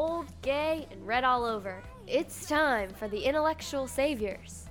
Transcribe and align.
that's 0.00 0.10
old, 0.12 0.26
gay, 0.42 0.86
and 0.90 1.06
red 1.06 1.24
all 1.24 1.44
over. 1.44 1.82
It's 2.06 2.46
time 2.46 2.90
for 2.90 3.08
the 3.08 3.18
Intellectual 3.18 3.86
Saviors. 3.86 4.66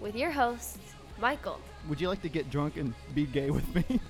With 0.00 0.16
your 0.16 0.30
hosts, 0.30 0.78
Michael, 1.20 1.60
Would 1.88 2.00
you 2.00 2.08
like 2.08 2.22
to 2.22 2.28
get 2.28 2.50
drunk 2.50 2.76
and 2.76 2.94
be 3.14 3.26
gay 3.26 3.50
with 3.50 3.66
me? 3.74 3.84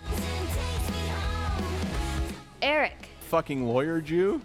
Eric, 2.63 3.09
Fucking 3.29 3.67
lawyer 3.67 4.01
Jew? 4.01 4.41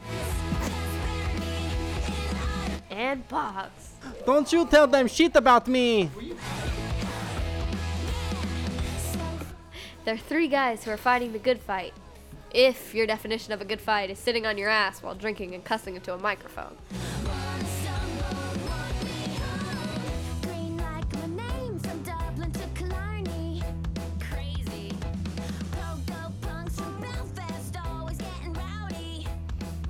and 2.90 3.28
Boggs. 3.28 3.94
Don't 4.26 4.52
you 4.52 4.66
tell 4.66 4.88
them 4.88 5.08
shit 5.08 5.36
about 5.36 5.68
me. 5.68 6.10
They're 10.04 10.18
three 10.18 10.48
guys 10.48 10.84
who 10.84 10.92
are 10.92 10.98
fighting 10.98 11.32
the 11.34 11.40
good 11.40 11.60
fight. 11.62 11.94
If 12.52 12.96
your 12.96 13.06
definition 13.06 13.52
of 13.52 13.60
a 13.60 13.66
good 13.66 13.82
fight 13.82 14.10
is 14.10 14.18
sitting 14.18 14.46
on 14.46 14.58
your 14.58 14.70
ass 14.70 15.04
while 15.04 15.14
drinking 15.14 15.54
and 15.54 15.64
cussing 15.64 15.96
into 15.96 16.14
a 16.14 16.18
microphone. 16.18 16.78
Green 20.42 20.78
like 20.78 21.14
my 21.14 21.28
name 21.28 21.78
from 21.80 22.02
Dublin 22.04 22.52
to 22.54 22.68
Killarney. 22.74 23.62
Crazy. 24.32 24.98
Go-go 25.72 26.32
punks 26.42 26.80
from 26.80 27.02
Belfast, 27.02 27.78
always 27.86 28.18
getting 28.18 28.54
rowdy. 28.54 29.28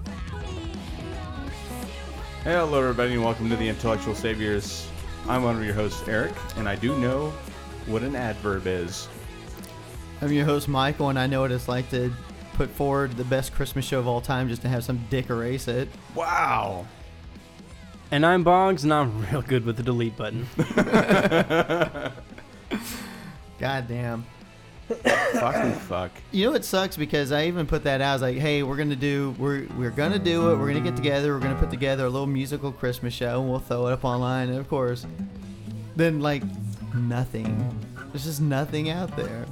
Rowdy. 0.04 0.72
No 1.14 1.45
miss 1.45 1.54
you 1.70 2.44
Hey, 2.44 2.54
hello 2.54 2.82
everybody 2.82 3.14
and 3.14 3.23
welcome 3.23 3.50
to 3.52 3.56
the 3.56 3.70
Intellectual 3.70 4.16
Saviors. 4.16 4.88
I'm 5.30 5.44
one 5.44 5.58
of 5.58 5.64
your 5.64 5.76
hosts, 5.76 6.08
Eric, 6.08 6.34
and 6.56 6.67
I 6.67 6.76
do 6.76 6.98
know 6.98 7.32
what 7.86 8.02
an 8.02 8.16
adverb 8.16 8.66
is. 8.66 9.08
I'm 10.22 10.32
your 10.32 10.45
host, 10.45 10.67
Michael, 10.67 11.10
and 11.10 11.20
I 11.20 11.28
know 11.28 11.42
what 11.42 11.52
it's 11.52 11.67
like 11.67 11.88
to 11.92 12.12
put 12.58 12.70
forward 12.72 13.16
the 13.16 13.24
best 13.24 13.54
Christmas 13.54 13.86
show 13.86 14.00
of 14.00 14.08
all 14.08 14.20
time 14.20 14.50
just 14.50 14.64
to 14.64 14.68
have 14.68 14.84
some 14.84 15.06
dick 15.12 15.30
erase 15.30 15.68
it. 15.68 15.88
Wow. 16.16 16.88
And 18.10 18.26
I'm 18.26 18.44
Boggs, 18.44 18.84
and 18.84 18.92
I'm 18.92 19.26
real 19.32 19.44
good 19.44 19.64
with 19.64 19.78
the 19.78 19.84
delete 19.84 20.18
button. 20.18 20.48
God 23.60 23.88
damn. 23.88 24.26
Fucking 24.88 25.74
fuck. 25.82 26.12
You 26.32 26.46
know 26.46 26.52
what 26.54 26.66
sucks 26.66 26.98
because 26.98 27.32
I 27.32 27.46
even 27.46 27.68
put 27.68 27.84
that 27.84 28.02
out. 28.02 28.10
I 28.10 28.14
was 28.14 28.22
like, 28.22 28.38
"Hey, 28.38 28.64
we're 28.64 28.78
gonna 28.78 28.96
do 28.96 29.36
we're 29.38 29.68
we're 29.78 29.92
gonna 29.92 30.18
do 30.18 30.50
it. 30.52 30.58
We're 30.58 30.68
gonna 30.68 30.80
get 30.80 30.96
together. 30.96 31.34
We're 31.34 31.42
gonna 31.42 31.60
put 31.60 31.70
together 31.70 32.06
a 32.06 32.10
little 32.10 32.26
musical 32.26 32.72
Christmas 32.72 33.14
show, 33.14 33.42
and 33.42 33.50
we'll 33.50 33.60
throw 33.60 33.88
it 33.88 33.94
up 33.94 34.06
online." 34.06 34.48
And 34.48 34.58
of 34.58 34.70
course, 34.70 35.06
then 35.98 36.22
like 36.22 36.44
nothing. 36.96 37.78
There's 38.14 38.24
just 38.24 38.40
nothing 38.40 38.90
out 38.90 39.16
there. 39.18 39.46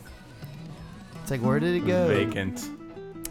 It's 1.21 1.31
like, 1.31 1.41
where 1.41 1.59
did 1.59 1.75
it 1.75 1.85
go? 1.85 2.07
Vacant. 2.07 2.69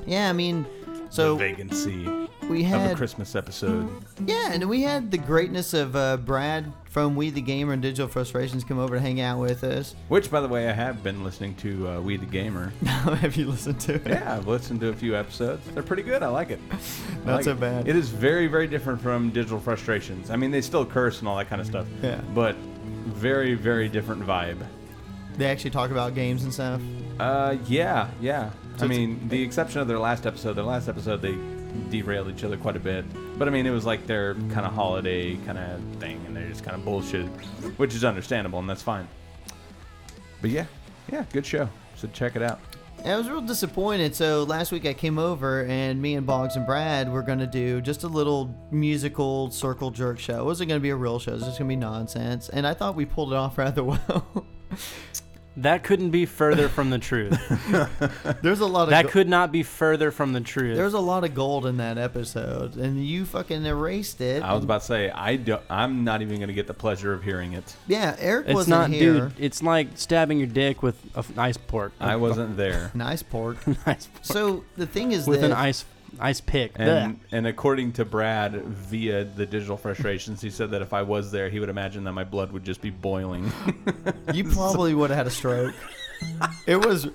Yeah, 0.06 0.28
I 0.28 0.33
mean, 0.33 0.66
the 0.86 1.06
so 1.10 1.36
vacancy 1.36 2.06
we 2.48 2.64
of 2.66 2.91
a 2.91 2.94
Christmas 2.94 3.34
episode. 3.34 3.88
yeah, 4.27 4.52
and 4.52 4.69
we 4.69 4.83
had 4.83 5.11
the 5.11 5.19
greatness 5.19 5.72
of 5.74 5.96
uh, 5.96 6.16
Brad 6.19 6.72
from 6.91 7.16
We 7.16 7.30
the 7.30 7.41
Gamer 7.41 7.72
and 7.72 7.83
Digital 7.83 8.06
Frustrations 8.06 8.64
come 8.64 8.78
over 8.78 8.96
to 8.96 9.00
hang 9.00 9.20
out 9.20 9.41
with 9.41 9.64
us. 9.64 9.94
Which, 10.08 10.30
by 10.30 10.41
the 10.41 10.48
way, 10.48 10.69
I 10.69 10.72
have 10.72 11.02
been 11.02 11.24
listening 11.24 11.55
to 11.56 11.88
uh, 11.88 12.00
We 12.00 12.16
the 12.16 12.27
Gamer. 12.27 12.69
Have 12.84 13.36
you 13.36 13.46
listened 13.46 13.80
to 13.80 13.94
it? 13.94 14.06
Yeah, 14.06 14.36
I've 14.36 14.46
listened 14.46 14.80
to 14.80 14.88
a 14.91 14.94
few 14.94 15.16
episodes. 15.16 15.66
They're 15.72 15.83
pretty 15.83 16.02
good. 16.02 16.22
I 16.22 16.28
like 16.28 16.50
it. 16.50 16.61
I 16.70 16.74
Not 17.27 17.34
like 17.36 17.45
so 17.45 17.52
it. 17.52 17.61
bad. 17.61 17.89
It 17.89 17.96
is 17.96 18.11
very, 18.11 18.46
very 18.46 18.67
different 18.67 19.01
from 19.01 19.30
Digital 19.30 19.58
Frustrations. 19.58 20.30
I 20.30 20.36
mean, 20.36 20.51
they 20.51 20.61
still 20.61 20.84
curse 20.86 21.20
and 21.20 21.28
all 21.28 21.36
that 21.39 21.48
kind 21.48 21.61
of 21.61 21.67
stuff. 21.67 21.86
Yeah. 22.02 22.20
But 22.34 22.57
very, 23.07 23.55
very 23.55 23.89
different 23.89 24.23
vibe. 24.23 24.64
They 25.36 25.46
actually 25.46 25.70
talk 25.70 25.90
about 25.90 26.14
games 26.14 26.45
and 26.45 26.52
stuff. 26.52 26.80
Uh, 27.18 27.57
yeah, 27.67 28.08
yeah. 28.20 28.51
So 28.77 28.85
I 28.85 28.89
mean, 28.89 29.29
the 29.29 29.42
exception 29.42 29.80
of 29.80 29.89
their 29.89 29.98
last 29.98 30.27
episode. 30.27 30.55
Their 30.55 30.64
last 30.64 30.89
episode, 30.89 31.23
they 31.23 31.36
derailed 31.90 32.29
each 32.29 32.45
other 32.45 32.57
quite 32.57 32.77
a 32.77 32.80
bit. 32.80 33.05
But 33.39 33.48
I 33.48 33.51
mean, 33.51 33.67
it 33.67 33.70
was 33.70 33.85
like 33.85 34.07
their 34.07 34.35
kind 34.35 34.67
of 34.67 34.73
holiday 34.73 35.36
kind 35.39 35.58
of 35.58 35.80
thing, 36.01 36.23
and 36.27 36.36
they're 36.36 36.48
just 36.48 36.64
kind 36.64 36.77
of 36.77 36.84
bullshit, 36.84 37.27
which 37.77 37.95
is 37.95 38.05
understandable, 38.05 38.58
and 38.58 38.68
that's 38.68 38.83
fine. 38.83 39.07
But 40.40 40.51
yeah, 40.51 40.67
yeah, 41.11 41.24
good 41.33 41.46
show. 41.46 41.68
So 41.96 42.08
check 42.13 42.36
it 42.36 42.42
out. 42.42 42.61
I 43.05 43.17
was 43.17 43.29
real 43.29 43.42
disappointed. 43.42 44.17
So 44.17 44.45
last 44.45 44.73
week 44.73 44.86
I 44.86 44.95
came 44.95 45.18
over 45.18 45.64
and 45.67 46.01
me 46.01 46.14
and 46.14 46.27
Boggs 46.27 46.57
and 46.57 46.64
Brad 46.64 47.13
were 47.13 47.20
gonna 47.20 47.46
do 47.46 47.83
just 47.83 48.02
a 48.02 48.08
little 48.08 48.55
musical 48.70 49.51
circle 49.51 49.90
jerk 49.90 50.18
show. 50.18 50.40
It 50.40 50.45
wasn't 50.45 50.70
gonna 50.70 50.80
be 50.80 50.89
a 50.89 50.96
real 50.96 51.18
show. 51.18 51.33
It 51.33 51.34
was 51.34 51.45
just 51.45 51.58
gonna 51.58 51.68
be 51.68 51.77
nonsense. 51.77 52.48
And 52.48 52.67
I 52.67 52.73
thought 52.73 52.95
we 52.96 53.05
pulled 53.05 53.33
it 53.33 53.36
off 53.36 53.58
rather 53.58 53.84
well. 53.84 54.46
That 55.56 55.84
couldn't 55.84 56.10
be 56.10 56.26
further 56.26 56.68
from 56.68 56.90
the 56.90 56.98
truth. 56.98 57.38
There's 58.42 58.60
a 58.60 58.66
lot 58.66 58.84
of 58.84 58.90
That 58.90 59.04
go- 59.04 59.10
could 59.10 59.28
not 59.28 59.52
be 59.52 59.62
further 59.62 60.10
from 60.10 60.32
the 60.32 60.40
truth. 60.40 60.76
There's 60.76 60.94
a 60.94 61.00
lot 61.00 61.22
of 61.22 61.34
gold 61.34 61.66
in 61.66 61.76
that 61.76 61.96
episode, 61.96 62.76
and 62.76 63.04
you 63.06 63.24
fucking 63.24 63.64
erased 63.64 64.20
it. 64.20 64.42
I 64.42 64.52
was 64.54 64.64
about 64.64 64.80
to 64.80 64.86
say, 64.86 65.10
I 65.10 65.36
do, 65.36 65.58
I'm 65.70 66.02
not 66.04 66.22
even 66.22 66.40
gonna 66.40 66.52
get 66.52 66.66
the 66.66 66.74
pleasure 66.74 67.12
of 67.12 67.22
hearing 67.22 67.52
it. 67.52 67.76
yeah, 67.86 68.16
Eric 68.18 68.46
it's 68.48 68.54
wasn't 68.54 68.70
not, 68.80 68.90
here. 68.90 69.12
dude. 69.28 69.32
It's 69.38 69.62
like 69.62 69.88
stabbing 69.94 70.38
your 70.38 70.48
dick 70.48 70.82
with 70.82 70.96
a 71.14 71.18
f- 71.20 71.38
ice 71.38 71.56
pork. 71.56 71.92
I 72.00 72.16
wasn't 72.16 72.56
there. 72.56 72.90
Nice 72.94 73.22
pork. 73.22 73.56
ice 73.86 74.06
pork. 74.06 74.24
so 74.24 74.64
the 74.76 74.86
thing 74.86 75.12
is 75.12 75.26
with 75.28 75.40
that 75.42 75.46
an 75.46 75.52
ice 75.52 75.84
ice 76.20 76.41
pick. 76.41 76.73
And 76.77 77.19
and 77.33 77.47
according 77.47 77.92
to 77.95 78.05
Brad, 78.05 78.63
via 78.64 79.25
the 79.25 79.47
digital 79.47 79.77
frustrations, 79.77 80.41
he 80.41 80.51
said 80.51 80.70
that 80.73 80.83
if 80.83 80.92
I 80.92 81.02
was 81.02 81.30
there, 81.30 81.48
he 81.48 81.61
would 81.61 81.69
imagine 81.69 82.05
that 82.05 82.13
my 82.13 82.25
blood 82.25 82.52
would 82.52 82.64
just 82.64 82.80
be 82.80 82.91
boiling. 82.91 83.52
you 84.35 84.45
probably 84.45 84.95
would 84.95 85.11
have 85.11 85.17
had 85.17 85.27
a 85.27 85.30
stroke. 85.30 85.75
it 86.67 86.77
was. 86.85 87.08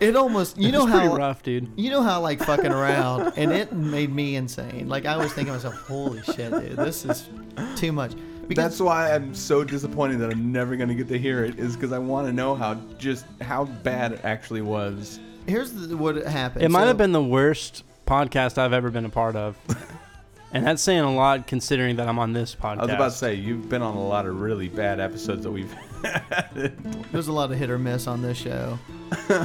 It 0.00 0.14
almost. 0.16 0.56
You 0.58 0.70
know 0.72 0.86
how. 0.86 1.16
rough, 1.16 1.42
dude. 1.42 1.70
You 1.76 1.90
know 1.90 2.02
how 2.02 2.20
like 2.20 2.40
fucking 2.40 2.72
around, 2.72 3.32
and 3.36 3.52
it 3.52 3.72
made 3.72 4.14
me 4.14 4.36
insane. 4.36 4.88
Like 4.88 5.06
I 5.06 5.16
was 5.16 5.32
thinking 5.32 5.52
to 5.52 5.58
myself, 5.58 5.74
"Holy 5.86 6.22
shit, 6.22 6.50
dude, 6.52 6.76
this 6.76 7.04
is 7.04 7.28
too 7.76 7.92
much." 7.92 8.12
That's 8.48 8.80
why 8.80 9.12
I'm 9.14 9.34
so 9.34 9.62
disappointed 9.62 10.20
that 10.20 10.30
I'm 10.30 10.50
never 10.52 10.74
gonna 10.76 10.94
get 10.94 11.08
to 11.08 11.18
hear 11.18 11.44
it. 11.44 11.58
Is 11.58 11.74
because 11.74 11.92
I 11.92 11.98
want 11.98 12.26
to 12.28 12.32
know 12.32 12.54
how 12.54 12.74
just 12.96 13.26
how 13.40 13.64
bad 13.64 14.12
it 14.12 14.20
actually 14.24 14.62
was. 14.62 15.20
here's 15.46 15.72
the, 15.72 15.96
what 15.96 16.16
happened. 16.24 16.64
It 16.64 16.70
might 16.70 16.82
So- 16.82 16.86
have 16.86 16.98
been 16.98 17.12
the 17.12 17.22
worst 17.22 17.82
podcast 18.08 18.56
I've 18.56 18.72
ever 18.72 18.90
been 18.90 19.04
a 19.04 19.10
part 19.10 19.36
of. 19.36 19.56
and 20.52 20.66
that's 20.66 20.82
saying 20.82 21.00
a 21.00 21.14
lot 21.14 21.46
considering 21.46 21.96
that 21.96 22.08
I'm 22.08 22.18
on 22.18 22.32
this 22.32 22.54
podcast. 22.54 22.78
I 22.78 22.84
was 22.86 22.94
about 22.94 23.10
to 23.10 23.16
say 23.18 23.34
you've 23.34 23.68
been 23.68 23.82
on 23.82 23.94
a 23.94 24.06
lot 24.06 24.26
of 24.26 24.40
really 24.40 24.68
bad 24.68 24.98
episodes 24.98 25.42
that 25.42 25.50
we've. 25.50 25.72
had. 26.02 26.76
There's 27.12 27.28
a 27.28 27.32
lot 27.32 27.50
of 27.52 27.58
hit 27.58 27.70
or 27.70 27.78
miss 27.78 28.06
on 28.06 28.22
this 28.22 28.38
show. 28.38 28.78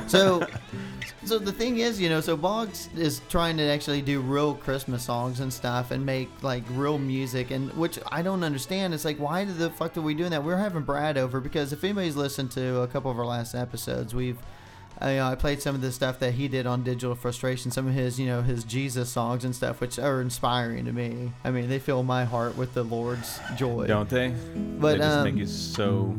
So, 0.07 0.47
so 1.25 1.39
the 1.39 1.51
thing 1.51 1.79
is, 1.79 1.99
you 1.99 2.09
know, 2.09 2.21
so 2.21 2.37
Boggs 2.37 2.89
is 2.95 3.21
trying 3.27 3.57
to 3.57 3.63
actually 3.63 4.01
do 4.01 4.21
real 4.21 4.53
Christmas 4.53 5.03
songs 5.03 5.39
and 5.39 5.51
stuff 5.51 5.91
and 5.91 6.05
make 6.05 6.29
like 6.41 6.63
real 6.71 6.97
music, 6.97 7.51
and 7.51 7.71
which 7.73 7.99
I 8.11 8.21
don't 8.21 8.43
understand. 8.43 8.93
It's 8.93 9.03
like, 9.03 9.17
why 9.17 9.45
the 9.45 9.71
fuck 9.71 9.97
are 9.97 10.01
we 10.01 10.13
doing 10.13 10.31
that? 10.31 10.43
We're 10.43 10.57
having 10.57 10.83
Brad 10.83 11.17
over 11.17 11.39
because 11.39 11.73
if 11.73 11.83
anybody's 11.83 12.15
listened 12.15 12.51
to 12.51 12.81
a 12.81 12.87
couple 12.87 13.11
of 13.11 13.19
our 13.19 13.25
last 13.25 13.55
episodes, 13.55 14.15
we've. 14.15 14.37
I, 14.99 15.19
I 15.19 15.35
played 15.35 15.61
some 15.61 15.75
of 15.75 15.81
the 15.81 15.91
stuff 15.91 16.19
that 16.19 16.33
he 16.33 16.47
did 16.47 16.65
on 16.65 16.83
Digital 16.83 17.15
Frustration, 17.15 17.71
some 17.71 17.87
of 17.87 17.93
his, 17.93 18.19
you 18.19 18.25
know, 18.25 18.41
his 18.41 18.63
Jesus 18.63 19.09
songs 19.09 19.43
and 19.43 19.55
stuff, 19.55 19.81
which 19.81 19.99
are 19.99 20.21
inspiring 20.21 20.85
to 20.85 20.93
me. 20.93 21.31
I 21.43 21.51
mean, 21.51 21.69
they 21.69 21.79
fill 21.79 22.03
my 22.03 22.25
heart 22.25 22.57
with 22.57 22.73
the 22.73 22.83
Lord's 22.83 23.39
joy. 23.55 23.87
Don't 23.87 24.09
they? 24.09 24.29
But, 24.29 24.93
they 24.93 24.97
just 24.99 25.17
um, 25.17 25.23
make 25.25 25.35
you 25.35 25.47
so. 25.47 26.15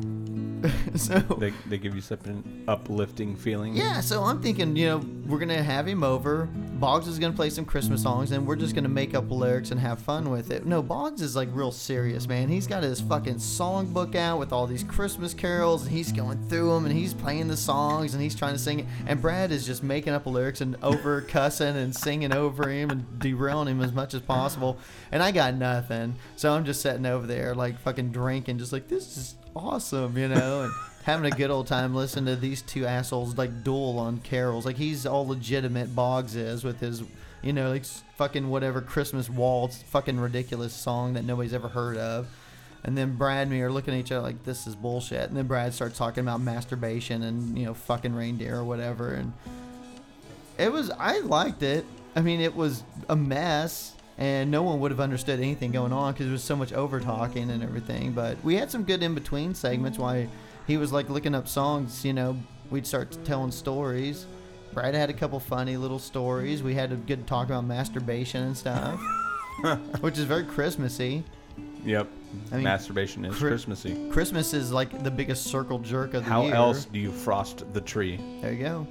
so 0.96 1.18
They, 1.38 1.52
they 1.66 1.78
give 1.78 1.94
you 1.94 2.00
such 2.00 2.24
an 2.26 2.64
uplifting 2.68 3.36
feeling. 3.36 3.74
Yeah, 3.74 4.00
so 4.00 4.22
I'm 4.22 4.40
thinking, 4.40 4.76
you 4.76 4.86
know, 4.86 4.98
we're 5.26 5.38
gonna 5.38 5.62
have 5.62 5.86
him 5.86 6.02
over. 6.02 6.46
Boggs 6.46 7.06
is 7.06 7.18
gonna 7.18 7.34
play 7.34 7.50
some 7.50 7.64
Christmas 7.64 8.02
songs, 8.02 8.30
and 8.32 8.46
we're 8.46 8.56
just 8.56 8.74
gonna 8.74 8.88
make 8.88 9.14
up 9.14 9.30
lyrics 9.30 9.70
and 9.70 9.80
have 9.80 9.98
fun 9.98 10.30
with 10.30 10.50
it. 10.50 10.66
No, 10.66 10.82
Boggs 10.82 11.22
is 11.22 11.36
like 11.36 11.48
real 11.52 11.72
serious, 11.72 12.26
man. 12.26 12.48
He's 12.48 12.66
got 12.66 12.82
his 12.82 13.00
fucking 13.00 13.36
songbook 13.36 14.14
out 14.14 14.38
with 14.38 14.52
all 14.52 14.66
these 14.66 14.84
Christmas 14.84 15.34
carols, 15.34 15.82
and 15.82 15.90
he's 15.90 16.12
going 16.12 16.46
through 16.48 16.70
them, 16.74 16.84
and 16.86 16.94
he's 16.94 17.14
playing 17.14 17.48
the 17.48 17.56
songs, 17.56 18.14
and 18.14 18.22
he's 18.22 18.34
trying 18.34 18.54
to 18.54 18.58
sing 18.58 18.80
it. 18.80 18.86
And 19.06 19.20
Brad 19.20 19.52
is 19.52 19.66
just 19.66 19.82
making 19.82 20.12
up 20.12 20.26
lyrics 20.26 20.60
and 20.60 20.76
over 20.82 21.20
cussing 21.28 21.76
and 21.76 21.94
singing 21.94 22.32
over 22.32 22.68
him 22.68 22.90
and 22.90 23.18
derailing 23.18 23.68
him 23.68 23.82
as 23.82 23.92
much 23.92 24.14
as 24.14 24.20
possible. 24.20 24.78
And 25.12 25.22
I 25.22 25.30
got 25.30 25.54
nothing, 25.54 26.14
so 26.36 26.52
I'm 26.52 26.64
just 26.64 26.80
sitting 26.80 27.06
over 27.06 27.26
there 27.26 27.54
like 27.54 27.78
fucking 27.80 28.12
drinking, 28.12 28.58
just 28.58 28.72
like 28.72 28.88
this 28.88 29.16
is 29.16 29.34
awesome, 29.56 30.16
you 30.18 30.28
know, 30.28 30.62
and 30.62 30.72
having 31.04 31.30
a 31.30 31.36
good 31.36 31.50
old 31.50 31.66
time 31.66 31.94
listening 31.94 32.34
to 32.34 32.40
these 32.40 32.62
two 32.62 32.86
assholes 32.86 33.36
like 33.36 33.62
duel 33.62 33.98
on 33.98 34.18
carols. 34.20 34.66
Like 34.66 34.76
he's 34.76 35.06
all 35.06 35.26
legitimate. 35.26 35.94
Boggs 35.94 36.34
is 36.34 36.64
with 36.64 36.80
his, 36.80 37.02
you 37.42 37.52
know, 37.52 37.70
like 37.70 37.84
fucking 38.16 38.48
whatever 38.48 38.80
Christmas 38.80 39.28
waltz, 39.28 39.82
fucking 39.82 40.18
ridiculous 40.18 40.72
song 40.72 41.14
that 41.14 41.24
nobody's 41.24 41.54
ever 41.54 41.68
heard 41.68 41.96
of. 41.96 42.26
And 42.84 42.98
then 42.98 43.16
Brad 43.16 43.42
and 43.42 43.50
me 43.50 43.62
are 43.62 43.72
looking 43.72 43.94
at 43.94 44.00
each 44.00 44.12
other 44.12 44.22
like 44.22 44.44
this 44.44 44.66
is 44.66 44.74
bullshit. 44.76 45.28
And 45.28 45.36
then 45.36 45.46
Brad 45.46 45.72
starts 45.72 45.96
talking 45.96 46.22
about 46.22 46.40
masturbation 46.40 47.22
and 47.22 47.58
you 47.58 47.64
know 47.64 47.74
fucking 47.74 48.14
reindeer 48.14 48.56
or 48.56 48.64
whatever. 48.64 49.14
And 49.14 49.32
it 50.58 50.70
was 50.72 50.90
I 50.90 51.20
liked 51.20 51.62
it. 51.62 51.84
I 52.16 52.20
mean, 52.20 52.40
it 52.40 52.54
was 52.54 52.84
a 53.08 53.16
mess, 53.16 53.93
and 54.18 54.50
no 54.50 54.62
one 54.62 54.80
would 54.80 54.90
have 54.90 55.00
understood 55.00 55.40
anything 55.40 55.72
going 55.72 55.92
on 55.92 56.12
because 56.12 56.26
there 56.26 56.32
was 56.32 56.42
so 56.42 56.56
much 56.56 56.72
over 56.72 57.00
talking 57.00 57.50
and 57.50 57.62
everything. 57.62 58.12
But 58.12 58.42
we 58.44 58.56
had 58.56 58.70
some 58.70 58.84
good 58.84 59.02
in 59.02 59.14
between 59.14 59.54
segments. 59.54 59.98
Why 59.98 60.28
he 60.66 60.76
was 60.76 60.92
like 60.92 61.08
looking 61.08 61.34
up 61.34 61.48
songs, 61.48 62.04
you 62.04 62.12
know, 62.12 62.36
we'd 62.70 62.86
start 62.86 63.16
telling 63.24 63.50
stories. 63.50 64.26
Brad 64.72 64.94
had 64.94 65.10
a 65.10 65.12
couple 65.12 65.38
funny 65.38 65.76
little 65.76 66.00
stories. 66.00 66.62
We 66.62 66.74
had 66.74 66.90
a 66.92 66.96
good 66.96 67.26
talk 67.26 67.46
about 67.46 67.64
masturbation 67.64 68.42
and 68.42 68.56
stuff. 68.56 69.00
which 70.00 70.18
is 70.18 70.24
very 70.24 70.44
Christmassy. 70.44 71.22
Yep. 71.84 72.08
I 72.50 72.54
mean, 72.56 72.64
Masturbation 72.64 73.24
is 73.24 73.34
Chri- 73.34 73.48
Christmassy. 73.48 74.08
Christmas 74.10 74.54
is 74.54 74.72
like 74.72 75.04
the 75.04 75.10
biggest 75.10 75.44
circle 75.44 75.78
jerk 75.78 76.14
of 76.14 76.24
the 76.24 76.30
How 76.30 76.42
year. 76.42 76.54
How 76.54 76.64
else 76.64 76.86
do 76.86 76.98
you 76.98 77.12
frost 77.12 77.72
the 77.72 77.80
tree? 77.80 78.18
There 78.40 78.52
you 78.52 78.62
go. 78.62 78.86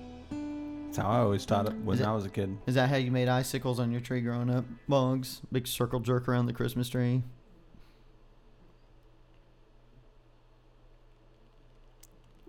That's 0.93 1.01
how 1.07 1.11
I 1.11 1.19
always 1.21 1.43
taught 1.43 1.65
it 1.65 1.73
when 1.83 1.97
it- 1.97 2.05
I 2.05 2.13
was 2.13 2.23
a 2.23 2.29
kid. 2.29 2.55
Is 2.67 2.75
that 2.75 2.87
how 2.87 2.97
you 2.97 3.09
made 3.09 3.27
icicles 3.27 3.79
on 3.79 3.91
your 3.91 3.99
tree 3.99 4.21
growing 4.21 4.51
up? 4.51 4.63
Boggs, 4.87 5.41
big 5.51 5.65
circle 5.65 5.99
jerk 5.99 6.29
around 6.29 6.45
the 6.45 6.53
Christmas 6.53 6.87
tree. 6.87 7.23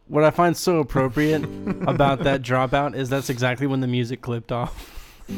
What 0.09 0.25
I 0.25 0.31
find 0.31 0.55
so 0.55 0.81
appropriate 0.81 1.43
about 1.89 2.25
that 2.25 2.43
dropout 2.43 2.95
is 2.95 3.09
that's 3.09 3.31
exactly 3.31 3.67
when 3.67 3.81
the 3.81 3.87
music 3.87 4.21
clipped 4.21 4.53
off. 4.53 4.91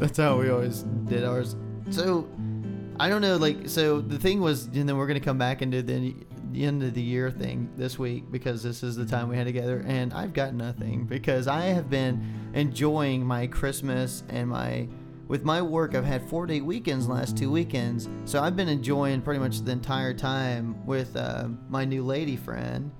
That's 0.00 0.18
how 0.18 0.40
we 0.40 0.50
always 0.50 0.82
did 1.06 1.22
ours. 1.22 1.54
So, 1.90 2.28
I 2.98 3.08
don't 3.08 3.20
know. 3.22 3.36
Like, 3.36 3.68
so 3.68 4.00
the 4.00 4.18
thing 4.18 4.40
was, 4.40 4.64
and 4.66 4.88
then 4.88 4.96
we're 4.96 5.06
gonna 5.06 5.20
come 5.20 5.38
back 5.38 5.62
and 5.62 5.70
do 5.70 5.80
the, 5.82 5.92
the 6.31 6.31
end 6.54 6.82
of 6.82 6.94
the 6.94 7.02
year 7.02 7.30
thing 7.30 7.70
this 7.76 7.98
week 7.98 8.30
because 8.30 8.62
this 8.62 8.82
is 8.82 8.96
the 8.96 9.06
time 9.06 9.28
we 9.28 9.36
had 9.36 9.46
together, 9.46 9.84
and 9.86 10.12
I've 10.12 10.32
got 10.32 10.54
nothing 10.54 11.04
because 11.04 11.48
I 11.48 11.62
have 11.66 11.90
been 11.90 12.50
enjoying 12.54 13.24
my 13.24 13.46
Christmas 13.46 14.22
and 14.28 14.48
my. 14.48 14.88
With 15.28 15.44
my 15.44 15.62
work, 15.62 15.94
I've 15.94 16.04
had 16.04 16.28
four 16.28 16.46
day 16.46 16.60
weekends 16.60 17.08
last 17.08 17.38
two 17.38 17.50
weekends, 17.50 18.08
so 18.26 18.42
I've 18.42 18.56
been 18.56 18.68
enjoying 18.68 19.22
pretty 19.22 19.40
much 19.40 19.60
the 19.60 19.72
entire 19.72 20.12
time 20.12 20.84
with 20.84 21.16
uh, 21.16 21.48
my 21.70 21.84
new 21.84 22.04
lady 22.04 22.36
friend, 22.36 22.90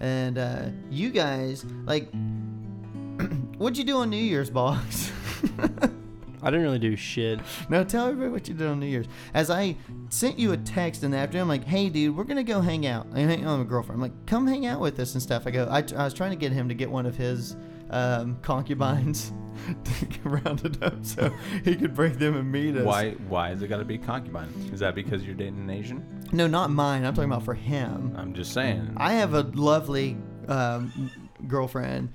and 0.00 0.38
uh, 0.38 0.62
you 0.90 1.10
guys 1.10 1.64
like. 1.84 2.10
What'd 3.58 3.76
you 3.76 3.84
do 3.84 3.98
on 3.98 4.10
New 4.10 4.16
Year's, 4.16 4.48
Boggs? 4.48 5.12
I 6.42 6.50
didn't 6.50 6.64
really 6.64 6.78
do 6.78 6.96
shit. 6.96 7.40
Now 7.68 7.82
tell 7.84 8.06
everybody 8.06 8.30
what 8.30 8.48
you 8.48 8.54
did 8.54 8.66
on 8.66 8.80
New 8.80 8.86
Year's. 8.86 9.06
As 9.34 9.50
I 9.50 9.76
sent 10.08 10.38
you 10.38 10.52
a 10.52 10.56
text 10.56 11.04
in 11.04 11.10
the 11.10 11.16
afternoon, 11.16 11.42
I'm 11.42 11.48
like, 11.48 11.64
"Hey, 11.64 11.88
dude, 11.88 12.16
we're 12.16 12.24
gonna 12.24 12.42
go 12.42 12.60
hang 12.60 12.86
out." 12.86 13.06
I 13.14 13.20
hang 13.20 13.44
out 13.44 13.58
with 13.58 13.66
my 13.66 13.70
girlfriend. 13.70 14.02
I'm 14.02 14.02
like, 14.02 14.26
"Come 14.26 14.46
hang 14.46 14.66
out 14.66 14.80
with 14.80 14.98
us 14.98 15.14
and 15.14 15.22
stuff." 15.22 15.46
I 15.46 15.50
go. 15.50 15.66
I, 15.70 15.84
I 15.96 16.04
was 16.04 16.14
trying 16.14 16.30
to 16.30 16.36
get 16.36 16.52
him 16.52 16.68
to 16.68 16.74
get 16.74 16.90
one 16.90 17.06
of 17.06 17.16
his 17.16 17.56
um, 17.90 18.38
concubines 18.42 19.32
to 19.84 20.06
get 20.06 20.24
rounded 20.24 20.82
up 20.82 21.04
so 21.04 21.32
he 21.64 21.76
could 21.76 21.94
bring 21.94 22.18
them 22.18 22.36
and 22.36 22.50
meet 22.50 22.76
us. 22.76 22.84
Why? 22.84 23.12
Why 23.28 23.50
has 23.50 23.62
it 23.62 23.68
got 23.68 23.78
to 23.78 23.84
be 23.84 23.98
concubine? 23.98 24.48
Is 24.72 24.80
that 24.80 24.94
because 24.94 25.24
you're 25.24 25.34
dating 25.34 25.60
an 25.60 25.70
Asian? 25.70 26.04
No, 26.32 26.46
not 26.46 26.70
mine. 26.70 27.04
I'm 27.04 27.14
talking 27.14 27.30
about 27.30 27.44
for 27.44 27.54
him. 27.54 28.14
I'm 28.16 28.34
just 28.34 28.52
saying. 28.52 28.94
I 28.96 29.12
have 29.14 29.34
a 29.34 29.42
lovely 29.42 30.16
um, 30.48 31.10
girlfriend, 31.46 32.12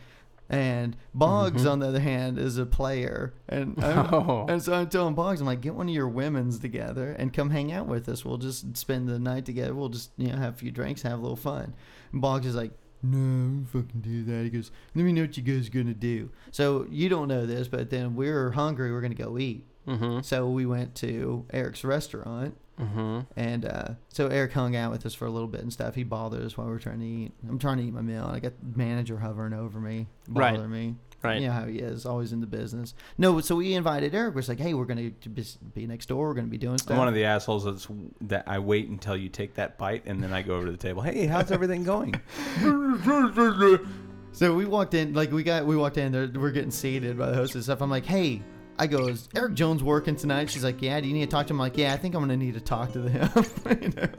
and 0.50 0.96
Boggs, 1.14 1.64
Mhm. 1.66 1.72
on 1.72 1.80
the 1.80 1.88
other 1.88 2.00
hand, 2.00 2.38
is 2.40 2.58
a 2.58 2.66
player. 2.66 3.34
And 3.50 3.76
Oh. 3.84 4.46
and 4.48 4.62
so 4.64 4.74
I'm 4.74 4.88
telling 4.90 5.14
Boggs, 5.16 5.42
I'm 5.42 5.48
like, 5.48 5.62
get 5.62 5.76
one 5.76 5.88
of 5.90 5.94
your 5.96 6.08
women's 6.08 6.60
together 6.60 7.12
and 7.12 7.34
come 7.34 7.50
hang 7.50 7.72
out 7.72 7.88
with 7.88 8.08
us. 8.10 8.24
We'll 8.24 8.38
just 8.38 8.78
spend 8.78 9.08
the 9.10 9.20
night 9.20 9.46
together. 9.46 9.74
We'll 9.76 9.90
just 9.90 10.12
you 10.18 10.28
know 10.32 10.38
have 10.38 10.54
a 10.56 10.58
few 10.58 10.72
drinks, 10.72 11.02
have 11.02 11.20
a 11.20 11.22
little 11.22 11.36
fun. 11.36 11.74
And 12.12 12.22
Boggs 12.22 12.46
is 12.46 12.56
like. 12.56 12.72
No, 13.04 13.18
I 13.18 13.22
don't 13.22 13.66
fucking 13.72 14.02
do 14.02 14.24
that. 14.24 14.44
He 14.44 14.50
goes, 14.50 14.72
let 14.96 15.06
me 15.06 15.14
know 15.14 15.22
what 15.22 15.38
you 15.38 15.44
guys 15.44 15.68
are 15.68 15.72
gonna 15.72 15.94
do. 15.94 16.32
So 16.52 16.88
you 16.90 17.10
don't 17.10 17.28
know 17.28 17.46
this, 17.46 17.68
but 17.68 17.92
then 17.92 18.16
we're 18.16 18.50
hungry. 18.52 18.92
We're 18.92 19.02
gonna 19.02 19.14
go 19.14 19.38
eat. 19.38 19.68
Mm-hmm. 19.88 20.22
So 20.22 20.50
we 20.50 20.66
went 20.66 20.96
to 20.96 21.46
Eric's 21.54 21.84
restaurant, 21.84 22.58
Mm-hmm. 22.80 23.20
and 23.36 23.66
uh, 23.66 23.88
so 24.10 24.28
Eric 24.28 24.54
hung 24.54 24.76
out 24.76 24.92
with 24.92 25.06
us 25.06 25.16
for 25.16 25.26
a 25.26 25.32
little 25.32 25.48
bit 25.48 25.62
and 25.62 25.74
stuff. 25.74 25.96
He 25.96 26.04
bothered 26.04 26.44
us 26.44 26.58
while 26.58 26.68
we 26.68 26.74
were 26.74 26.80
trying 26.80 27.00
to 27.00 27.06
eat. 27.06 27.32
I'm 27.50 27.58
trying 27.58 27.78
to 27.78 27.84
eat 27.84 27.94
my 27.94 28.02
meal. 28.02 28.26
and 28.28 28.36
I 28.36 28.40
got 28.40 28.54
the 28.60 28.78
manager 28.78 29.18
hovering 29.18 29.54
over 29.54 29.80
me, 29.80 30.08
Right. 30.30 30.52
bothering 30.54 30.70
me. 30.72 30.96
Right. 31.24 31.42
You 31.42 31.48
know 31.48 31.54
how 31.54 31.66
he 31.66 31.80
is, 31.80 32.06
always 32.06 32.32
in 32.32 32.42
the 32.42 32.46
business. 32.48 32.94
No, 33.18 33.42
so 33.42 33.56
we 33.56 33.74
invited 33.74 34.14
Eric. 34.14 34.36
We're 34.36 34.42
just 34.42 34.50
like, 34.50 34.60
hey, 34.60 34.76
we're 34.76 34.86
gonna 34.86 35.10
be 35.10 35.44
be 35.74 35.88
next 35.88 36.06
door. 36.06 36.28
We're 36.28 36.36
gonna 36.36 36.48
be 36.48 36.60
doing 36.60 36.78
stuff. 36.78 36.92
I'm 36.92 37.00
one 37.00 37.08
of 37.08 37.16
the 37.16 37.26
assholes 37.26 37.66
that's 37.66 37.88
that 38.22 38.44
I 38.48 38.60
wait 38.60 38.88
until 38.90 39.18
you 39.18 39.28
take 39.28 39.56
that 39.56 39.80
bite 39.80 40.04
and 40.06 40.22
then 40.22 40.32
I 40.32 40.44
go 40.44 40.56
over 40.56 40.68
to 40.68 40.72
the 40.72 40.78
table. 40.78 41.02
Hey, 41.02 41.26
how's 41.26 41.52
everything 41.52 41.84
going? 41.84 42.14
So 44.34 44.54
we 44.54 44.66
walked 44.66 44.94
in, 44.94 45.14
like 45.16 45.32
we 45.32 45.42
got, 45.42 45.66
we 45.66 45.76
walked 45.76 45.98
in. 45.98 46.12
There, 46.12 46.30
we're 46.36 46.52
getting 46.52 46.70
seated 46.70 47.18
by 47.18 47.32
the 47.32 47.36
host 47.36 47.56
and 47.56 47.64
stuff. 47.64 47.82
I'm 47.82 47.90
like, 47.90 48.06
hey. 48.06 48.44
I 48.80 48.88
go, 48.88 49.08
is 49.08 49.28
Eric 49.36 49.56
Jones 49.56 49.84
working 49.84 50.16
tonight? 50.16 50.50
She's 50.50 50.64
like, 50.64 50.82
yeah. 50.82 51.00
Do 51.00 51.08
you 51.08 51.14
need 51.14 51.26
to 51.26 51.32
talk 51.32 51.48
to 51.48 51.54
him? 51.54 51.60
I'm 51.60 51.66
like, 51.66 51.78
yeah. 51.78 51.94
I 51.94 51.98
think 51.98 52.16
I'm 52.16 52.22
gonna 52.22 52.38
need 52.38 52.54
to 52.54 52.62
talk 52.62 52.94
to 52.94 53.02
him. 53.02 53.30
you 53.82 53.90
know. 53.90 54.10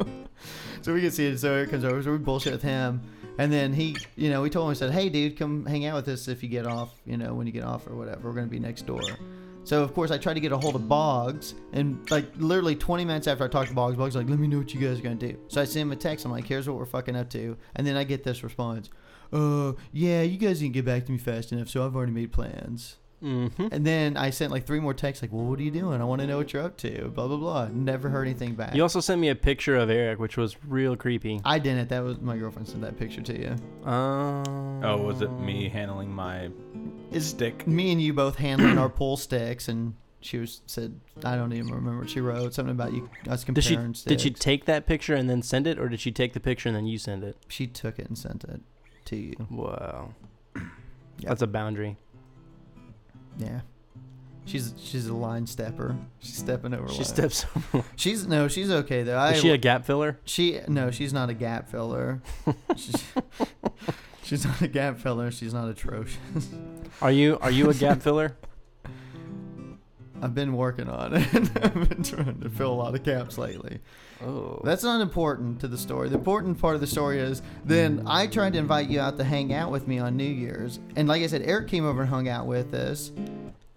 So 0.83 0.95
we 0.95 1.01
can 1.01 1.11
see 1.11 1.27
it. 1.27 1.39
So 1.39 1.53
Eric 1.53 1.71
comes 1.71 1.85
over. 1.85 2.03
So 2.03 2.13
we 2.13 2.19
bullshit 2.19 2.53
with 2.53 2.63
him, 2.63 3.03
and 3.39 3.53
then 3.53 3.73
he, 3.73 3.97
you 4.17 4.31
know, 4.31 4.43
we 4.43 4.51
told 4.51 4.65
him, 4.65 4.69
we 4.71 4.75
said, 4.75 4.93
hey, 4.93 5.09
dude, 5.09 5.37
come 5.37 5.67
hang 5.67 5.87
out 5.87 5.97
with 5.97 6.09
us 6.09 6.29
if 6.29 6.43
you 6.43 6.49
get 6.49 6.67
off. 6.67 7.01
You 7.05 7.17
know, 7.17 7.35
when 7.35 7.47
you 7.47 7.53
get 7.53 7.65
off 7.65 7.87
or 7.87 7.95
whatever. 7.95 8.29
We're 8.29 8.35
gonna 8.35 8.47
be 8.47 8.59
next 8.59 8.87
door. 8.87 9.03
So 9.69 9.83
of 9.83 9.93
course 9.93 10.11
I 10.11 10.17
tried 10.17 10.35
to 10.35 10.41
get 10.41 10.51
a 10.51 10.57
hold 10.57 10.77
of 10.77 10.89
Boggs, 10.89 11.55
and 11.75 12.11
like 12.11 12.25
literally 12.39 12.75
20 12.75 13.05
minutes 13.05 13.27
after 13.27 13.45
I 13.45 13.49
talked 13.49 13.69
to 13.69 13.75
Boggs, 13.75 13.97
Boggs 13.99 14.17
like, 14.17 14.27
"Let 14.27 14.39
me 14.39 14.49
know 14.49 14.59
what 14.59 14.73
you 14.73 14.81
guys 14.81 14.99
are 14.99 15.03
gonna 15.03 15.17
do." 15.17 15.37
So 15.49 15.61
I 15.61 15.65
sent 15.65 15.83
him 15.83 15.93
a 15.93 15.97
text. 15.97 16.25
I'm 16.25 16.33
like, 16.33 16.47
"Here's 16.47 16.67
what 16.67 16.79
we're 16.79 16.87
fucking 16.87 17.15
up 17.15 17.29
to," 17.31 17.55
and 17.77 17.87
then 17.87 17.95
I 17.95 18.05
get 18.05 18.25
this 18.25 18.43
response, 18.43 18.89
"Uh, 19.31 19.73
yeah, 19.93 20.23
you 20.23 20.39
guys 20.39 20.61
didn't 20.61 20.73
get 20.73 20.87
back 20.87 21.05
to 21.05 21.13
me 21.13 21.19
fast 21.19 21.53
enough, 21.53 21.69
so 21.69 21.85
I've 21.85 21.95
already 21.95 22.13
made 22.13 22.33
plans." 22.33 22.97
Mm-hmm. 23.23 23.69
And 23.73 23.85
then 23.87 24.17
I 24.17 24.31
sent 24.31 24.53
like 24.53 24.65
three 24.67 24.81
more 24.81 24.95
texts, 24.95 25.23
like, 25.23 25.33
"Well, 25.33 25.45
what 25.45 25.59
are 25.59 25.63
you 25.63 25.71
doing? 25.71 26.01
I 26.01 26.05
want 26.05 26.21
to 26.21 26.27
know 26.27 26.37
what 26.37 26.53
you're 26.53 26.63
up 26.63 26.77
to." 26.79 27.09
Blah 27.09 27.27
blah 27.27 27.37
blah. 27.37 27.69
Never 27.73 28.09
heard 28.09 28.27
anything 28.29 28.55
back. 28.55 28.75
You 28.75 28.83
also 28.83 29.01
sent 29.01 29.21
me 29.21 29.29
a 29.29 29.35
picture 29.35 29.77
of 29.77 29.91
Eric, 29.91 30.19
which 30.21 30.37
was 30.37 30.57
real 30.67 30.95
creepy. 30.97 31.41
I 31.45 31.59
didn't. 31.59 31.89
That 31.89 32.05
was 32.05 32.21
my 32.21 32.37
girlfriend 32.37 32.69
sent 32.69 32.83
that 32.83 32.97
picture 32.99 33.21
to 33.23 33.39
you. 33.39 33.91
Um, 33.91 34.85
Oh, 34.85 34.99
was 35.03 35.23
it 35.23 35.33
me 35.41 35.69
handling 35.69 36.13
my 36.13 36.51
Is 37.11 37.29
stick? 37.31 37.67
me 37.67 37.91
and 37.93 38.01
you 38.01 38.13
both 38.13 38.37
handling 38.37 38.79
our 38.79 38.89
pool 38.89 39.17
sticks, 39.17 39.67
and 39.69 39.95
she 40.21 40.39
was 40.39 40.63
said, 40.67 41.01
I 41.25 41.35
don't 41.37 41.53
even 41.53 41.73
remember 41.73 42.01
what 42.01 42.11
she 42.11 42.21
wrote. 42.21 42.55
Something 42.55 42.73
about 42.75 42.93
you 42.93 43.09
us 43.29 43.43
Did 43.45 43.63
she 43.65 43.71
comparing 43.75 43.95
did 44.07 44.21
she 44.21 44.31
take 44.31 44.65
that 44.67 44.87
picture 44.87 45.15
and 45.15 45.29
then 45.29 45.43
send 45.43 45.67
it, 45.67 45.79
or 45.79 45.89
did 45.89 45.99
she 46.01 46.13
take 46.13 46.35
the 46.35 46.41
picture 46.41 46.69
and 46.69 46.77
then 46.77 46.87
you 46.87 46.99
send 46.99 47.25
it? 47.25 47.37
She 47.49 47.67
took 47.67 47.99
it 47.99 48.07
and 48.07 48.17
sent 48.17 48.45
it 48.45 48.61
to 49.07 49.17
you. 49.17 49.35
Wow, 49.51 50.15
Yep. 50.55 51.31
that's 51.31 51.43
a 51.43 51.47
boundary. 51.49 51.97
Yeah. 53.39 53.61
She's 54.45 54.73
she's 54.79 55.07
a 55.09 55.15
line 55.15 55.47
stepper. 55.47 55.95
She's 56.21 56.39
stepping 56.39 56.73
over. 56.73 56.89
She 56.89 56.97
line. 56.97 57.05
steps. 57.05 57.45
She's 57.97 58.27
no, 58.27 58.49
she's 58.49 58.71
okay 58.71 59.03
though. 59.03 59.19
I 59.19 59.33
Is 59.33 59.43
she 59.43 59.51
a 59.51 59.59
gap 59.59 59.85
filler? 59.85 60.19
she 60.25 60.61
no, 60.69 60.91
she's 60.91 61.13
not 61.13 61.29
a 61.29 61.35
gap 61.35 61.69
filler. 61.71 62.23
she's, 62.77 63.05
she's 64.23 64.45
not 64.47 64.63
a 64.63 64.69
gap 64.69 64.99
filler. 64.99 65.31
She's 65.31 65.53
not 65.53 65.69
atrocious. 65.69 66.49
Are 67.03 67.13
you 67.13 67.39
are 67.43 67.51
you 67.51 67.69
a 67.69 67.75
gap 67.75 68.01
filler? 68.01 68.37
I've 70.21 70.35
been 70.35 70.55
working 70.55 70.89
on 70.89 71.15
it. 71.15 71.35
I've 71.63 71.89
been 71.89 72.03
trying 72.03 72.41
to 72.41 72.51
fill 72.51 72.73
a 72.73 72.75
lot 72.75 72.95
of 72.95 73.03
gaps 73.03 73.39
lately. 73.39 73.79
Oh, 74.23 74.61
That's 74.65 74.83
not 74.83 75.01
important 75.01 75.61
to 75.61 75.69
the 75.69 75.79
story. 75.79 76.09
The 76.09 76.17
important 76.17 76.59
part 76.61 76.75
of 76.75 76.81
the 76.81 76.87
story 76.87 77.19
is 77.19 77.41
then 77.65 78.03
I 78.07 78.27
tried 78.27 78.55
to 78.55 78.59
invite 78.59 78.89
you 78.89 79.01
out 79.01 79.17
to 79.19 79.25
hang 79.25 79.53
out 79.53 79.71
with 79.71 79.87
me 79.87 79.99
on 79.99 80.17
New 80.17 80.25
Year's. 80.25 80.81
And 80.97 81.07
like 81.07 81.23
I 81.23 81.27
said, 81.29 81.43
Eric 81.43 81.69
came 81.69 81.87
over 81.87 82.01
and 82.03 82.11
hung 82.11 82.29
out 82.29 82.47
with 82.47 82.75
us. 82.75 83.13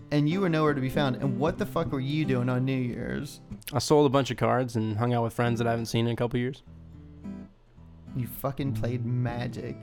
And 0.09 0.27
you 0.27 0.41
were 0.41 0.49
nowhere 0.49 0.73
to 0.73 0.81
be 0.81 0.89
found. 0.89 1.17
And 1.17 1.39
what 1.39 1.57
the 1.57 1.65
fuck 1.65 1.91
were 1.91 1.99
you 1.99 2.25
doing 2.25 2.49
on 2.49 2.65
New 2.65 2.73
Year's? 2.75 3.39
I 3.71 3.79
sold 3.79 4.05
a 4.05 4.09
bunch 4.09 4.29
of 4.31 4.37
cards 4.37 4.75
and 4.75 4.97
hung 4.97 5.13
out 5.13 5.23
with 5.23 5.33
friends 5.33 5.59
that 5.59 5.67
I 5.67 5.71
haven't 5.71 5.85
seen 5.85 6.07
in 6.07 6.13
a 6.13 6.15
couple 6.17 6.39
years. 6.39 6.63
You 8.15 8.27
fucking 8.27 8.73
played 8.73 9.05
magic. 9.05 9.77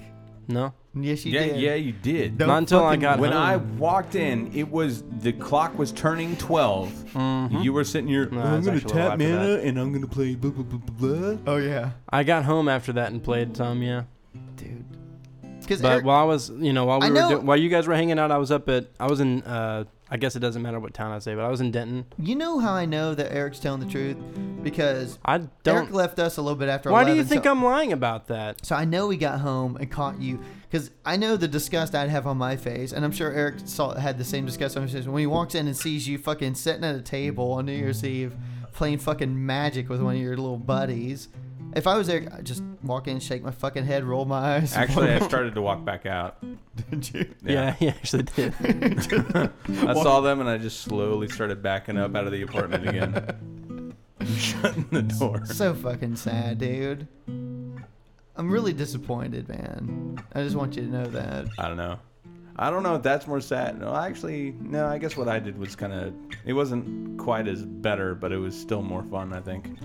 No, 0.50 0.72
Yes, 0.94 1.26
you 1.26 1.32
yeah, 1.32 1.44
did. 1.44 1.60
yeah, 1.60 1.74
you 1.74 1.92
did. 1.92 2.38
Don't 2.38 2.48
not 2.48 2.58
until 2.58 2.78
I 2.82 2.88
fucking- 2.92 3.00
got 3.02 3.18
when 3.18 3.32
home. 3.32 3.42
I 3.42 3.56
walked 3.56 4.14
in, 4.14 4.50
it 4.54 4.70
was 4.70 5.04
the 5.20 5.32
clock 5.34 5.78
was 5.78 5.92
turning 5.92 6.36
12. 6.36 6.90
Mhm. 7.12 7.62
You 7.62 7.72
were 7.74 7.84
sitting 7.84 8.08
here. 8.08 8.28
No, 8.30 8.40
I'm 8.40 8.54
it's 8.58 8.66
gonna 8.66 8.78
actually 8.78 8.92
a 8.92 8.94
little 8.94 9.10
tap 9.10 9.12
after 9.20 9.28
mana 9.28 9.46
that. 9.48 9.64
and 9.64 9.78
I'm 9.78 9.92
gonna 9.92 10.06
play 10.06 10.34
blah 10.34 10.50
blah 10.50 10.64
blah 10.64 10.78
blah. 10.78 11.30
blah. 11.34 11.36
Oh 11.46 11.56
yeah, 11.58 11.90
I 12.08 12.24
got 12.24 12.44
home 12.44 12.66
after 12.68 12.92
that 12.94 13.12
and 13.12 13.22
played 13.22 13.56
some. 13.56 13.82
Yeah, 13.82 14.04
dude. 14.56 14.84
Because 15.60 15.82
but 15.82 16.02
while 16.02 16.20
I 16.20 16.24
was, 16.24 16.50
you 16.58 16.72
know, 16.72 16.86
while 16.86 17.00
we 17.00 17.06
I 17.06 17.10
were 17.10 17.14
know- 17.14 17.28
do- 17.28 17.40
while 17.40 17.58
you 17.58 17.68
guys 17.68 17.86
were 17.86 17.94
hanging 17.94 18.18
out, 18.18 18.30
I 18.32 18.38
was 18.38 18.50
up 18.50 18.68
at 18.70 18.86
I 18.98 19.06
was 19.06 19.20
in. 19.20 19.42
uh 19.42 19.84
I 20.10 20.16
guess 20.16 20.36
it 20.36 20.40
doesn't 20.40 20.62
matter 20.62 20.80
what 20.80 20.94
town 20.94 21.12
I 21.12 21.18
say, 21.18 21.34
but 21.34 21.44
I 21.44 21.48
was 21.48 21.60
in 21.60 21.70
Denton. 21.70 22.06
you 22.18 22.34
know 22.34 22.58
how 22.60 22.72
I 22.72 22.86
know 22.86 23.14
that 23.14 23.32
Eric's 23.32 23.58
telling 23.58 23.80
the 23.80 23.86
truth 23.86 24.16
because 24.62 25.18
I 25.24 25.34
Eric 25.34 25.48
don't. 25.64 25.92
left 25.92 26.18
us 26.18 26.36
a 26.38 26.42
little 26.42 26.56
bit 26.56 26.68
after. 26.68 26.90
Why 26.90 27.04
do 27.04 27.14
you 27.14 27.24
think 27.24 27.44
so, 27.44 27.50
I'm 27.50 27.62
lying 27.62 27.92
about 27.92 28.28
that? 28.28 28.64
So 28.64 28.74
I 28.74 28.84
know 28.84 29.10
he 29.10 29.18
got 29.18 29.40
home 29.40 29.76
and 29.76 29.90
caught 29.90 30.20
you 30.20 30.40
because 30.70 30.90
I 31.04 31.16
know 31.16 31.36
the 31.36 31.48
disgust 31.48 31.94
I'd 31.94 32.10
have 32.10 32.26
on 32.26 32.36
my 32.38 32.56
face, 32.56 32.92
and 32.92 33.04
I'm 33.04 33.12
sure 33.12 33.30
Eric 33.32 33.56
saw 33.64 33.94
had 33.94 34.18
the 34.18 34.24
same 34.24 34.46
disgust 34.46 34.76
on 34.76 34.82
his 34.84 34.92
face 34.92 35.06
when 35.06 35.20
he 35.20 35.26
walks 35.26 35.54
in 35.54 35.66
and 35.66 35.76
sees 35.76 36.08
you 36.08 36.18
fucking 36.18 36.54
sitting 36.54 36.84
at 36.84 36.94
a 36.94 37.02
table 37.02 37.52
on 37.52 37.66
New 37.66 37.72
Year's 37.72 38.04
Eve 38.04 38.34
playing 38.72 38.98
fucking 38.98 39.44
magic 39.46 39.88
with 39.88 40.00
one 40.00 40.14
of 40.14 40.20
your 40.20 40.36
little 40.36 40.56
buddies. 40.56 41.28
If 41.74 41.86
I 41.86 41.96
was 41.96 42.06
there, 42.06 42.26
I'd 42.32 42.44
just 42.44 42.62
walk 42.82 43.08
in, 43.08 43.20
shake 43.20 43.42
my 43.42 43.50
fucking 43.50 43.84
head, 43.84 44.04
roll 44.04 44.24
my 44.24 44.56
eyes. 44.56 44.74
Actually, 44.74 45.12
I 45.12 45.20
started 45.20 45.54
to 45.54 45.62
walk 45.62 45.84
back 45.84 46.06
out. 46.06 46.38
did 46.90 47.14
you? 47.14 47.34
Yeah, 47.44 47.72
he 47.72 47.88
actually 47.88 48.24
did. 48.24 48.54
I 48.62 49.94
saw 49.94 50.20
them 50.20 50.40
and 50.40 50.48
I 50.48 50.58
just 50.58 50.80
slowly 50.80 51.28
started 51.28 51.62
backing 51.62 51.98
up 51.98 52.14
out 52.16 52.24
of 52.24 52.32
the 52.32 52.42
apartment 52.42 52.88
again, 52.88 53.94
shutting 54.36 54.86
the 54.90 55.02
door. 55.02 55.44
So 55.46 55.74
fucking 55.74 56.16
sad, 56.16 56.58
dude. 56.58 57.06
I'm 57.26 58.50
really 58.50 58.72
disappointed, 58.72 59.48
man. 59.48 60.22
I 60.32 60.42
just 60.42 60.56
want 60.56 60.76
you 60.76 60.82
to 60.82 60.88
know 60.88 61.06
that. 61.06 61.46
I 61.58 61.68
don't 61.68 61.76
know. 61.76 61.98
I 62.56 62.70
don't 62.70 62.82
know 62.82 62.96
if 62.96 63.02
that's 63.02 63.26
more 63.26 63.40
sad. 63.40 63.78
No, 63.80 63.94
actually, 63.94 64.54
no. 64.60 64.86
I 64.86 64.98
guess 64.98 65.16
what 65.16 65.28
I 65.28 65.38
did 65.38 65.58
was 65.58 65.76
kind 65.76 65.92
of. 65.92 66.14
It 66.44 66.54
wasn't 66.54 67.18
quite 67.18 67.46
as 67.46 67.64
better, 67.64 68.14
but 68.14 68.32
it 68.32 68.38
was 68.38 68.58
still 68.58 68.82
more 68.82 69.04
fun. 69.04 69.32
I 69.32 69.40
think. 69.40 69.78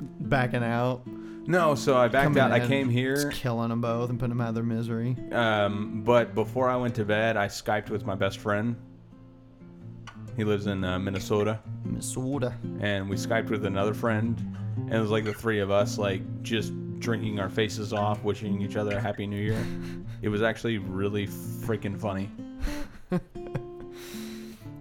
Backing 0.00 0.62
out, 0.62 1.02
No, 1.46 1.74
so 1.74 1.96
I 1.96 2.08
backed 2.08 2.24
coming 2.24 2.38
out. 2.40 2.52
I 2.52 2.58
in, 2.58 2.68
came 2.68 2.88
here. 2.88 3.16
just 3.30 3.40
killing 3.40 3.70
them 3.70 3.80
both 3.80 4.10
and 4.10 4.18
putting 4.18 4.30
them 4.36 4.40
out 4.40 4.50
of 4.50 4.54
their 4.54 4.62
misery. 4.64 5.16
Um, 5.32 6.02
but 6.04 6.34
before 6.34 6.68
I 6.68 6.76
went 6.76 6.94
to 6.96 7.04
bed, 7.04 7.36
I 7.36 7.46
skyped 7.46 7.90
with 7.90 8.04
my 8.06 8.14
best 8.14 8.38
friend. 8.38 8.76
He 10.36 10.44
lives 10.44 10.66
in 10.66 10.84
uh, 10.84 10.98
Minnesota, 11.00 11.58
Minnesota. 11.84 12.54
and 12.80 13.08
we 13.08 13.16
skyped 13.16 13.50
with 13.50 13.64
another 13.64 13.92
friend, 13.92 14.38
and 14.76 14.94
it 14.94 15.00
was 15.00 15.10
like 15.10 15.24
the 15.24 15.34
three 15.34 15.58
of 15.58 15.70
us, 15.70 15.98
like 15.98 16.22
just 16.42 16.72
drinking 17.00 17.40
our 17.40 17.48
faces 17.48 17.92
off, 17.92 18.22
wishing 18.22 18.60
each 18.62 18.76
other 18.76 18.96
a 18.96 19.00
happy 19.00 19.26
New 19.26 19.40
Year. 19.42 19.64
It 20.20 20.28
was 20.30 20.42
actually 20.42 20.78
really 20.78 21.28
freaking 21.28 21.96
funny. 21.98 22.28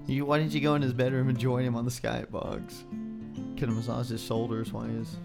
You, 0.07 0.24
why 0.25 0.39
didn't 0.39 0.53
you 0.53 0.62
go 0.62 0.75
in 0.75 0.81
his 0.81 0.93
bedroom 0.93 1.27
and 1.27 1.38
join 1.38 1.65
him 1.65 1.75
on 1.75 1.83
the 1.83 1.91
Skype 1.91 2.31
box? 2.31 2.86
Could 3.57 3.69
have 3.69 3.77
massaged 3.77 4.09
his 4.09 4.23
shoulders 4.23 4.71
while 4.71 4.83
he 4.83 4.95
was 4.95 5.17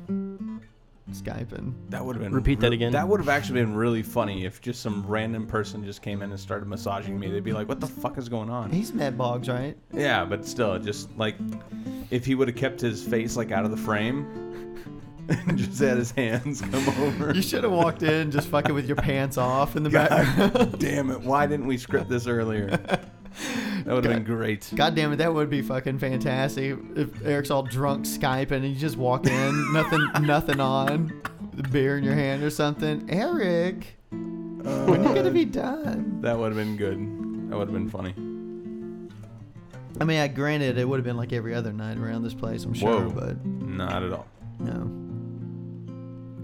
Skyping. 1.11 1.75
That 1.91 2.05
would 2.05 2.17
have 2.17 2.23
been 2.23 2.33
Repeat 2.33 2.61
that 2.61 2.73
again. 2.73 2.93
That 2.93 3.07
would 3.07 3.21
have 3.21 3.29
actually 3.29 3.61
been 3.61 3.75
really 3.75 4.03
funny 4.03 4.45
if 4.47 4.61
just 4.61 4.81
some 4.81 5.05
random 5.07 5.47
person 5.47 5.85
just 5.85 6.01
came 6.01 6.23
in 6.23 6.31
and 6.31 6.41
started 6.41 6.67
massaging 6.67 7.19
me. 7.19 7.29
They'd 7.29 7.45
be 7.45 7.53
like, 7.53 7.69
"What 7.69 7.81
the 7.81 7.87
fuck 7.87 8.17
is 8.17 8.29
going 8.29 8.49
on?" 8.49 8.71
He's 8.71 8.95
met 8.95 9.19
Boggs, 9.19 9.49
right? 9.49 9.77
Yeah, 9.93 10.25
but 10.25 10.47
still, 10.47 10.79
just 10.79 11.11
like 11.19 11.37
if 12.11 12.25
he 12.25 12.35
would 12.35 12.49
have 12.49 12.57
kept 12.57 12.81
his 12.81 13.03
face 13.03 13.37
like 13.37 13.53
out 13.53 13.65
of 13.65 13.71
the 13.71 13.77
frame, 13.77 14.79
and 15.29 15.59
just 15.59 15.79
had 15.81 15.99
his 15.99 16.13
hands 16.13 16.63
come 16.63 16.89
over. 17.01 17.35
You 17.35 17.43
should 17.43 17.65
have 17.65 17.73
walked 17.73 18.03
in 18.03 18.31
just 18.31 18.49
fucking 18.49 18.75
with 18.75 18.87
your 18.87 18.97
pants 18.97 19.37
off 19.37 19.77
in 19.77 19.83
the 19.83 19.91
back. 19.91 20.09
Damn 20.79 21.11
it! 21.11 21.21
Why 21.21 21.47
didn't 21.47 21.67
we 21.67 21.77
script 21.77 22.09
this 22.09 22.27
earlier? 22.27 22.79
That 23.85 23.95
would 23.95 24.05
have 24.05 24.15
been 24.15 24.25
great. 24.25 24.71
God 24.75 24.95
damn 24.95 25.13
it, 25.13 25.17
that 25.17 25.33
would 25.33 25.51
be 25.51 25.63
fucking 25.63 25.99
fantastic. 25.99 26.77
If 26.95 27.25
Eric's 27.25 27.51
all 27.51 27.63
drunk 27.63 28.05
Skyping 28.05 28.53
and 28.53 28.69
you 28.69 28.75
just 28.77 28.97
walk 28.97 29.27
in, 29.27 29.73
nothing, 29.73 30.09
nothing 30.23 30.61
on, 30.61 31.21
the 31.55 31.63
beer 31.65 31.99
in 31.99 32.05
your 32.05 32.15
hand 32.15 32.43
or 32.43 32.51
something. 32.51 33.05
Eric, 33.09 33.97
when 34.11 34.63
are 34.67 35.09
you 35.09 35.15
gonna 35.15 35.31
be 35.31 35.45
done? 35.45 36.21
That 36.23 36.39
would 36.39 36.55
have 36.55 36.57
been 36.57 36.77
good. 36.77 37.51
That 37.51 37.59
would 37.59 37.69
have 37.69 37.75
been 37.75 37.91
funny. 37.91 38.15
I 40.01 40.05
mean, 40.05 40.21
I 40.21 40.29
granted 40.29 40.79
it 40.79 40.89
would 40.89 40.97
have 40.99 41.05
been 41.05 41.17
like 41.19 41.33
every 41.33 41.55
other 41.55 41.73
night 41.73 41.99
around 41.99 42.23
this 42.23 42.35
place, 42.35 42.65
I'm 42.65 42.73
sure, 42.75 43.09
Whoa. 43.09 43.11
but 43.11 43.45
Not 43.45 44.03
at 44.03 44.13
all. 44.13 44.27
no. 44.59 44.91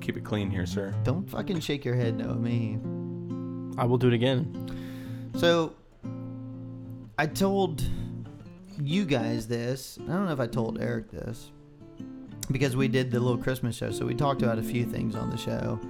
Keep 0.01 0.17
it 0.19 0.25
clean 0.25 0.51
here, 0.51 0.65
sir. 0.67 0.95
Don't 1.05 1.29
fucking 1.29 1.61
shake 1.61 1.85
your 1.85 1.95
head 1.95 2.17
no 2.17 2.31
at 2.31 2.39
me. 2.39 2.79
I 3.77 3.85
will 3.85 3.99
do 3.99 4.09
it 4.09 4.15
again. 4.15 5.31
So, 5.37 5.75
I 7.21 7.27
told 7.27 7.83
you 8.81 9.05
guys 9.05 9.49
this. 9.49 9.99
I 10.05 10.13
don't 10.13 10.27
know 10.27 10.33
if 10.33 10.39
I 10.39 10.47
told 10.47 10.81
Eric 10.81 11.11
this 11.11 11.51
because 12.53 12.77
we 12.77 12.87
did 12.87 13.11
the 13.11 13.19
little 13.19 13.43
Christmas 13.43 13.75
show. 13.75 13.91
So 13.91 14.07
we 14.07 14.15
talked 14.15 14.43
about 14.43 14.57
a 14.57 14.63
few 14.63 14.85
things 14.85 15.17
on 15.17 15.29
the 15.29 15.37
show. 15.37 15.81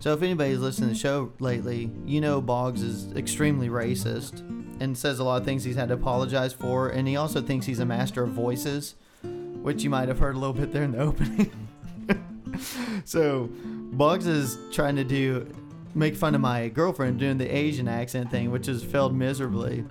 So 0.00 0.14
if 0.14 0.22
anybody's 0.22 0.60
listened 0.60 0.88
to 0.88 0.94
the 0.94 0.98
show 0.98 1.30
lately, 1.40 1.90
you 2.06 2.22
know 2.22 2.40
Boggs 2.40 2.80
is 2.80 3.12
extremely 3.12 3.68
racist 3.68 4.40
and 4.80 4.96
says 4.96 5.18
a 5.18 5.24
lot 5.24 5.42
of 5.42 5.44
things 5.44 5.62
he's 5.62 5.76
had 5.76 5.88
to 5.88 5.94
apologize 5.94 6.54
for, 6.54 6.88
and 6.88 7.06
he 7.06 7.16
also 7.16 7.42
thinks 7.42 7.66
he's 7.66 7.80
a 7.80 7.86
master 7.86 8.22
of 8.22 8.30
voices, 8.30 8.94
which 9.60 9.82
you 9.82 9.90
might 9.90 10.08
have 10.08 10.18
heard 10.18 10.36
a 10.36 10.38
little 10.38 10.54
bit 10.54 10.72
there 10.72 10.84
in 10.84 10.92
the 10.92 11.00
opening. 11.00 11.52
so 13.04 13.50
Boggs 13.92 14.26
is 14.26 14.56
trying 14.72 14.96
to 14.96 15.04
do 15.04 15.52
make 15.94 16.16
fun 16.16 16.34
of 16.34 16.40
my 16.40 16.68
girlfriend 16.68 17.18
doing 17.18 17.36
the 17.36 17.54
Asian 17.54 17.88
accent 17.88 18.30
thing, 18.30 18.50
which 18.50 18.66
has 18.66 18.82
failed 18.82 19.14
miserably. 19.14 19.84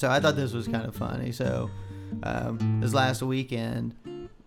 So 0.00 0.10
I 0.10 0.18
thought 0.18 0.34
this 0.34 0.54
was 0.54 0.66
kind 0.66 0.86
of 0.86 0.96
funny. 0.96 1.30
So 1.30 1.70
um, 2.22 2.78
this 2.80 2.94
last 2.94 3.20
weekend, 3.20 3.94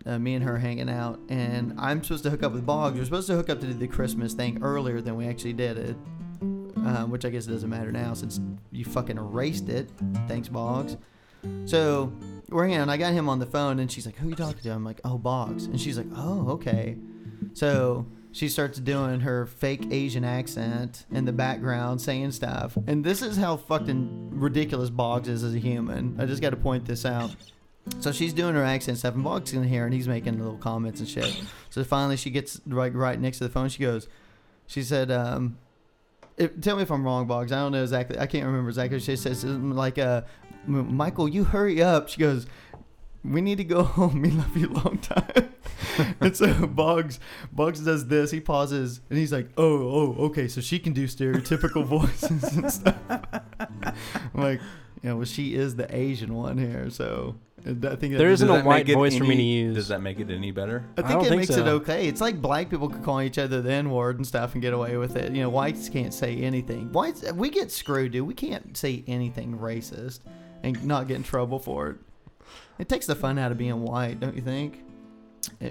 uh, 0.04 0.18
me 0.18 0.34
and 0.34 0.42
her 0.42 0.58
hanging 0.58 0.90
out, 0.90 1.20
and 1.28 1.78
I'm 1.78 2.02
supposed 2.02 2.24
to 2.24 2.30
hook 2.30 2.42
up 2.42 2.50
with 2.50 2.66
Boggs. 2.66 2.98
We're 2.98 3.04
supposed 3.04 3.28
to 3.28 3.36
hook 3.36 3.48
up 3.48 3.60
to 3.60 3.68
do 3.68 3.72
the 3.72 3.86
Christmas 3.86 4.34
thing 4.34 4.60
earlier 4.64 5.00
than 5.00 5.14
we 5.14 5.28
actually 5.28 5.52
did 5.52 5.78
it, 5.78 5.96
um, 6.40 7.08
which 7.08 7.24
I 7.24 7.30
guess 7.30 7.46
it 7.46 7.52
doesn't 7.52 7.70
matter 7.70 7.92
now 7.92 8.14
since 8.14 8.40
you 8.72 8.84
fucking 8.84 9.16
erased 9.16 9.68
it. 9.68 9.92
Thanks, 10.26 10.48
Boggs. 10.48 10.96
So 11.66 12.12
we're 12.48 12.64
hanging 12.64 12.78
out, 12.78 12.82
and 12.82 12.90
I 12.90 12.96
got 12.96 13.12
him 13.12 13.28
on 13.28 13.38
the 13.38 13.46
phone, 13.46 13.78
and 13.78 13.92
she's 13.92 14.06
like, 14.06 14.16
"Who 14.16 14.26
are 14.26 14.30
you 14.30 14.36
talking 14.36 14.60
to?" 14.60 14.70
I'm 14.70 14.84
like, 14.84 15.00
"Oh, 15.04 15.18
Boggs," 15.18 15.66
and 15.66 15.80
she's 15.80 15.96
like, 15.96 16.08
"Oh, 16.16 16.48
okay." 16.48 16.96
So 17.52 18.06
she 18.34 18.48
starts 18.48 18.80
doing 18.80 19.20
her 19.20 19.46
fake 19.46 19.86
Asian 19.92 20.24
accent 20.24 21.06
in 21.12 21.24
the 21.24 21.32
background, 21.32 22.00
saying 22.00 22.32
stuff, 22.32 22.76
and 22.88 23.04
this 23.04 23.22
is 23.22 23.36
how 23.36 23.56
fucking 23.56 24.30
ridiculous 24.32 24.90
Boggs 24.90 25.28
is 25.28 25.44
as 25.44 25.54
a 25.54 25.58
human. 25.60 26.16
I 26.18 26.26
just 26.26 26.42
got 26.42 26.50
to 26.50 26.56
point 26.56 26.84
this 26.84 27.06
out. 27.06 27.34
So 28.00 28.10
she's 28.10 28.32
doing 28.32 28.56
her 28.56 28.64
accent 28.64 28.98
stuff, 28.98 29.14
and 29.14 29.22
Boggs 29.22 29.52
in 29.52 29.62
here, 29.62 29.84
and 29.84 29.94
he's 29.94 30.08
making 30.08 30.38
little 30.38 30.56
comments 30.56 30.98
and 30.98 31.08
shit. 31.08 31.44
So 31.70 31.84
finally, 31.84 32.16
she 32.16 32.30
gets 32.30 32.60
right 32.66 32.92
right 32.92 33.20
next 33.20 33.38
to 33.38 33.44
the 33.44 33.50
phone. 33.50 33.68
She 33.68 33.84
goes, 33.84 34.08
she 34.66 34.82
said, 34.82 35.12
um, 35.12 35.56
"Tell 36.60 36.74
me 36.74 36.82
if 36.82 36.90
I'm 36.90 37.04
wrong, 37.04 37.28
Boggs. 37.28 37.52
I 37.52 37.60
don't 37.60 37.70
know 37.70 37.82
exactly. 37.82 38.18
I 38.18 38.26
can't 38.26 38.46
remember 38.46 38.68
exactly. 38.68 38.98
She 38.98 39.14
says 39.14 39.44
like, 39.44 39.98
uh, 39.98 40.22
Michael, 40.66 41.28
you 41.28 41.44
hurry 41.44 41.80
up." 41.80 42.08
She 42.08 42.18
goes, 42.18 42.46
"We 43.24 43.40
need 43.40 43.58
to 43.58 43.64
go 43.64 43.82
home. 43.98 44.22
We 44.22 44.30
love 44.30 44.56
you 44.56 44.68
a 44.68 44.72
long 44.72 44.98
time." 44.98 45.50
and 46.20 46.36
so 46.36 46.66
Boggs 46.68 47.20
Boggs 47.52 47.80
does 47.80 48.06
this. 48.08 48.30
He 48.30 48.40
pauses, 48.40 49.00
and 49.10 49.18
he's 49.18 49.32
like, 49.32 49.48
"Oh, 49.56 50.14
oh, 50.18 50.24
okay. 50.26 50.48
So 50.48 50.60
she 50.60 50.78
can 50.78 50.92
do 50.92 51.06
stereotypical 51.06 51.84
voices 51.84 52.42
and 52.56 52.70
stuff." 52.72 52.96
I'm 53.10 54.40
like, 54.42 54.60
you 55.02 55.10
know, 55.10 55.16
well, 55.16 55.24
she 55.26 55.54
is 55.54 55.76
the 55.76 55.94
Asian 55.94 56.34
one 56.34 56.58
here, 56.58 56.88
so 56.90 57.36
uh, 57.66 57.70
I 57.70 57.96
think 57.96 58.12
that 58.12 58.18
There 58.18 58.30
just- 58.30 58.42
isn't 58.42 58.48
a 58.50 58.62
white 58.64 58.86
make 58.86 58.88
it 58.90 58.94
voice 58.94 59.16
for 59.16 59.24
me 59.24 59.36
to 59.36 59.42
use. 59.42 59.74
Does 59.76 59.88
that 59.88 60.00
make 60.02 60.18
it 60.20 60.30
any 60.30 60.50
better? 60.50 60.84
I 60.96 61.00
I 61.02 61.04
think 61.04 61.12
don't 61.18 61.26
it 61.26 61.28
think 61.28 61.40
makes 61.40 61.50
it 61.56 61.66
okay. 61.66 62.08
It's 62.08 62.20
like 62.20 62.40
black 62.40 62.70
people 62.70 62.88
could 62.88 63.02
call 63.02 63.20
each 63.20 63.38
other 63.38 63.60
the 63.62 63.72
N 63.72 63.90
word 63.90 64.16
and 64.16 64.26
stuff 64.26 64.54
and 64.54 64.62
get 64.62 64.72
away 64.72 64.96
with 64.96 65.16
it. 65.16 65.32
You 65.32 65.42
know, 65.42 65.50
whites 65.50 65.88
can't 65.88 66.12
say 66.14 66.36
anything. 66.38 66.92
Whites, 66.92 67.30
we 67.32 67.50
get 67.50 67.70
screwed, 67.70 68.12
dude. 68.12 68.26
We 68.26 68.34
can't 68.34 68.76
say 68.76 69.04
anything 69.06 69.58
racist 69.58 70.20
and 70.62 70.82
not 70.84 71.08
get 71.08 71.16
in 71.16 71.22
trouble 71.22 71.58
for 71.58 71.90
it. 71.90 71.96
It 72.78 72.88
takes 72.88 73.06
the 73.06 73.14
fun 73.14 73.38
out 73.38 73.52
of 73.52 73.58
being 73.58 73.82
white, 73.82 74.20
don't 74.20 74.34
you 74.34 74.42
think? 74.42 74.82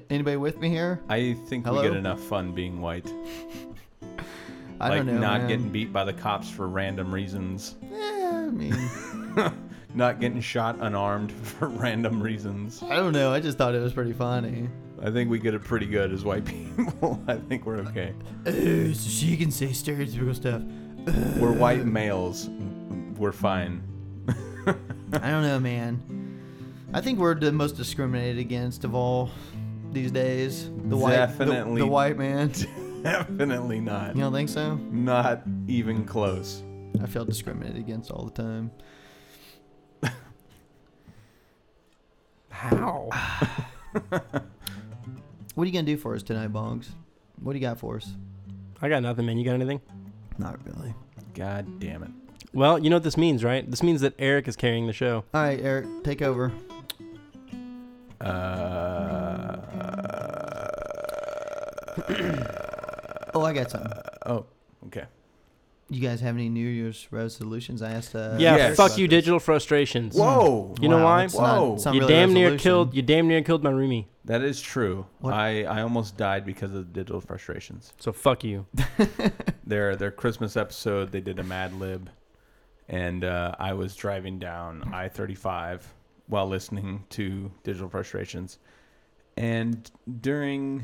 Anybody 0.09 0.37
with 0.37 0.59
me 0.59 0.69
here? 0.69 1.01
I 1.09 1.33
think 1.47 1.65
Hello? 1.65 1.81
we 1.81 1.87
get 1.87 1.97
enough 1.97 2.21
fun 2.21 2.53
being 2.53 2.79
white. 2.81 3.11
I 4.79 4.89
like 4.89 4.97
don't 4.97 5.07
know. 5.07 5.19
not 5.19 5.41
man. 5.41 5.47
getting 5.47 5.69
beat 5.69 5.93
by 5.93 6.03
the 6.03 6.13
cops 6.13 6.49
for 6.49 6.67
random 6.67 7.13
reasons. 7.13 7.75
Yeah, 7.91 8.45
I 8.47 8.49
mean, 8.49 8.73
Not 9.95 10.19
getting 10.19 10.41
shot 10.41 10.77
unarmed 10.79 11.31
for 11.43 11.67
random 11.67 12.21
reasons. 12.21 12.81
I 12.83 12.95
don't 12.95 13.13
know. 13.13 13.31
I 13.31 13.39
just 13.39 13.57
thought 13.57 13.75
it 13.75 13.81
was 13.81 13.93
pretty 13.93 14.13
funny. 14.13 14.69
I 15.01 15.11
think 15.11 15.29
we 15.29 15.37
get 15.37 15.53
it 15.53 15.63
pretty 15.63 15.85
good 15.85 16.11
as 16.11 16.23
white 16.23 16.45
people. 16.45 17.21
I 17.27 17.35
think 17.35 17.65
we're 17.65 17.77
okay. 17.79 18.13
Oh, 18.45 18.93
so 18.93 19.09
she 19.09 19.37
can 19.37 19.51
say 19.51 19.67
stereotypical 19.67 20.35
stuff. 20.35 20.61
We're 21.37 21.49
uh. 21.49 21.53
white 21.53 21.85
males. 21.85 22.49
We're 23.17 23.33
fine. 23.33 23.83
I 24.65 25.29
don't 25.29 25.43
know, 25.43 25.59
man. 25.59 26.22
I 26.93 27.01
think 27.01 27.19
we're 27.19 27.33
the 27.35 27.51
most 27.51 27.75
discriminated 27.75 28.37
against 28.39 28.83
of 28.83 28.93
all 28.93 29.31
these 29.91 30.11
days. 30.11 30.69
The 30.85 30.95
white, 30.97 31.25
the- 31.37 31.45
the, 31.45 31.87
white 31.87 32.17
man. 32.17 32.51
Definitely 33.03 33.79
not. 33.79 34.15
You 34.15 34.21
don't 34.21 34.33
think 34.33 34.49
so? 34.49 34.75
Not 34.75 35.41
even 35.67 36.05
close. 36.05 36.63
I 37.01 37.07
feel 37.07 37.25
discriminated 37.25 37.77
against 37.77 38.11
all 38.11 38.25
the 38.25 38.31
time. 38.41 38.71
How? 42.49 43.09
What 45.55 45.65
are 45.65 45.67
you 45.67 45.71
gonna 45.73 45.83
do 45.85 45.97
for 45.97 46.15
us 46.15 46.23
tonight, 46.23 46.47
Boggs? 46.47 46.89
What 47.39 47.53
do 47.53 47.59
you 47.59 47.61
got 47.61 47.77
for 47.77 47.97
us? 47.97 48.15
I 48.81 48.89
got 48.89 49.03
nothing, 49.03 49.27
man. 49.27 49.37
You 49.37 49.45
got 49.45 49.53
anything? 49.53 49.81
Not 50.39 50.57
really. 50.65 50.95
God 51.35 51.79
damn 51.79 52.01
it. 52.01 52.09
Well, 52.53 52.79
you 52.79 52.89
know 52.89 52.95
what 52.95 53.03
this 53.03 53.17
means, 53.17 53.43
right? 53.43 53.69
This 53.69 53.83
means 53.83 54.01
that 54.01 54.15
Eric 54.17 54.47
is 54.47 54.55
carrying 54.55 54.87
the 54.87 54.93
show. 54.93 55.25
All 55.31 55.43
right, 55.43 55.59
Eric, 55.61 55.85
take 56.03 56.23
over. 56.23 56.51
Uh, 58.23 59.59
Oh, 63.35 63.43
I 63.43 63.53
got 63.53 63.71
something. 63.71 63.91
oh, 64.27 64.45
okay. 64.87 65.05
You 65.89 65.99
guys 66.01 66.21
have 66.21 66.35
any 66.35 66.49
New 66.49 66.67
Year's 66.67 67.07
resolutions? 67.11 67.81
I 67.81 67.91
asked. 67.93 68.15
Uh, 68.15 68.35
yeah, 68.37 68.55
yes. 68.57 68.77
fuck 68.77 68.97
you, 68.97 69.07
digital 69.07 69.39
frustrations. 69.39 70.15
Whoa. 70.15 70.75
You 70.79 70.87
know 70.87 70.97
Wow, 70.97 71.03
why? 71.03 71.23
it's 71.25 71.33
not- 71.35 71.57
Whoa. 71.59 71.73
it's 71.75 71.85
not 71.85 71.93
You 71.95 72.01
really 72.01 72.13
a 72.13 72.17
damn 72.17 72.33
near 72.33 72.43
resolution. 72.45 72.63
killed. 72.63 72.93
You 72.95 73.01
damn 73.01 73.27
near 73.27 73.41
killed 73.41 73.63
my 73.63 73.71
roomie. 73.71 74.05
That 74.25 74.41
is 74.43 74.61
true. 74.61 75.05
What? 75.19 75.33
I, 75.33 75.63
I 75.63 75.81
almost 75.81 76.15
died 76.15 76.45
because 76.45 76.73
of 76.73 76.93
digital 76.93 77.19
frustrations. 77.21 77.91
So 77.99 78.13
fuck 78.13 78.43
you. 78.43 78.65
Their 79.65 79.95
their 79.95 80.11
Christmas 80.11 80.55
episode, 80.57 81.11
they 81.11 81.21
did 81.21 81.39
a 81.39 81.43
Mad 81.43 81.73
Lib, 81.79 82.09
and 82.89 83.23
uh, 83.23 83.55
I 83.57 83.73
was 83.73 83.95
driving 83.95 84.39
down 84.39 84.91
I 84.93 85.07
thirty 85.09 85.35
five 85.35 85.85
while 86.33 86.47
listening 86.47 87.03
to 87.11 87.51
Digital 87.63 87.87
Frustrations, 87.87 88.57
and 89.37 89.91
during 90.21 90.83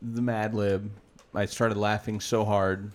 the 0.00 0.22
Mad 0.22 0.54
Lib, 0.54 0.88
I 1.34 1.46
started 1.46 1.76
laughing 1.76 2.20
so 2.20 2.44
hard 2.44 2.92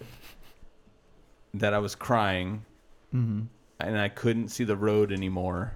that 1.54 1.74
I 1.74 1.80
was 1.80 1.94
crying, 1.94 2.64
Mm-hmm. 3.14 3.42
and 3.82 3.98
I 3.98 4.08
couldn't 4.08 4.50
see 4.50 4.64
the 4.64 4.76
road 4.78 5.12
anymore, 5.12 5.74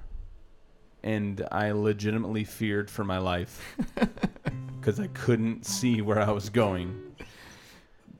and 1.03 1.45
I 1.51 1.71
legitimately 1.71 2.45
feared 2.45 2.89
for 2.89 3.03
my 3.03 3.17
life 3.17 3.75
because 4.79 5.01
I 5.01 5.07
couldn't 5.07 5.65
see 5.65 6.01
where 6.01 6.19
I 6.19 6.31
was 6.31 6.49
going. 6.49 6.97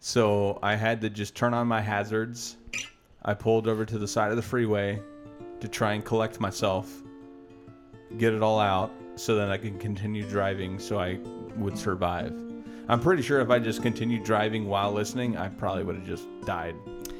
So 0.01 0.59
I 0.61 0.75
had 0.75 0.99
to 1.01 1.09
just 1.09 1.33
turn 1.33 1.53
on 1.53 1.67
my 1.67 1.79
hazards. 1.81 2.57
I 3.23 3.33
pulled 3.33 3.67
over 3.69 3.85
to 3.85 3.97
the 3.97 4.07
side 4.07 4.31
of 4.31 4.35
the 4.37 4.41
freeway 4.41 5.01
to 5.61 5.67
try 5.69 5.93
and 5.93 6.03
collect 6.05 6.39
myself, 6.41 7.01
get 8.17 8.33
it 8.33 8.41
all 8.41 8.59
out, 8.59 8.91
so 9.15 9.35
that 9.35 9.51
I 9.51 9.57
could 9.57 9.79
continue 9.79 10.23
driving 10.23 10.79
so 10.79 10.99
I 10.99 11.19
would 11.57 11.77
survive. 11.77 12.33
I'm 12.87 12.99
pretty 12.99 13.21
sure 13.21 13.39
if 13.39 13.49
I 13.49 13.59
just 13.59 13.83
continued 13.83 14.23
driving 14.23 14.67
while 14.67 14.91
listening, 14.91 15.37
I 15.37 15.49
probably 15.49 15.83
would 15.83 15.95
have 15.95 16.07
just 16.07 16.25
died. 16.45 16.75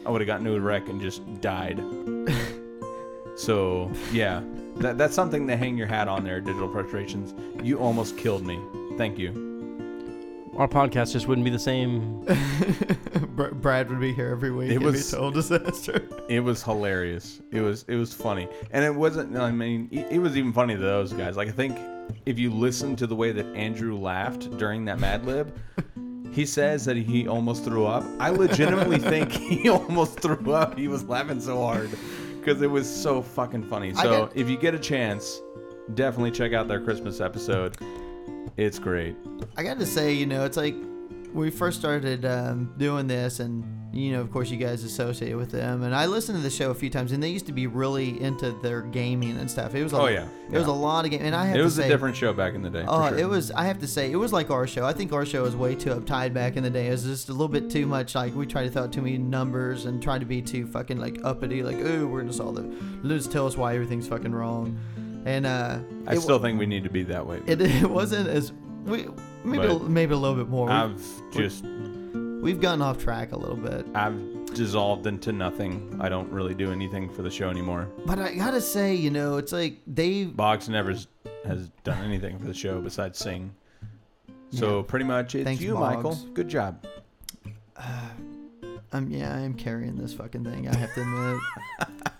I 0.06 0.10
would 0.10 0.22
have 0.22 0.28
gotten 0.28 0.48
into 0.48 0.58
a 0.58 0.62
wreck 0.62 0.90
and 0.90 1.00
just 1.00 1.22
died. 1.42 1.80
so, 3.36 3.92
yeah, 4.12 4.42
that, 4.78 4.98
that's 4.98 5.14
something 5.14 5.46
to 5.48 5.56
hang 5.56 5.78
your 5.78 5.88
hat 5.88 6.08
on 6.08 6.24
there, 6.24 6.42
Digital 6.42 6.72
Frustrations. 6.72 7.36
You 7.64 7.78
almost 7.78 8.18
killed 8.18 8.46
me. 8.46 8.60
Thank 8.98 9.20
you. 9.20 9.49
Our 10.60 10.68
podcast 10.68 11.14
just 11.14 11.26
wouldn't 11.28 11.46
be 11.46 11.52
the 11.52 11.58
same. 11.58 12.20
Br- 13.36 13.48
Brad 13.54 13.90
would 13.90 14.02
be 14.02 14.14
here 14.14 14.28
every 14.28 14.52
week. 14.52 14.72
It 14.72 14.82
was- 14.82 15.10
be 15.12 15.18
total 15.18 15.32
disaster. 15.32 16.02
It 16.30 16.42
was 16.42 16.62
hilarious. 16.62 17.42
It 17.52 17.62
was 17.62 17.86
it 17.88 17.96
was 17.96 18.14
funny, 18.14 18.48
and 18.70 18.86
it 18.86 18.94
wasn't. 18.94 19.36
I 19.36 19.50
mean, 19.52 19.88
it, 19.92 20.06
it 20.12 20.20
was 20.20 20.38
even 20.38 20.54
funny 20.54 20.76
to 20.76 20.80
those 20.80 21.12
guys. 21.12 21.36
Like 21.36 21.48
I 21.48 21.52
think 21.52 21.76
if 22.28 22.38
you 22.38 22.52
listen 22.52 22.96
to 22.98 23.08
the 23.08 23.16
way 23.16 23.32
that 23.32 23.48
Andrew 23.56 23.98
laughed 23.98 24.56
during 24.60 24.86
that 24.86 25.00
Mad 25.00 25.26
Lib, 25.26 25.52
he 26.32 26.46
says 26.46 26.86
that 26.86 26.98
he 26.98 27.28
almost 27.28 27.64
threw 27.64 27.88
up. 27.88 28.04
I 28.20 28.30
legitimately 28.30 29.00
think 29.00 29.32
he 29.32 29.70
almost 29.70 30.20
threw 30.20 30.54
up. 30.54 30.78
He 30.78 30.88
was 30.88 31.04
laughing 31.06 31.40
so 31.42 31.60
hard 31.60 31.90
because 32.40 32.62
it 32.62 32.70
was 32.70 32.88
so 32.88 33.24
fucking 33.24 33.64
funny. 33.64 33.94
So 33.96 34.26
got- 34.26 34.38
if 34.38 34.48
you 34.50 34.58
get 34.58 34.76
a 34.76 34.80
chance, 34.80 35.42
definitely 35.96 36.30
check 36.32 36.54
out 36.54 36.68
their 36.68 36.80
Christmas 36.82 37.22
episode. 37.22 37.76
It's 38.58 38.80
great. 38.80 39.16
I 39.58 39.64
got 39.64 39.80
to 39.80 39.86
say, 39.86 40.14
you 40.14 40.26
know, 40.26 40.46
it's 40.46 40.58
like 40.58 40.76
we 41.34 41.50
first 41.50 41.80
started 41.80 42.26
um, 42.26 42.74
doing 42.78 43.08
this, 43.08 43.40
and 43.40 43.64
you 43.94 44.12
know, 44.12 44.22
of 44.22 44.32
course, 44.32 44.50
you 44.52 44.58
guys 44.58 44.84
associate 44.84 45.34
with 45.36 45.50
them, 45.52 45.82
and 45.84 45.96
I 45.96 46.06
listened 46.06 46.38
to 46.38 46.44
the 46.44 46.50
show 46.50 46.70
a 46.70 46.76
few 46.76 46.90
times, 46.92 47.12
and 47.12 47.24
they 47.24 47.30
used 47.30 47.48
to 47.48 47.52
be 47.52 47.66
really 47.68 48.22
into 48.22 48.52
their 48.62 48.82
gaming 48.82 49.38
and 49.38 49.50
stuff. 49.50 49.74
It 49.74 49.82
was, 49.84 49.94
a, 49.94 49.98
Oh, 49.98 50.06
yeah. 50.08 50.28
it 50.52 50.58
was 50.58 50.68
a 50.68 50.72
lot 50.72 51.06
of 51.06 51.12
game, 51.12 51.22
and 51.24 51.36
I 51.36 51.46
have 51.46 51.56
It 51.58 51.64
was 51.64 51.76
say, 51.76 51.86
a 51.86 51.90
different 51.90 52.16
show 52.16 52.32
back 52.34 52.54
in 52.54 52.62
the 52.62 52.70
day. 52.70 52.84
Oh, 52.88 53.10
sure. 53.10 53.18
it 53.18 53.28
was. 53.28 53.50
I 53.52 53.64
have 53.66 53.80
to 53.80 53.88
say, 53.88 54.12
it 54.12 54.16
was 54.16 54.32
like 54.34 54.52
our 54.52 54.68
show. 54.68 54.86
I 54.86 54.94
think 54.94 55.12
our 55.14 55.26
show 55.26 55.42
was 55.44 55.56
way 55.56 55.74
too 55.76 55.90
uptight 55.92 56.34
back 56.34 56.56
in 56.56 56.64
the 56.64 56.70
day. 56.70 56.88
It 56.88 56.92
was 56.92 57.04
just 57.04 57.30
a 57.30 57.32
little 57.32 57.48
bit 57.48 57.70
too 57.70 57.86
much. 57.88 58.14
Like 58.16 58.36
we 58.36 58.46
tried 58.46 58.66
to 58.66 58.70
throw 58.72 58.84
out 58.84 58.94
too 58.94 59.02
many 59.02 59.18
numbers 59.18 59.86
and 59.86 60.02
tried 60.04 60.20
to 60.20 60.26
be 60.26 60.42
too 60.42 60.68
fucking 60.68 61.00
like 61.00 61.18
uppity. 61.24 61.64
Like, 61.64 61.78
oh, 61.80 62.06
we're 62.06 62.22
gonna 62.22 62.34
solve 62.34 62.58
it. 62.60 62.66
Let's 63.04 63.28
tell 63.28 63.48
us 63.48 63.58
why 63.58 63.74
everything's 63.74 64.08
fucking 64.08 64.34
wrong. 64.34 64.78
And 65.26 65.46
uh, 65.46 65.80
I 66.08 66.16
it, 66.16 66.22
still 66.22 66.40
think 66.40 66.60
we 66.60 66.66
need 66.66 66.84
to 66.84 66.90
be 66.90 67.04
that 67.04 67.26
way. 67.26 67.42
it, 67.46 67.62
it 67.62 67.90
wasn't 67.90 68.28
as 68.30 68.54
we 68.86 69.08
maybe 69.44 69.66
a, 69.68 69.80
maybe 69.80 70.14
a 70.14 70.18
little 70.18 70.38
bit 70.38 70.48
more. 70.50 70.70
I've 70.70 71.02
just 71.32 71.66
We've 72.42 72.62
gotten 72.62 72.82
off 72.82 72.98
track 73.00 73.34
a 73.34 73.38
little 73.38 73.58
bit. 73.58 73.86
I've 73.94 74.16
dissolved 74.54 75.06
into 75.08 75.34
nothing. 75.34 75.98
I 76.00 76.08
don't 76.08 76.32
really 76.32 76.54
do 76.54 76.72
anything 76.72 77.10
for 77.10 77.22
the 77.22 77.30
show 77.30 77.50
anymore. 77.50 77.90
But 78.06 78.18
I 78.18 78.34
gotta 78.34 78.62
say, 78.62 78.96
you 78.96 79.10
know, 79.10 79.36
it's 79.36 79.52
like 79.52 79.80
they. 79.86 80.24
Boggs 80.24 80.70
never 80.70 80.96
has 81.44 81.70
done 81.84 82.02
anything 82.04 82.40
for 82.40 82.46
the 82.46 82.54
show 82.54 82.80
besides 82.80 83.20
sing. 83.20 83.54
So 84.52 84.78
Yeah. 84.78 84.84
pretty 84.88 85.06
much 85.06 85.36
it's 85.36 85.44
Thanks, 85.44 85.62
you, 85.62 85.74
Boggs. 85.74 85.96
Michael. 85.98 86.16
Good 86.34 86.48
job. 86.48 86.86
Uh, 87.76 88.10
um, 88.94 89.10
yeah, 89.10 89.36
I 89.36 89.42
am 89.42 89.54
carrying 89.54 89.98
this 89.98 90.14
fucking 90.14 90.46
thing. 90.46 90.68
I 90.70 90.76
have 90.78 90.94
to 90.96 91.02
admit. 91.02 91.42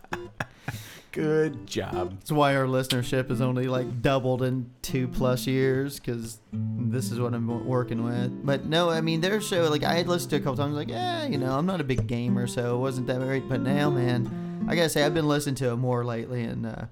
Good 1.12 1.66
job. 1.66 2.12
That's 2.20 2.32
why 2.32 2.56
our 2.56 2.66
listenership 2.66 3.30
has 3.30 3.42
only 3.42 3.68
like 3.68 4.02
doubled 4.02 4.44
in 4.44 4.70
two 4.84 5.08
plus 5.08 5.48
years 5.48 6.00
because 6.00 6.40
this 6.54 7.12
is 7.12 7.20
what 7.20 7.34
I'm 7.34 7.66
working 7.66 8.04
with. 8.04 8.46
But 8.46 8.66
no, 8.66 8.90
I 8.90 9.02
mean 9.02 9.22
their 9.22 9.42
show. 9.42 9.70
Like 9.70 9.84
I 9.84 9.96
had 9.96 10.08
listened 10.08 10.30
to 10.32 10.36
a 10.36 10.40
couple 10.40 10.58
times. 10.58 10.76
Like 10.76 10.90
yeah, 10.90 11.26
you 11.26 11.40
know, 11.40 11.58
I'm 11.58 11.66
not 11.66 11.82
a 11.82 11.84
big 11.84 12.06
gamer, 12.06 12.46
so 12.46 12.76
it 12.76 12.80
wasn't 12.80 13.08
that 13.08 13.20
great. 13.22 13.50
But 13.50 13.62
now, 13.62 13.90
man, 13.90 14.66
I 14.70 14.76
gotta 14.76 14.90
say 14.90 15.04
I've 15.04 15.16
been 15.16 15.28
listening 15.28 15.56
to 15.56 15.72
it 15.72 15.78
more 15.78 16.06
lately, 16.06 16.44
and 16.44 16.66
uh, 16.66 16.86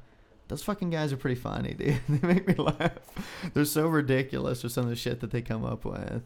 those 0.48 0.64
fucking 0.64 0.90
guys 0.90 1.14
are 1.14 1.18
pretty 1.18 1.40
funny, 1.40 1.74
dude. 1.78 2.00
they 2.10 2.28
make 2.28 2.48
me 2.48 2.56
laugh. 2.56 2.94
They're 3.54 3.66
so 3.66 3.88
ridiculous 3.88 4.64
with 4.64 4.72
some 4.72 4.86
of 4.86 4.90
the 4.90 4.96
shit 4.96 5.20
that 5.20 5.30
they 5.32 5.44
come 5.44 5.64
up 5.64 5.86
with. 5.86 6.24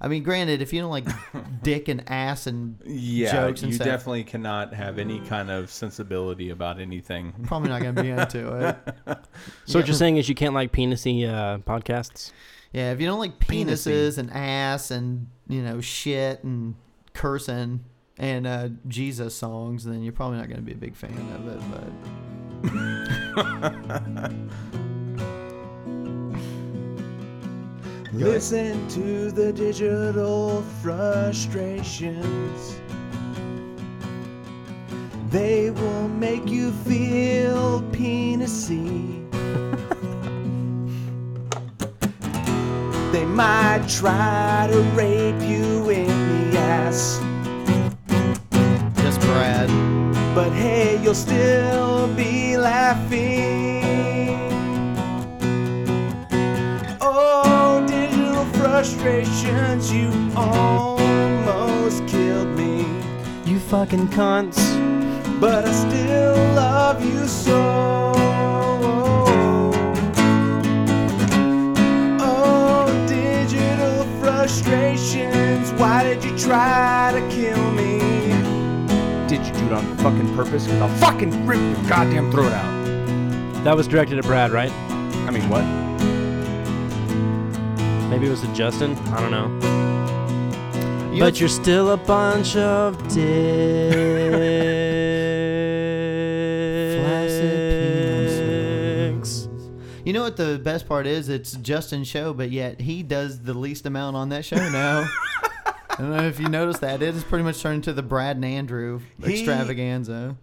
I 0.00 0.08
mean, 0.08 0.22
granted, 0.24 0.62
if 0.62 0.72
you 0.72 0.80
don't 0.80 0.90
like 0.90 1.06
dick 1.62 1.86
and 1.88 2.02
ass 2.10 2.46
and 2.48 2.76
Yeah, 2.84 3.30
Jokes 3.32 3.62
and 3.62 3.70
you 3.70 3.76
stuff. 3.76 3.86
definitely 3.86 4.24
cannot 4.24 4.74
have 4.74 4.98
any 4.98 5.20
kind 5.20 5.48
of 5.50 5.70
sensibility 5.70 6.50
about 6.50 6.80
anything. 6.80 7.32
probably 7.44 7.68
not 7.68 7.82
gonna 7.82 8.02
be 8.02 8.10
into 8.20 8.76
it. 9.06 9.18
So 9.66 9.78
what 9.78 9.86
you're 9.86 9.94
saying 9.94 10.16
is 10.16 10.28
you 10.28 10.34
can't 10.34 10.54
like 10.54 10.72
penisy 10.72 11.28
uh, 11.28 11.58
podcasts? 11.58 12.32
Yeah, 12.72 12.90
if 12.92 13.00
you 13.00 13.06
don't 13.06 13.18
like 13.20 13.38
Penisy. 13.38 13.66
penises 13.66 14.18
and 14.18 14.32
ass 14.32 14.90
and 14.90 15.28
you 15.46 15.62
know 15.62 15.80
shit 15.80 16.42
and 16.42 16.74
cursing 17.14 17.84
and 18.18 18.46
uh, 18.46 18.70
Jesus 18.88 19.34
songs, 19.36 19.84
then 19.84 20.02
you're 20.02 20.12
probably 20.12 20.38
not 20.38 20.48
going 20.48 20.56
to 20.58 20.62
be 20.62 20.72
a 20.72 20.76
big 20.76 20.94
fan 20.96 21.12
of 21.34 21.46
it. 21.48 21.60
But 24.22 24.32
Listen 28.14 28.86
to 28.88 29.30
the 29.30 29.54
digital 29.54 30.60
frustrations. 30.82 32.78
They 35.30 35.70
will 35.70 36.08
make 36.08 36.46
you 36.46 36.72
feel 36.72 37.80
penisy. 37.90 39.22
they 43.12 43.24
might 43.24 43.86
try 43.88 44.68
to 44.70 44.78
rape 44.94 45.40
you 45.40 45.88
in 45.88 46.50
the 46.50 46.58
ass. 46.58 47.18
just 48.96 49.20
Brad, 49.22 49.70
But 50.34 50.52
hey, 50.52 51.00
you'll 51.02 51.14
still 51.14 52.08
be 52.14 52.58
laughing. 52.58 53.91
Frustrations, 58.82 59.92
you 59.92 60.10
almost 60.34 62.04
killed 62.08 62.48
me. 62.48 62.80
You 63.44 63.60
fucking 63.60 64.08
cunts. 64.08 64.58
But 65.40 65.64
I 65.66 65.72
still 65.72 66.34
love 66.54 67.04
you 67.04 67.28
so. 67.28 68.12
Oh, 72.20 73.06
digital 73.06 74.02
frustrations, 74.20 75.70
why 75.80 76.02
did 76.02 76.24
you 76.24 76.36
try 76.36 77.12
to 77.14 77.20
kill 77.28 77.70
me? 77.70 78.00
Did 79.28 79.46
you 79.46 79.52
do 79.52 79.66
it 79.66 79.72
on 79.72 79.96
fucking 79.98 80.34
purpose? 80.34 80.64
Because 80.64 80.82
I'll 80.82 80.98
fucking 80.98 81.46
rip 81.46 81.60
your 81.60 81.88
goddamn 81.88 82.32
throat 82.32 82.52
out. 82.52 83.62
That 83.62 83.76
was 83.76 83.86
directed 83.86 84.18
at 84.18 84.24
Brad, 84.24 84.50
right? 84.50 84.72
I 84.72 85.30
mean, 85.30 85.48
what? 85.48 85.81
Maybe 88.12 88.26
it 88.26 88.30
was 88.30 88.42
to 88.42 88.52
Justin. 88.54 88.94
I 89.08 89.20
don't 89.20 89.30
know. 89.30 89.48
You 91.14 91.20
but 91.20 91.32
know- 91.34 91.38
you're 91.40 91.48
still 91.48 91.90
a 91.92 91.96
bunch 91.96 92.56
of 92.56 92.96
Flaccid 97.42 99.14
dicks. 99.16 99.48
you 100.04 100.12
know 100.12 100.22
what 100.22 100.36
the 100.36 100.60
best 100.62 100.86
part 100.86 101.06
is? 101.06 101.28
It's 101.28 101.52
Justin's 101.52 102.08
show, 102.08 102.32
but 102.34 102.50
yet 102.50 102.80
he 102.80 103.02
does 103.02 103.40
the 103.40 103.54
least 103.54 103.86
amount 103.86 104.16
on 104.16 104.28
that 104.30 104.44
show 104.44 104.56
now. 104.56 105.08
I 105.64 105.96
don't 105.98 106.10
know 106.16 106.22
if 106.26 106.38
you 106.40 106.48
noticed 106.48 106.80
that. 106.82 107.02
It 107.02 107.14
has 107.14 107.24
pretty 107.24 107.44
much 107.44 107.60
turned 107.62 107.76
into 107.76 107.92
the 107.92 108.02
Brad 108.02 108.36
and 108.36 108.44
Andrew 108.44 109.00
He- 109.24 109.32
extravaganza. 109.40 110.36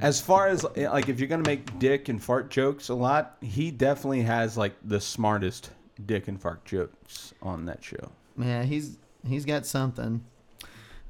As 0.00 0.20
far 0.20 0.48
as 0.48 0.64
like, 0.76 1.08
if 1.08 1.20
you're 1.20 1.28
gonna 1.28 1.42
make 1.46 1.78
dick 1.78 2.08
and 2.08 2.20
fart 2.22 2.50
jokes 2.50 2.88
a 2.88 2.94
lot, 2.94 3.36
he 3.40 3.70
definitely 3.70 4.22
has 4.22 4.56
like 4.56 4.74
the 4.84 5.00
smartest 5.00 5.70
dick 6.04 6.28
and 6.28 6.40
fart 6.40 6.64
jokes 6.64 7.34
on 7.42 7.66
that 7.66 7.82
show. 7.82 8.10
Yeah, 8.38 8.62
he's 8.62 8.98
he's 9.26 9.44
got 9.44 9.66
something. 9.66 10.24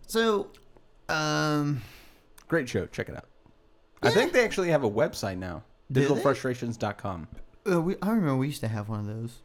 So, 0.07 0.49
um, 1.09 1.83
Great 2.49 2.68
show. 2.68 2.87
Check 2.87 3.09
it 3.09 3.16
out. 3.16 3.27
I 4.03 4.11
think 4.11 4.33
they 4.33 4.44
actually 4.44 4.68
have 4.68 4.85
a 4.85 4.90
website 4.90 5.38
now. 5.38 5.62
Do 5.90 6.01
they? 6.01 6.14
Digitalfrustrations.com. 6.14 7.29
uh, 7.70 7.81
we, 7.81 7.97
I 8.03 8.11
remember 8.11 8.37
we 8.37 8.49
used 8.49 8.61
to 8.61 8.68
have 8.68 8.88
one 8.88 9.01
of 9.01 9.07
those. 9.07 9.38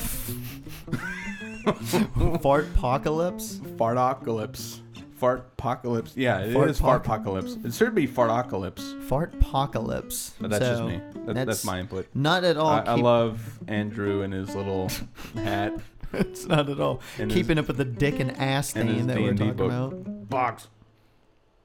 Fartpocalypse? 1.66 3.60
Fartocalypse. 3.78 4.80
Fart 5.26 5.50
apocalypse. 5.58 6.14
Fartocalypse. 6.14 6.16
Fartpocalypse. 6.16 6.16
Yeah, 6.16 6.40
it 6.42 6.56
is 6.70 6.80
Fartpoc- 6.80 7.24
Fartpocalypse. 7.24 7.66
It 7.66 7.74
should 7.74 7.96
be 7.96 8.06
fart 8.06 8.30
apocalypse. 8.30 8.94
Fart 9.08 9.34
apocalypse. 9.34 10.36
but 10.40 10.52
that's 10.52 10.64
just 10.66 10.84
me. 10.84 11.02
That, 11.26 11.48
that's, 11.48 11.66
my 11.66 11.80
input. 11.80 12.08
Not 12.14 12.44
at 12.44 12.58
all. 12.58 12.68
I, 12.68 12.82
I 12.82 12.96
keep- 12.96 13.04
love 13.04 13.60
Andrew 13.68 14.22
and 14.22 14.32
his 14.34 14.54
little 14.56 14.90
hat 15.36 15.74
it's 16.14 16.46
not 16.46 16.70
at 16.70 16.80
all 16.80 17.02
and 17.18 17.32
his- 17.32 17.42
keeping 17.42 17.58
up 17.58 17.68
with 17.68 17.78
the 17.78 17.86
dick 17.86 18.20
and 18.20 18.38
ass 18.38 18.76
and 18.76 18.88
his 18.88 19.00
theme 19.00 19.08
that 19.08 19.18
we're 19.20 19.34
D&D 19.34 19.52
talking 19.52 19.58
book. 19.58 19.92
about. 19.92 20.30
box. 20.30 20.68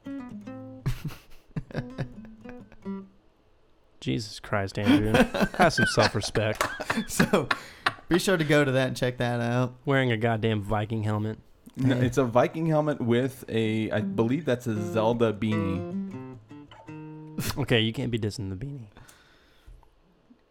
Jesus 4.00 4.40
Christ, 4.40 4.78
Andrew. 4.78 5.12
Have 5.58 5.72
some 5.74 5.86
self 5.86 6.14
respect. 6.14 6.66
So 7.08 7.48
be 8.08 8.18
sure 8.18 8.36
to 8.36 8.44
go 8.44 8.64
to 8.64 8.72
that 8.72 8.88
and 8.88 8.96
check 8.96 9.18
that 9.18 9.40
out. 9.40 9.74
Wearing 9.84 10.10
a 10.10 10.16
goddamn 10.16 10.60
Viking 10.62 11.04
helmet. 11.04 11.38
No, 11.76 11.96
it's 11.96 12.18
a 12.18 12.24
Viking 12.24 12.66
helmet 12.66 13.00
with 13.00 13.44
a, 13.48 13.90
I 13.90 14.00
believe 14.00 14.44
that's 14.44 14.66
a 14.66 14.80
Zelda 14.92 15.32
beanie. 15.32 15.96
Okay, 17.56 17.80
you 17.80 17.90
can't 17.90 18.10
be 18.10 18.18
dissing 18.18 18.50
the 18.50 18.56
beanie. 18.66 18.88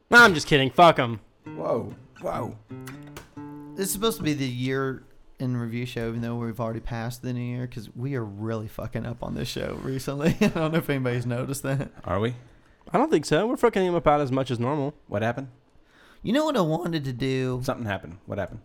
No, 0.10 0.18
I'm 0.18 0.34
just 0.34 0.48
kidding. 0.48 0.72
Fuck 0.72 0.96
them. 0.96 1.20
Whoa, 1.46 1.94
whoa. 2.20 2.58
This 3.76 3.88
is 3.88 3.94
supposed 3.94 4.18
to 4.18 4.24
be 4.24 4.34
the 4.34 4.48
year 4.48 5.04
in 5.40 5.56
review 5.56 5.86
show, 5.86 6.08
even 6.08 6.22
though 6.22 6.36
we've 6.36 6.60
already 6.60 6.80
passed 6.80 7.22
the 7.22 7.32
new 7.32 7.42
year, 7.42 7.68
because 7.68 7.96
we 7.96 8.16
are 8.16 8.24
really 8.24 8.68
fucking 8.68 9.06
up 9.06 9.22
on 9.22 9.36
this 9.36 9.48
show 9.48 9.80
recently. 9.84 10.36
I 10.42 10.48
don't 10.48 10.72
know 10.72 10.80
if 10.80 10.90
anybody's 10.90 11.28
noticed 11.28 11.62
that. 11.62 11.92
Are 12.06 12.20
we? 12.20 12.34
I 12.92 12.98
don't 12.98 13.12
think 13.12 13.26
so. 13.26 13.46
We're 13.46 13.58
fucking 13.58 13.86
him 13.86 13.94
about 13.94 14.22
as 14.22 14.32
much 14.32 14.50
as 14.50 14.60
normal. 14.60 14.96
What 15.08 15.22
happened? 15.22 15.50
You 16.24 16.34
know 16.34 16.44
what 16.44 16.58
I 16.58 16.62
wanted 16.62 17.06
to 17.06 17.14
do? 17.14 17.62
Something 17.64 17.86
happened. 17.86 18.18
What 18.26 18.40
happened? 18.40 18.62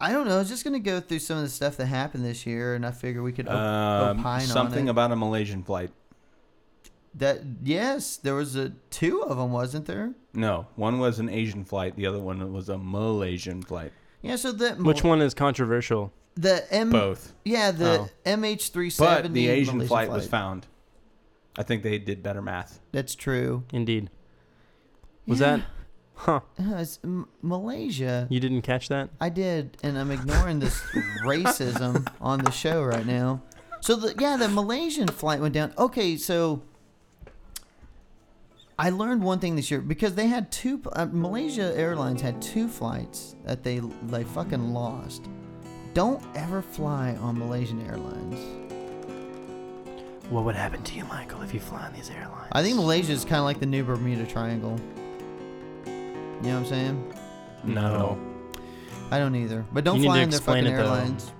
I 0.00 0.12
don't 0.12 0.26
know. 0.28 0.36
I 0.36 0.38
was 0.38 0.48
just 0.48 0.62
gonna 0.64 0.78
go 0.78 1.00
through 1.00 1.20
some 1.20 1.38
of 1.38 1.42
the 1.42 1.48
stuff 1.48 1.76
that 1.78 1.86
happened 1.86 2.24
this 2.24 2.44
year, 2.46 2.74
and 2.74 2.84
I 2.84 2.90
figure 2.90 3.22
we 3.22 3.32
could 3.32 3.48
op- 3.48 3.54
Um, 3.54 4.20
opine 4.20 4.42
something 4.42 4.82
on 4.82 4.88
it. 4.88 4.90
about 4.90 5.12
a 5.12 5.16
Malaysian 5.16 5.62
flight. 5.62 5.90
that. 7.14 7.40
Yes, 7.62 8.18
there 8.18 8.34
was 8.34 8.56
a 8.56 8.70
two 8.90 9.22
of 9.22 9.38
them, 9.38 9.50
wasn't 9.50 9.86
there? 9.86 10.12
No, 10.34 10.66
one 10.76 10.98
was 10.98 11.18
an 11.18 11.30
Asian 11.30 11.64
flight. 11.64 11.96
The 11.96 12.04
other 12.06 12.18
one 12.20 12.52
was 12.52 12.68
a 12.68 12.76
Malaysian 12.76 13.62
flight. 13.62 13.92
Yeah. 14.20 14.36
So 14.36 14.52
that 14.52 14.78
Which 14.78 15.02
one 15.02 15.22
is 15.22 15.32
controversial? 15.32 16.12
The 16.34 16.70
M. 16.70 16.90
Both. 16.90 17.32
Yeah, 17.42 17.70
the 17.70 18.00
Oh. 18.00 18.08
MH 18.26 18.68
three 18.70 18.90
seventy. 18.90 19.22
But 19.28 19.32
the 19.32 19.48
Asian 19.48 19.86
flight, 19.86 20.10
was 20.10 20.26
found. 20.26 20.66
I 21.56 21.62
think 21.62 21.82
they 21.82 21.98
did 21.98 22.22
better 22.22 22.42
math. 22.42 22.80
That's 22.92 23.14
true. 23.14 23.64
Indeed. 23.72 24.10
Was 25.26 25.40
Yeah. 25.40 25.56
that? 25.56 25.64
Huh. 26.16 26.40
Uh, 26.58 26.76
it's 26.76 26.98
M- 27.04 27.28
Malaysia. 27.42 28.26
You 28.30 28.40
didn't 28.40 28.62
catch 28.62 28.88
that? 28.88 29.10
I 29.20 29.28
did, 29.28 29.76
and 29.82 29.96
I'm 29.98 30.10
ignoring 30.10 30.58
this 30.58 30.80
racism 31.24 32.06
on 32.20 32.40
the 32.40 32.50
show 32.50 32.82
right 32.82 33.06
now. 33.06 33.42
So 33.80 33.94
the 33.96 34.14
yeah, 34.18 34.36
the 34.36 34.48
Malaysian 34.48 35.08
flight 35.08 35.40
went 35.40 35.54
down. 35.54 35.72
Okay, 35.78 36.16
so 36.16 36.62
I 38.78 38.90
learned 38.90 39.22
one 39.22 39.38
thing 39.38 39.56
this 39.56 39.70
year 39.70 39.80
because 39.80 40.14
they 40.14 40.26
had 40.26 40.50
two. 40.50 40.82
Uh, 40.92 41.06
Malaysia 41.10 41.72
Airlines 41.76 42.20
had 42.20 42.40
two 42.42 42.66
flights 42.68 43.36
that 43.44 43.62
they 43.62 43.80
they 44.04 44.24
fucking 44.24 44.72
lost. 44.72 45.28
Don't 45.94 46.22
ever 46.34 46.60
fly 46.62 47.14
on 47.20 47.38
Malaysian 47.38 47.86
Airlines. 47.86 48.38
What 50.30 50.44
would 50.44 50.56
happen 50.56 50.82
to 50.82 50.94
you, 50.94 51.04
Michael, 51.04 51.42
if 51.42 51.54
you 51.54 51.60
fly 51.60 51.86
on 51.86 51.92
these 51.92 52.10
airlines? 52.10 52.48
I 52.52 52.62
think 52.62 52.76
Malaysia 52.76 53.12
is 53.12 53.24
kind 53.24 53.36
of 53.38 53.44
like 53.44 53.60
the 53.60 53.66
new 53.66 53.84
Bermuda 53.84 54.26
Triangle. 54.26 54.80
You 56.42 56.48
know 56.48 56.54
what 56.54 56.58
I'm 56.60 56.66
saying? 56.66 57.14
No. 57.64 58.18
I 59.10 59.18
don't 59.18 59.34
either. 59.36 59.64
But 59.72 59.84
don't 59.84 59.96
You 59.96 60.02
need 60.02 60.06
fly 60.08 60.16
to 60.18 60.22
on 60.24 60.30
their 60.30 60.36
explain 60.38 60.64
fucking 60.64 60.78
it, 60.78 60.82
though. 60.82 60.94
airlines. 60.94 61.32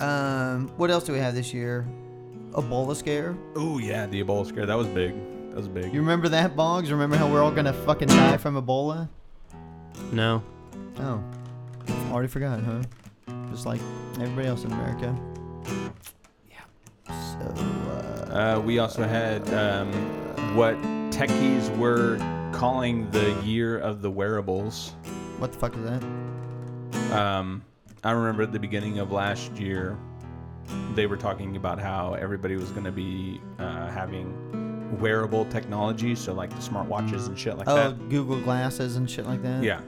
Um, 0.00 0.68
what 0.76 0.90
else 0.90 1.04
do 1.04 1.12
we 1.12 1.18
have 1.18 1.34
this 1.34 1.52
year? 1.54 1.86
Ebola 2.52 2.94
scare. 2.96 3.36
Oh 3.56 3.78
yeah, 3.78 4.06
the 4.06 4.22
Ebola 4.22 4.46
scare. 4.46 4.66
That 4.66 4.76
was 4.76 4.86
big. 4.88 5.14
That 5.50 5.56
was 5.56 5.68
big. 5.68 5.92
You 5.92 6.00
remember 6.00 6.28
that, 6.30 6.54
Boggs? 6.56 6.90
Remember 6.90 7.16
how 7.16 7.30
we're 7.30 7.42
all 7.42 7.50
gonna 7.52 7.72
fucking 7.72 8.08
die 8.08 8.36
from 8.36 8.56
Ebola? 8.62 9.08
No. 10.12 10.42
Oh, 10.98 11.22
already 12.10 12.28
forgot, 12.28 12.60
huh? 12.62 12.82
Just 13.50 13.64
like 13.64 13.80
everybody 14.20 14.48
else 14.48 14.64
in 14.64 14.72
America. 14.72 15.16
Yeah. 16.50 16.60
So, 17.08 17.40
uh, 17.40 18.56
Uh, 18.56 18.60
we 18.60 18.78
also 18.78 19.02
had 19.04 19.42
um, 19.54 19.90
what 20.56 20.74
techies 21.10 21.74
were 21.78 22.16
calling 22.52 23.10
the 23.10 23.32
year 23.42 23.78
of 23.78 24.02
the 24.02 24.10
wearables. 24.10 24.94
what 25.38 25.52
the 25.52 25.58
fuck 25.58 25.74
is 25.76 25.82
that? 25.84 26.02
Um, 27.18 27.62
I 28.04 28.12
remember 28.12 28.42
at 28.42 28.52
the 28.52 28.58
beginning 28.60 28.98
of 28.98 29.12
last 29.12 29.52
year, 29.56 29.98
they 30.94 31.06
were 31.06 31.16
talking 31.16 31.56
about 31.56 31.78
how 31.80 32.14
everybody 32.14 32.56
was 32.56 32.70
going 32.70 32.84
to 32.84 32.92
be 32.92 33.40
uh, 33.58 33.88
having 33.90 34.98
wearable 35.00 35.44
technology, 35.46 36.14
so 36.14 36.32
like 36.32 36.50
the 36.50 36.56
smartwatches 36.56 37.26
and 37.26 37.38
shit 37.38 37.56
like 37.56 37.68
Oh, 37.68 37.74
that. 37.74 37.86
Oh, 37.86 37.92
Google 38.08 38.40
glasses 38.40 38.96
and 38.96 39.10
shit 39.10 39.26
like 39.26 39.42
that. 39.42 39.62
Yeah. 39.62 39.80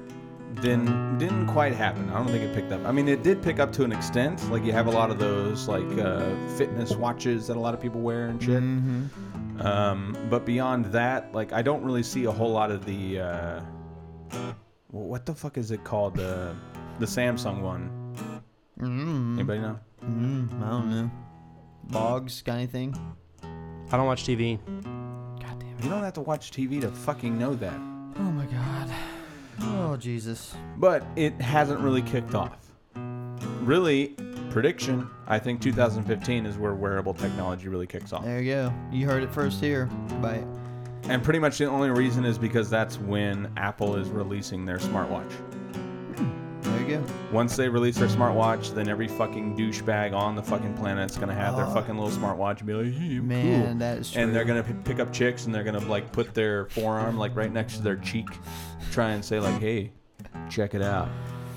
Then 0.55 1.19
didn't 1.19 1.49
quite 1.49 1.73
happen. 1.75 2.09
I 2.11 2.15
don't 2.15 2.29
think 2.29 2.43
it 2.45 2.55
picked 2.55 2.71
up. 2.73 2.85
I 2.87 2.93
mean, 2.93 3.09
it 3.09 3.23
did 3.25 3.43
pick 3.43 3.59
up 3.59 3.73
to 3.73 3.85
an 3.85 3.91
extent. 3.93 4.49
Like 4.51 4.65
you 4.65 4.73
have 4.73 4.87
a 4.87 4.91
lot 4.91 5.11
of 5.11 5.19
those 5.19 5.67
like 5.69 5.85
uh, 5.99 6.35
fitness 6.57 6.93
watches 6.93 7.49
that 7.49 7.57
a 7.57 7.61
lot 7.61 7.75
of 7.75 7.81
people 7.81 8.01
wear 8.01 8.27
and 8.27 8.41
shit. 8.43 8.63
Mm-hmm. 8.63 9.07
Um, 9.61 10.17
but 10.31 10.45
beyond 10.45 10.87
that, 10.87 11.33
like 11.35 11.53
I 11.53 11.63
don't 11.63 11.85
really 11.85 12.03
see 12.03 12.25
a 12.25 12.33
whole 12.33 12.51
lot 12.51 12.71
of 12.71 12.85
the 12.85 13.21
uh, 13.21 13.61
what 14.91 15.27
the 15.27 15.35
fuck 15.35 15.59
is 15.59 15.71
it 15.71 15.85
called 15.85 16.17
the 16.17 16.55
the 16.99 17.07
Samsung 17.07 17.61
one? 17.61 17.91
Mm-hmm. 18.79 19.35
Anybody 19.39 19.61
know? 19.61 19.79
Mm, 20.05 20.63
I 20.63 20.71
don't 20.71 20.91
know. 20.91 21.11
Boggs, 21.85 22.43
got 22.43 22.55
anything? 22.55 22.95
I 23.93 23.97
don't 23.97 24.07
watch 24.07 24.25
TV. 24.25 24.59
God 25.41 25.61
damn 25.61 25.79
You 25.83 25.91
don't 25.91 26.03
have 26.03 26.15
to 26.15 26.21
watch 26.21 26.51
TV 26.51 26.81
to 26.81 26.91
fucking 26.91 27.39
know 27.39 27.55
that. 27.55 27.77
Oh 28.19 28.23
my 28.33 28.47
god. 28.47 28.91
Oh 29.61 29.97
Jesus. 29.97 30.55
But 30.77 31.05
it 31.17 31.41
hasn't 31.41 31.81
really 31.81 32.03
kicked 32.03 32.35
off. 32.35 32.59
Really, 33.61 34.17
prediction. 34.55 35.11
I 35.27 35.39
think 35.41 35.61
2015 35.61 36.47
is 36.47 36.57
where 36.57 36.75
wearable 36.75 37.13
technology 37.13 37.69
really 37.69 37.89
kicks 37.89 38.13
off. 38.13 38.25
There 38.25 38.41
you 38.41 38.53
go. 38.55 38.73
You 38.93 39.07
heard 39.07 39.23
it 39.25 39.31
first 39.35 39.61
here. 39.61 39.87
By 40.23 40.45
And 41.09 41.23
pretty 41.25 41.41
much 41.41 41.59
the 41.59 41.67
only 41.67 41.91
reason 41.91 42.25
is 42.25 42.39
because 42.39 42.71
that's 42.71 42.99
when 42.99 43.53
Apple 43.57 43.97
is 43.97 44.09
releasing 44.11 44.65
their 44.65 44.79
smartwatch. 44.79 45.31
Hmm. 45.33 46.61
there 46.63 46.81
you 46.81 46.97
go. 46.99 47.05
Once 47.33 47.57
they 47.57 47.69
release 47.69 47.97
their 47.99 48.07
smartwatch, 48.09 48.73
then 48.75 48.89
every 48.89 49.09
fucking 49.09 49.57
douchebag 49.57 50.15
on 50.15 50.37
the 50.37 50.43
fucking 50.43 50.75
planet's 50.75 51.19
gonna 51.19 51.35
have 51.35 51.57
their 51.57 51.67
Oh. 51.67 51.75
fucking 51.75 51.99
little 51.99 52.17
smartwatch 52.17 52.59
and 52.59 52.67
be 52.69 52.75
like, 52.75 52.93
hey, 52.95 53.17
I'm 53.17 53.27
Man, 53.27 53.67
cool. 53.67 53.75
that 53.81 53.99
is 53.99 54.13
true. 54.13 54.23
And 54.23 54.33
they're 54.35 54.45
gonna 54.45 54.63
p- 54.63 54.73
pick 54.85 55.01
up 55.01 55.13
chicks 55.13 55.47
and 55.47 55.55
they're 55.55 55.65
gonna 55.65 55.81
like 55.81 56.13
put 56.13 56.33
their 56.33 56.67
forearm 56.67 57.19
like 57.19 57.35
right 57.35 57.53
next 57.53 57.79
to 57.79 57.83
their 57.83 57.97
cheek, 57.97 58.29
try 58.93 59.11
and 59.11 59.25
say 59.25 59.41
like, 59.41 59.59
hey, 59.61 59.91
check 60.49 60.75
it 60.75 60.81
out. 60.83 61.09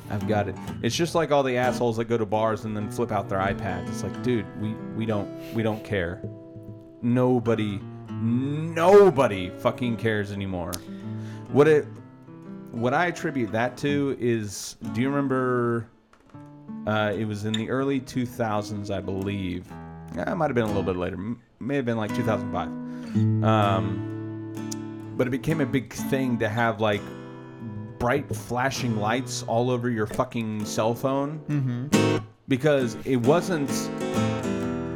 I've 0.09 0.27
got 0.27 0.47
it. 0.47 0.55
It's 0.81 0.95
just 0.95 1.15
like 1.15 1.31
all 1.31 1.43
the 1.43 1.57
assholes 1.57 1.97
that 1.97 2.05
go 2.05 2.17
to 2.17 2.25
bars 2.25 2.65
and 2.65 2.75
then 2.75 2.89
flip 2.89 3.11
out 3.11 3.29
their 3.29 3.39
iPads. 3.39 3.89
It's 3.89 4.03
like, 4.03 4.23
dude, 4.23 4.45
we, 4.61 4.73
we 4.95 5.05
don't 5.05 5.29
we 5.53 5.63
don't 5.63 5.83
care. 5.83 6.21
Nobody 7.01 7.79
nobody 8.09 9.49
fucking 9.59 9.97
cares 9.97 10.31
anymore. 10.31 10.73
What 11.51 11.67
it 11.67 11.85
what 12.71 12.93
I 12.93 13.07
attribute 13.07 13.51
that 13.51 13.77
to 13.77 14.15
is 14.19 14.75
do 14.93 15.01
you 15.01 15.09
remember 15.09 15.87
uh, 16.85 17.13
it 17.17 17.25
was 17.25 17.45
in 17.45 17.53
the 17.53 17.69
early 17.69 17.99
2000s, 17.99 18.91
I 18.91 19.01
believe. 19.01 19.67
Yeah, 20.15 20.31
it 20.31 20.35
might 20.35 20.47
have 20.47 20.55
been 20.55 20.63
a 20.63 20.67
little 20.67 20.83
bit 20.83 20.95
later. 20.95 21.17
May 21.59 21.75
have 21.75 21.85
been 21.85 21.97
like 21.97 22.15
2005. 22.15 22.67
Um, 23.43 25.13
but 25.17 25.27
it 25.27 25.31
became 25.31 25.59
a 25.59 25.65
big 25.65 25.91
thing 25.93 26.37
to 26.39 26.47
have 26.47 26.79
like 26.79 27.01
bright 27.99 28.33
flashing 28.35 28.97
lights 28.97 29.43
all 29.43 29.69
over 29.69 29.89
your 29.89 30.07
fucking 30.07 30.65
cell 30.65 30.93
phone 30.93 31.39
Mm-hmm. 31.47 32.17
because 32.47 32.95
it 33.05 33.17
wasn't 33.17 33.69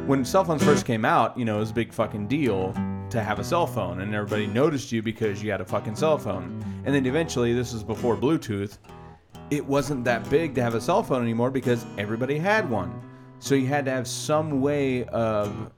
when 0.06 0.24
cell 0.24 0.44
phones 0.44 0.62
first 0.64 0.84
came 0.84 1.04
out, 1.04 1.38
you 1.38 1.44
know, 1.44 1.56
it 1.56 1.60
was 1.60 1.70
a 1.70 1.74
big 1.74 1.92
fucking 1.92 2.26
deal 2.26 2.72
to 3.10 3.22
have 3.22 3.38
a 3.38 3.44
cell 3.44 3.66
phone 3.66 4.00
and 4.00 4.14
everybody 4.14 4.46
noticed 4.46 4.90
you 4.90 5.00
because 5.02 5.42
you 5.42 5.50
had 5.50 5.60
a 5.60 5.64
fucking 5.64 5.94
cell 5.94 6.18
phone. 6.18 6.64
And 6.84 6.94
then 6.94 7.06
eventually, 7.06 7.52
this 7.52 7.72
was 7.72 7.82
before 7.84 8.16
Bluetooth, 8.16 8.78
it 9.50 9.64
wasn't 9.64 10.04
that 10.04 10.28
big 10.30 10.54
to 10.56 10.62
have 10.62 10.74
a 10.74 10.80
cell 10.80 11.02
phone 11.02 11.22
anymore 11.22 11.50
because 11.50 11.84
everybody 11.98 12.38
had 12.38 12.68
one. 12.68 13.00
So 13.38 13.54
you 13.54 13.66
had 13.66 13.84
to 13.84 13.90
have 13.90 14.08
some 14.08 14.60
way 14.60 15.04
of 15.04 15.70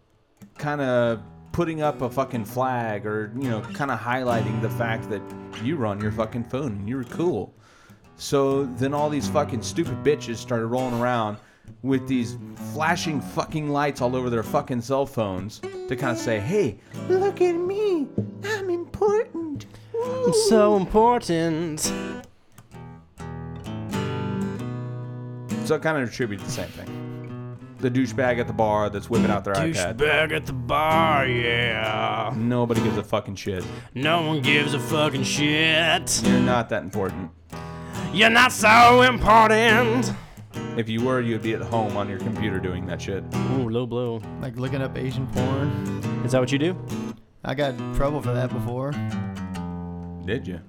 kind 0.59 0.81
of 0.81 1.21
putting 1.55 1.83
up 1.83 2.03
a 2.03 2.11
fucking 2.11 2.45
flag 2.45 3.07
or 3.07 3.31
you 3.39 3.49
know 3.49 3.61
kind 3.61 3.93
of 3.93 3.99
highlighting 4.01 4.61
the 4.61 4.69
fact 4.71 5.09
that 5.09 5.23
you 5.63 5.77
run 5.77 6.01
your 6.01 6.11
fucking 6.11 6.43
phone 6.43 6.73
and 6.73 6.89
you're 6.89 7.05
cool. 7.05 7.55
So 8.17 8.65
then 8.65 8.93
all 8.93 9.09
these 9.09 9.29
fucking 9.29 9.63
stupid 9.63 10.03
bitches 10.03 10.37
started 10.37 10.67
rolling 10.67 11.01
around 11.01 11.37
with 11.83 12.09
these 12.09 12.39
flashing 12.75 13.21
fucking 13.21 13.71
lights 13.71 14.01
all 14.01 14.17
over 14.17 14.31
their 14.31 14.43
fucking 14.43 14.83
cell 14.83 15.07
phones 15.07 15.61
to 15.61 15.95
kind 15.95 16.11
of 16.11 16.19
say, 16.19 16.41
"Hey, 16.41 16.77
look 17.09 17.41
at 17.41 17.53
me. 17.55 18.09
I'm 18.45 18.69
important." 18.69 19.67
I'm 20.05 20.33
so 20.49 20.77
important. 20.77 21.81
So 25.67 25.77
it 25.77 25.83
kind 25.83 25.97
of 25.97 26.09
attributes 26.09 26.45
the 26.45 26.51
same 26.51 26.69
thing. 26.71 27.04
The 27.85 27.91
douchebag 27.91 28.41
at 28.41 28.47
the 28.47 28.55
bar 28.55 28.89
that's 28.89 29.11
whipping 29.11 29.31
out 29.31 29.45
their 29.45 29.53
iPad. 29.53 29.99
Douchebag 29.99 30.33
at 30.33 30.47
the 30.47 30.55
bar, 30.55 31.27
yeah. 31.27 32.33
Nobody 32.35 32.81
gives 32.81 32.97
a 32.97 33.05
fucking 33.05 33.35
shit. 33.35 33.63
No 33.95 34.27
one 34.27 34.41
gives 34.41 34.73
a 34.73 34.81
fucking 34.81 35.25
shit. 35.25 36.23
You're 36.25 36.41
not 36.41 36.71
that 36.71 36.83
important. 36.83 37.31
You're 38.15 38.31
not 38.31 38.53
so 38.53 39.03
important. 39.03 40.11
If 40.79 40.89
you 40.89 41.05
were, 41.05 41.21
you'd 41.21 41.43
be 41.43 41.53
at 41.53 41.61
home 41.61 41.95
on 41.99 42.09
your 42.09 42.21
computer 42.21 42.59
doing 42.59 42.87
that 42.87 43.03
shit. 43.03 43.23
Ooh, 43.35 43.69
low 43.69 43.85
blow. 43.85 44.23
Like 44.41 44.57
looking 44.57 44.81
up 44.81 44.97
Asian 44.97 45.27
porn. 45.27 45.69
Is 46.25 46.33
that 46.33 46.41
what 46.41 46.51
you 46.51 46.59
do? 46.59 46.75
I 47.45 47.55
got 47.55 47.75
in 47.75 47.95
trouble 47.97 48.23
for 48.23 48.33
that 48.33 48.49
before. 48.49 48.93
Did 50.25 50.47
you? 50.47 50.61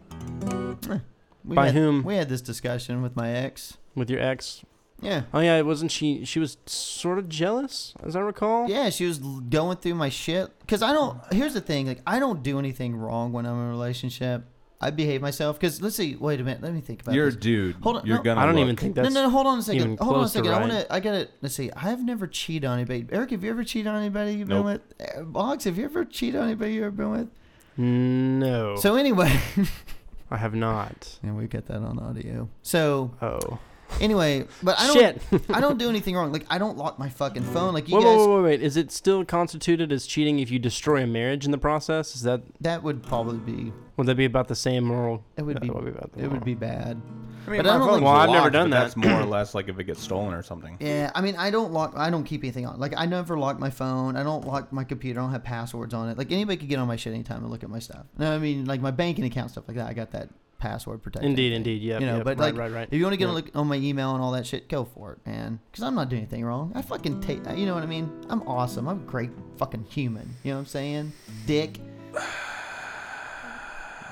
Eh, 0.91 0.99
we 1.45 1.55
By 1.55 1.67
had, 1.67 1.75
whom? 1.75 2.03
We 2.03 2.17
had 2.17 2.27
this 2.27 2.41
discussion 2.41 3.01
with 3.01 3.15
my 3.15 3.31
ex. 3.31 3.77
With 3.95 4.09
your 4.09 4.19
ex? 4.19 4.65
Yeah. 5.01 5.23
Oh 5.33 5.39
yeah, 5.41 5.59
wasn't 5.61 5.91
she? 5.91 6.23
She 6.25 6.39
was 6.39 6.57
sort 6.65 7.19
of 7.19 7.27
jealous, 7.29 7.93
as 8.03 8.15
I 8.15 8.21
recall. 8.21 8.69
Yeah, 8.69 8.89
she 8.89 9.05
was 9.05 9.19
going 9.19 9.77
through 9.77 9.95
my 9.95 10.09
shit. 10.09 10.49
Cause 10.67 10.81
I 10.81 10.93
don't. 10.93 11.19
Here's 11.33 11.53
the 11.53 11.61
thing. 11.61 11.85
Like, 11.87 12.01
I 12.07 12.19
don't 12.19 12.41
do 12.41 12.57
anything 12.59 12.95
wrong 12.95 13.31
when 13.33 13.45
I'm 13.45 13.55
in 13.59 13.65
a 13.67 13.69
relationship. 13.69 14.45
I 14.81 14.91
behave 14.91 15.21
myself. 15.21 15.59
Cause 15.59 15.81
let's 15.81 15.95
see. 15.95 16.15
Wait 16.15 16.39
a 16.39 16.43
minute. 16.43 16.61
Let 16.61 16.73
me 16.73 16.81
think 16.81 17.01
about 17.01 17.15
You're 17.15 17.27
a 17.27 17.31
dude. 17.35 17.75
Hold 17.81 17.97
on, 17.97 18.05
You're 18.05 18.17
no. 18.17 18.23
gonna. 18.23 18.41
I 18.41 18.45
don't 18.45 18.55
look. 18.55 18.63
even 18.63 18.75
think 18.77 18.95
No, 18.95 19.03
that's. 19.03 19.13
no, 19.15 19.23
no, 19.23 19.29
hold 19.29 19.47
on 19.47 19.59
a 19.59 19.61
second. 19.61 19.99
Hold 19.99 20.15
on 20.17 20.23
a 20.25 20.29
second. 20.29 20.51
I 20.51 20.59
want 20.59 20.71
to. 20.71 20.93
I 20.93 20.99
gotta. 21.01 21.29
Let's 21.41 21.55
see. 21.55 21.71
I've 21.75 22.03
never 22.03 22.25
cheated 22.27 22.65
on 22.65 22.79
anybody. 22.79 23.05
Eric, 23.11 23.31
have 23.31 23.43
you 23.43 23.49
ever 23.49 23.63
cheated 23.63 23.87
on 23.87 23.97
anybody 24.01 24.33
you've 24.35 24.47
Nope. 24.47 24.65
been 24.65 24.73
with? 24.99 25.17
Uh, 25.17 25.21
Boggs, 25.23 25.65
have 25.65 25.77
you 25.77 25.85
ever 25.85 26.05
cheated 26.05 26.39
on 26.39 26.47
anybody 26.47 26.73
you've 26.75 26.83
ever 26.85 26.91
been 26.95 27.11
with? 27.11 27.29
No, 27.77 28.75
So 28.77 28.95
anyway, 28.95 29.37
I 30.31 30.37
have 30.37 30.55
not. 30.55 31.19
and 31.21 31.37
we 31.37 31.45
got 31.47 31.65
that 31.65 31.77
on 31.81 31.99
audio. 31.99 32.47
So 32.63 33.11
Oh 33.21 33.59
anyway, 34.01 34.45
but 34.63 34.79
I 34.79 34.87
don't. 34.87 34.95
shit! 34.95 35.41
I 35.49 35.59
don't 35.61 35.77
do 35.77 35.89
anything 35.89 36.15
wrong. 36.15 36.31
Like 36.31 36.45
I 36.49 36.57
don't 36.57 36.77
lock 36.77 36.99
my 36.99 37.09
fucking 37.09 37.43
phone. 37.43 37.73
Like 37.73 37.87
you 37.89 37.95
wait, 37.97 38.03
guys. 38.03 38.17
wait, 38.19 38.27
wait, 38.35 38.43
wait. 38.43 38.61
Is 38.61 38.77
it 38.77 38.91
still 38.91 39.23
constituted 39.25 39.91
as 39.91 40.05
cheating 40.07 40.39
if 40.39 40.51
you 40.51 40.59
destroy 40.59 41.03
a 41.03 41.07
marriage 41.07 41.45
in 41.45 41.51
the 41.51 41.57
process? 41.57 42.15
Is 42.15 42.21
that 42.23 42.41
That 42.61 42.83
would 42.83 43.03
probably 43.03 43.37
be. 43.37 43.73
would 43.97 44.07
that 44.07 44.15
be 44.17 44.25
about 44.25 44.47
the 44.47 44.55
same 44.55 44.83
moral? 44.85 45.23
It 45.37 45.43
would 45.43 45.55
that 45.57 45.61
be. 45.61 45.69
would 45.69 45.87
about 45.87 46.11
the 46.13 46.23
It 46.23 46.31
would 46.31 46.43
be 46.45 46.55
bad. 46.55 47.01
I 47.47 47.51
mean, 47.51 47.59
But 47.61 47.67
my 47.67 47.75
I 47.75 47.77
don't 47.77 47.87
phone's 47.87 48.01
like- 48.01 48.03
Well, 48.03 48.13
I've 48.21 48.29
never 48.29 48.39
locked, 48.45 48.53
done 48.53 48.69
but 48.71 48.75
that. 48.77 48.81
That's 48.85 48.95
more 48.95 49.21
or 49.21 49.25
less 49.25 49.53
like 49.53 49.69
if 49.69 49.77
it 49.79 49.83
gets 49.83 50.01
stolen 50.01 50.33
or 50.33 50.41
something. 50.41 50.77
Yeah, 50.79 51.11
I 51.13 51.21
mean, 51.21 51.35
I 51.35 51.51
don't 51.51 51.71
lock. 51.71 51.93
I 51.95 52.09
don't 52.09 52.23
keep 52.23 52.43
anything 52.43 52.65
on. 52.65 52.79
Like, 52.79 52.95
I 52.97 53.05
never 53.05 53.37
lock 53.37 53.59
my 53.59 53.69
phone. 53.69 54.15
I 54.15 54.23
don't 54.23 54.47
lock 54.47 54.73
my 54.73 54.83
computer. 54.83 55.19
I 55.19 55.23
don't 55.23 55.31
have 55.31 55.43
passwords 55.43 55.93
on 55.93 56.09
it. 56.09 56.17
Like, 56.17 56.31
anybody 56.31 56.57
could 56.57 56.69
get 56.69 56.79
on 56.79 56.87
my 56.87 56.95
shit 56.95 57.13
anytime 57.13 57.43
and 57.43 57.51
look 57.51 57.63
at 57.63 57.69
my 57.69 57.77
stuff. 57.77 58.07
No, 58.17 58.33
I 58.33 58.39
mean, 58.39 58.65
like 58.65 58.81
my 58.81 58.89
banking 58.89 59.25
account 59.25 59.51
stuff 59.51 59.65
like 59.67 59.77
that. 59.77 59.85
I 59.87 59.93
got 59.93 60.09
that 60.13 60.29
password 60.57 61.01
protected. 61.03 61.29
Indeed, 61.29 61.53
indeed. 61.53 61.81
Yeah. 61.81 61.99
You 61.99 62.05
know, 62.05 62.15
yep, 62.17 62.25
but 62.25 62.37
right, 62.39 62.53
like, 62.53 62.59
right, 62.59 62.71
right. 62.71 62.87
if 62.89 62.97
you 62.97 63.03
want 63.03 63.13
to 63.13 63.17
get 63.17 63.25
Yeah. 63.25 63.31
a 63.31 63.35
look 63.35 63.51
on 63.55 63.67
my 63.67 63.75
email 63.75 64.13
and 64.15 64.23
all 64.23 64.31
that 64.31 64.45
shit, 64.47 64.67
go 64.69 64.85
for 64.85 65.13
it, 65.13 65.19
man. 65.25 65.59
Because 65.71 65.83
I'm 65.83 65.95
not 65.95 66.09
doing 66.09 66.21
anything 66.23 66.43
wrong. 66.45 66.71
I 66.75 66.81
fucking 66.81 67.21
take. 67.21 67.39
You 67.55 67.65
know 67.65 67.73
what 67.73 67.83
I 67.83 67.87
mean? 67.87 68.11
I'm 68.29 68.41
awesome. 68.47 68.87
I'm 68.87 68.99
a 68.99 69.03
great 69.03 69.31
fucking 69.57 69.85
human. 69.89 70.35
You 70.43 70.51
know 70.51 70.57
what 70.57 70.61
I'm 70.61 70.65
saying? 70.67 71.13
Dick, 71.45 71.79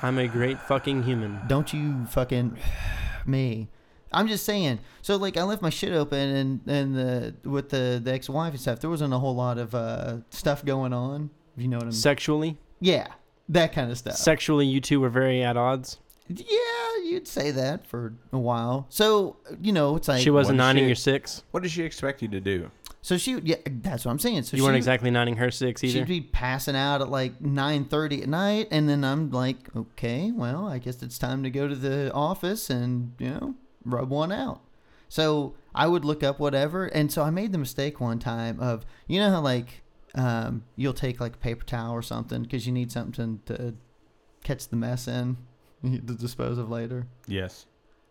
I'm 0.02 0.18
a 0.18 0.28
great 0.28 0.60
fucking 0.62 1.04
human. 1.04 1.40
don't 1.48 1.72
you 1.74 2.06
fucking 2.08 2.58
me. 3.26 3.70
I'm 4.12 4.28
just 4.28 4.46
saying. 4.46 4.80
So 5.02 5.16
like, 5.16 5.38
I 5.38 5.44
left 5.44 5.62
my 5.62 5.70
shit 5.72 5.92
open, 5.94 6.20
and 6.20 6.62
and 6.68 6.96
the 6.96 7.36
with 7.50 7.70
the 7.70 8.00
the 8.04 8.14
ex 8.14 8.30
wife 8.30 8.52
and 8.52 8.62
stuff. 8.62 8.80
There 8.80 8.90
wasn't 8.90 9.14
a 9.14 9.18
whole 9.18 9.34
lot 9.36 9.58
of 9.58 9.74
uh, 9.74 10.18
stuff 10.30 10.64
going 10.64 10.94
on. 10.94 11.30
You 11.58 11.68
know 11.68 11.78
what 11.78 11.84
I 11.84 11.88
mean? 11.88 11.94
Sexually, 11.94 12.58
yeah, 12.80 13.08
that 13.50 13.74
kind 13.74 13.90
of 13.90 13.98
stuff. 13.98 14.16
sexually, 14.18 14.66
you 14.68 14.82
two 14.82 15.00
were 15.00 15.10
very 15.10 15.42
at 15.44 15.58
odds. 15.58 16.00
Yeah, 16.28 17.04
you'd 17.04 17.28
say 17.28 17.52
that 17.52 17.86
for 17.86 18.14
a 18.32 18.40
while. 18.40 18.86
So 18.90 19.38
you 19.62 19.72
know, 19.72 19.96
it's 19.96 20.08
like 20.08 20.22
she 20.22 20.30
wasn't 20.30 20.58
what 20.58 20.66
nining 20.66 20.84
she- 20.84 20.88
your 20.88 20.96
six. 20.96 21.44
What 21.52 21.64
does 21.64 21.72
she 21.72 21.84
expect 21.84 22.22
you 22.22 22.28
to 22.30 22.40
do? 22.40 22.72
So 23.02 23.18
she, 23.18 23.38
yeah, 23.44 23.58
that's 23.66 24.06
what 24.06 24.12
I'm 24.12 24.20
saying. 24.20 24.44
So 24.44 24.56
you 24.56 24.62
she, 24.62 24.66
weren't 24.66 24.78
exactly 24.78 25.12
nining 25.12 25.36
her 25.36 25.52
six 25.52 25.84
either. 25.84 25.92
She'd 25.92 26.08
be 26.08 26.22
passing 26.22 26.78
out 26.78 27.02
at 27.02 27.10
like 27.10 27.38
9:30 27.42 28.24
at 28.24 28.30
night, 28.30 28.68
and 28.72 28.88
then 28.88 29.04
I'm 29.04 29.30
like, 29.30 29.58
okay, 29.76 30.32
well, 30.32 30.68
I 30.68 30.78
guess 30.78 31.04
it's 31.04 31.18
time 31.18 31.44
to 31.44 31.50
go 31.50 31.68
to 31.68 31.76
the 31.76 32.14
office 32.14 32.70
and 32.70 33.14
you 33.20 33.30
know 33.30 33.56
rub 33.84 34.10
one 34.10 34.32
out. 34.32 34.62
So 35.10 35.54
I 35.76 35.88
would 35.88 36.06
look 36.06 36.24
up 36.24 36.40
whatever, 36.40 36.86
and 36.86 37.12
so 37.12 37.24
I 37.24 37.30
made 37.30 37.52
the 37.52 37.58
mistake 37.58 38.00
one 38.00 38.20
time 38.20 38.62
of 38.62 38.86
you 39.08 39.20
know 39.20 39.30
how 39.30 39.42
like 39.42 39.84
um, 40.16 40.64
you'll 40.78 40.94
take 40.94 41.20
like 41.20 41.34
a 41.34 41.40
paper 41.40 41.66
towel 41.66 41.92
or 41.92 42.02
something 42.02 42.44
because 42.44 42.66
you 42.66 42.72
need 42.72 42.90
something 42.90 43.42
to 43.48 43.76
catch 44.46 44.70
the 44.70 44.78
mess 44.78 45.10
in 45.10 45.36
to 46.08 46.14
dispose 46.16 46.58
of 46.58 46.70
later. 46.70 47.08
Yes. 47.28 47.66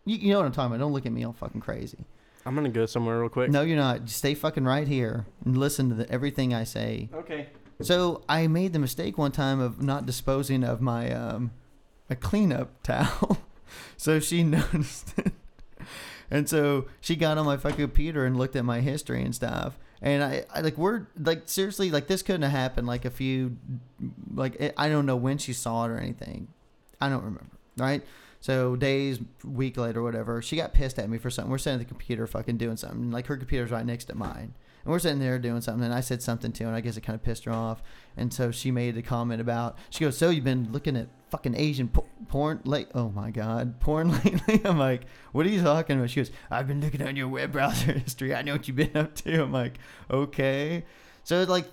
You, 0.05 0.17
you 0.17 0.31
know 0.31 0.39
what 0.39 0.45
I'm 0.45 0.51
talking 0.51 0.75
about? 0.75 0.83
Don't 0.83 0.93
look 0.93 1.05
at 1.05 1.11
me 1.11 1.23
all 1.23 1.33
fucking 1.33 1.61
crazy. 1.61 2.05
I'm 2.45 2.55
gonna 2.55 2.69
go 2.69 2.85
somewhere 2.85 3.19
real 3.19 3.29
quick. 3.29 3.49
No, 3.49 3.61
you're 3.61 3.77
not. 3.77 4.05
Just 4.05 4.17
stay 4.17 4.33
fucking 4.33 4.65
right 4.65 4.87
here 4.87 5.25
and 5.45 5.57
listen 5.57 5.89
to 5.89 5.95
the, 5.95 6.11
everything 6.11 6.53
I 6.53 6.65
say. 6.65 7.09
Okay. 7.13 7.47
So 7.81 8.21
I 8.27 8.47
made 8.47 8.73
the 8.73 8.79
mistake 8.79 9.17
one 9.17 9.31
time 9.31 9.59
of 9.59 9.81
not 9.81 10.05
disposing 10.05 10.63
of 10.63 10.81
my 10.81 11.11
um 11.11 11.51
a 12.09 12.15
cleanup 12.15 12.71
towel. 12.83 13.39
so 13.97 14.19
she 14.19 14.43
noticed 14.43 15.13
it. 15.17 15.31
And 16.29 16.49
so 16.49 16.87
she 16.99 17.15
got 17.15 17.37
on 17.37 17.45
my 17.45 17.57
fucking 17.57 17.77
computer 17.77 18.25
and 18.25 18.37
looked 18.37 18.55
at 18.55 18.65
my 18.65 18.81
history 18.81 19.23
and 19.23 19.33
stuff. 19.33 19.77
And 20.01 20.21
I, 20.23 20.45
I 20.53 20.61
like 20.61 20.77
we're 20.77 21.07
like 21.17 21.43
seriously 21.45 21.91
like 21.91 22.07
this 22.07 22.21
couldn't 22.23 22.41
have 22.41 22.51
happened 22.51 22.87
like 22.87 23.05
a 23.05 23.09
few 23.09 23.57
like 24.33 24.55
it, 24.55 24.73
I 24.77 24.89
don't 24.89 25.05
know 25.05 25.15
when 25.15 25.37
she 25.37 25.53
saw 25.53 25.85
it 25.85 25.91
or 25.91 25.97
anything. 25.97 26.49
I 26.99 27.07
don't 27.07 27.23
remember. 27.23 27.57
Right? 27.77 28.03
So 28.39 28.75
days, 28.75 29.19
week 29.45 29.77
later, 29.77 30.03
whatever, 30.03 30.41
she 30.41 30.57
got 30.57 30.73
pissed 30.73 30.99
at 30.99 31.09
me 31.09 31.17
for 31.17 31.29
something. 31.29 31.49
We're 31.49 31.57
sitting 31.57 31.79
at 31.79 31.87
the 31.87 31.89
computer, 31.89 32.27
fucking 32.27 32.57
doing 32.57 32.75
something. 32.75 33.09
Like 33.09 33.27
her 33.27 33.37
computer's 33.37 33.71
right 33.71 33.85
next 33.85 34.05
to 34.05 34.15
mine, 34.15 34.53
and 34.83 34.91
we're 34.91 34.99
sitting 34.99 35.19
there 35.19 35.39
doing 35.39 35.61
something. 35.61 35.85
And 35.85 35.93
I 35.93 36.01
said 36.01 36.21
something 36.21 36.51
to 36.51 36.63
her, 36.65 36.67
and 36.67 36.75
I 36.75 36.81
guess 36.81 36.97
it 36.97 37.01
kind 37.01 37.15
of 37.15 37.23
pissed 37.23 37.45
her 37.45 37.53
off. 37.53 37.81
And 38.17 38.33
so 38.33 38.51
she 38.51 38.69
made 38.69 38.97
a 38.97 39.01
comment 39.01 39.39
about. 39.39 39.77
She 39.89 40.03
goes, 40.03 40.17
"So 40.17 40.29
you've 40.29 40.43
been 40.43 40.73
looking 40.73 40.97
at 40.97 41.07
fucking 41.29 41.55
Asian 41.55 41.87
po- 41.87 42.05
porn 42.27 42.59
late? 42.65 42.89
Oh 42.93 43.09
my 43.11 43.31
god, 43.31 43.79
porn 43.79 44.11
lately?" 44.11 44.59
I'm 44.65 44.77
like, 44.77 45.03
"What 45.31 45.45
are 45.45 45.49
you 45.49 45.61
talking 45.61 45.97
about?" 45.97 46.09
She 46.09 46.19
goes, 46.19 46.31
"I've 46.51 46.67
been 46.67 46.81
looking 46.81 47.01
on 47.01 47.15
your 47.15 47.29
web 47.29 47.53
browser 47.53 47.93
history. 47.97 48.35
I 48.35 48.41
know 48.41 48.51
what 48.51 48.67
you've 48.67 48.75
been 48.75 48.97
up 48.97 49.15
to." 49.15 49.41
I'm 49.41 49.53
like, 49.53 49.79
"Okay." 50.11 50.83
So 51.23 51.41
like 51.43 51.65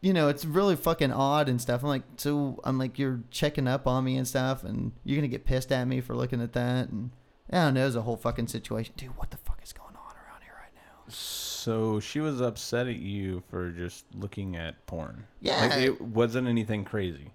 you 0.00 0.12
know, 0.12 0.28
it's 0.28 0.44
really 0.44 0.76
fucking 0.76 1.12
odd 1.12 1.48
and 1.48 1.60
stuff. 1.60 1.82
I'm 1.82 1.88
like, 1.88 2.02
so 2.16 2.60
I'm 2.64 2.78
like, 2.78 2.98
you're 2.98 3.20
checking 3.30 3.66
up 3.66 3.86
on 3.86 4.04
me 4.04 4.16
and 4.16 4.26
stuff, 4.26 4.64
and 4.64 4.92
you're 5.04 5.16
gonna 5.16 5.28
get 5.28 5.44
pissed 5.44 5.72
at 5.72 5.86
me 5.86 6.00
for 6.00 6.14
looking 6.14 6.40
at 6.40 6.52
that, 6.52 6.88
and 6.88 7.10
I 7.50 7.64
don't 7.64 7.74
know, 7.74 7.86
it's 7.86 7.96
a 7.96 8.02
whole 8.02 8.16
fucking 8.16 8.48
situation, 8.48 8.94
dude. 8.96 9.16
What 9.16 9.30
the 9.30 9.38
fuck 9.38 9.60
is 9.62 9.72
going 9.72 9.96
on 9.96 10.14
around 10.14 10.42
here 10.42 10.54
right 10.54 10.74
now? 10.74 11.04
So 11.08 12.00
she 12.00 12.20
was 12.20 12.40
upset 12.40 12.86
at 12.86 12.96
you 12.96 13.42
for 13.50 13.70
just 13.70 14.04
looking 14.14 14.56
at 14.56 14.86
porn. 14.86 15.24
Yeah. 15.40 15.60
Like, 15.60 15.80
it 15.80 16.00
wasn't 16.00 16.48
anything 16.48 16.84
crazy. 16.84 17.32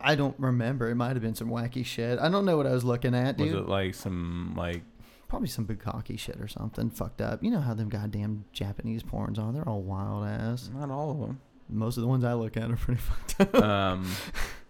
I 0.00 0.14
don't 0.14 0.38
remember. 0.38 0.88
It 0.88 0.94
might 0.94 1.10
have 1.10 1.20
been 1.20 1.34
some 1.34 1.50
wacky 1.50 1.84
shit. 1.84 2.18
I 2.18 2.28
don't 2.30 2.46
know 2.46 2.56
what 2.56 2.66
I 2.66 2.70
was 2.70 2.84
looking 2.84 3.14
at, 3.14 3.36
dude. 3.36 3.52
Was 3.52 3.62
it 3.62 3.68
like 3.68 3.94
some 3.94 4.54
like 4.56 4.82
Probably 5.30 5.46
some 5.46 5.64
bukkake 5.64 6.18
shit 6.18 6.40
or 6.40 6.48
something 6.48 6.90
fucked 6.90 7.20
up. 7.20 7.44
You 7.44 7.52
know 7.52 7.60
how 7.60 7.72
them 7.72 7.88
goddamn 7.88 8.46
Japanese 8.52 9.04
porns 9.04 9.38
are? 9.38 9.52
They're 9.52 9.68
all 9.68 9.80
wild 9.80 10.26
ass. 10.26 10.68
not 10.74 10.90
all 10.90 11.12
of 11.12 11.20
them? 11.20 11.40
Most 11.70 11.96
of 11.96 12.02
the 12.02 12.08
ones 12.08 12.24
I 12.24 12.34
look 12.34 12.56
at 12.56 12.70
are 12.70 12.76
pretty 12.76 13.00
fucked 13.36 13.40
up. 13.40 13.54
um, 13.62 14.10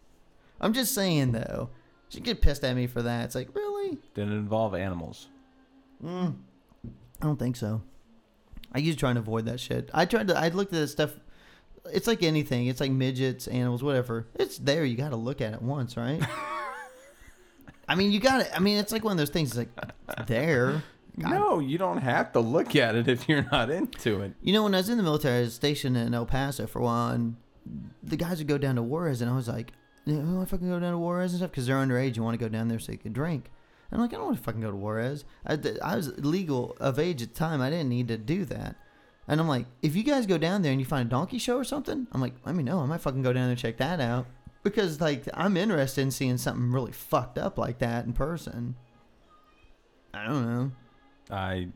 I'm 0.61 0.73
just 0.73 0.95
saying 0.95 1.33
though, 1.33 1.71
she 2.09 2.21
get 2.21 2.41
pissed 2.43 2.65
at 2.65 2.77
me 2.77 2.87
for 2.87 3.03
that. 3.03 3.25
It's 3.25 3.35
like, 3.35 3.55
really? 3.55 3.99
did 4.15 4.29
it 4.29 4.33
involve 4.33 4.75
animals? 4.75 5.29
Mm, 6.05 6.35
I 6.87 7.27
don't 7.27 7.39
think 7.39 7.57
so. 7.57 7.83
I 8.73 8.79
usually 8.79 8.97
try 8.97 9.11
and 9.11 9.19
avoid 9.19 9.47
that 9.47 9.59
shit. 9.61 9.91
I 9.93 10.05
tried 10.05 10.29
to. 10.29 10.39
I 10.39 10.49
looked 10.49 10.73
at 10.73 10.79
this 10.79 10.93
stuff. 10.93 11.13
It's 11.93 12.07
like 12.07 12.23
anything. 12.23 12.67
It's 12.67 12.81
like 12.81 12.91
midgets, 12.91 13.49
animals, 13.49 13.83
whatever. 13.83 14.29
It's 14.35 14.59
there. 14.59 14.85
You 14.85 14.97
got 14.97 15.11
to 15.11 15.17
look 15.17 15.41
at 15.41 15.55
it 15.55 15.63
once, 15.63 15.97
right? 15.97 16.23
I 17.89 17.97
mean, 17.97 18.13
you 18.13 18.21
got 18.21 18.45
to. 18.45 18.57
I 18.57 18.61
mean, 18.61 18.79
it's 18.79 18.93
like 18.93 19.03
one 19.03 19.13
of 19.13 19.19
those 19.19 19.31
things. 19.31 19.51
It's 19.51 19.59
like 19.59 20.27
there. 20.27 20.83
No, 21.17 21.59
you 21.59 21.79
don't 21.79 21.99
have 21.99 22.33
to 22.33 22.41
look 22.41 22.75
at 22.77 22.95
it 22.95 23.09
if 23.09 23.29
you're 23.29 23.47
not 23.51 23.71
into 23.71 24.21
it. 24.21 24.35
You 24.43 24.53
know, 24.53 24.63
when 24.63 24.75
I 24.75 24.79
was 24.79 24.89
in 24.89 24.97
the 24.97 25.03
military, 25.03 25.39
I 25.39 25.43
was 25.43 25.55
stationed 25.55 25.97
in 25.97 26.15
El 26.15 26.27
Paso 26.27 26.67
for 26.67 26.79
a 26.79 26.83
while, 26.83 27.13
and 27.13 27.37
the 28.03 28.17
guys 28.17 28.39
would 28.39 28.49
go 28.49 28.59
down 28.59 28.77
to 28.77 28.83
Juarez, 28.83 29.21
and 29.21 29.31
I 29.31 29.35
was 29.35 29.49
like, 29.49 29.73
"You 30.07 30.15
know, 30.15 30.37
want 30.37 30.49
to 30.49 30.55
fucking 30.55 30.69
go 30.69 30.81
down 30.81 30.93
to 30.93 30.99
Juarez 30.99 31.33
and 31.33 31.39
stuff?" 31.41 31.51
Because 31.51 31.67
they're 31.67 31.77
underage, 31.77 32.17
you 32.17 32.23
want 32.23 32.39
to 32.39 32.45
go 32.45 32.49
down 32.49 32.69
there 32.69 32.79
so 32.79 32.93
you 32.93 32.99
can 32.99 33.13
drink. 33.13 33.51
And 33.91 34.01
I'm 34.01 34.05
like, 34.05 34.15
I 34.15 34.17
don't 34.19 34.27
want 34.27 34.39
to 34.39 34.43
fucking 34.43 34.61
go 34.61 34.71
to 34.71 34.77
Juarez. 34.77 35.25
I, 35.45 35.59
I 35.83 35.97
was 35.97 36.17
legal 36.19 36.77
of 36.79 36.99
age 36.99 37.23
at 37.23 37.35
the 37.35 37.39
time. 37.39 37.61
I 37.61 37.71
didn't 37.71 37.89
need 37.89 38.09
to 38.09 38.17
do 38.17 38.45
that. 38.45 38.77
And 39.27 39.41
I'm 39.41 39.49
like, 39.49 39.67
if 39.83 39.97
you 39.97 40.03
guys 40.03 40.27
go 40.27 40.39
down 40.39 40.63
there 40.63 40.73
and 40.73 40.81
you 40.81 40.85
find 40.85 41.07
a 41.07 41.11
donkey 41.11 41.39
show 41.39 41.57
or 41.57 41.65
something, 41.65 42.07
I'm 42.13 42.21
like, 42.21 42.35
let 42.45 42.55
me 42.55 42.63
know. 42.63 42.81
I 42.81 42.87
might 42.87 43.01
fucking 43.01 43.23
go 43.23 43.33
down 43.33 43.45
there 43.45 43.51
and 43.51 43.59
check 43.59 43.79
that 43.79 44.01
out. 44.01 44.27
Because 44.63 45.01
like 45.01 45.25
I'm 45.35 45.57
interested 45.57 46.03
in 46.03 46.11
seeing 46.11 46.37
something 46.37 46.71
really 46.71 46.93
fucked 46.93 47.39
up 47.39 47.59
like 47.59 47.79
that 47.79 48.05
in 48.05 48.13
person. 48.13 48.77
I 50.13 50.27
don't 50.27 50.45
know. 50.45 50.73
I, 51.31 51.69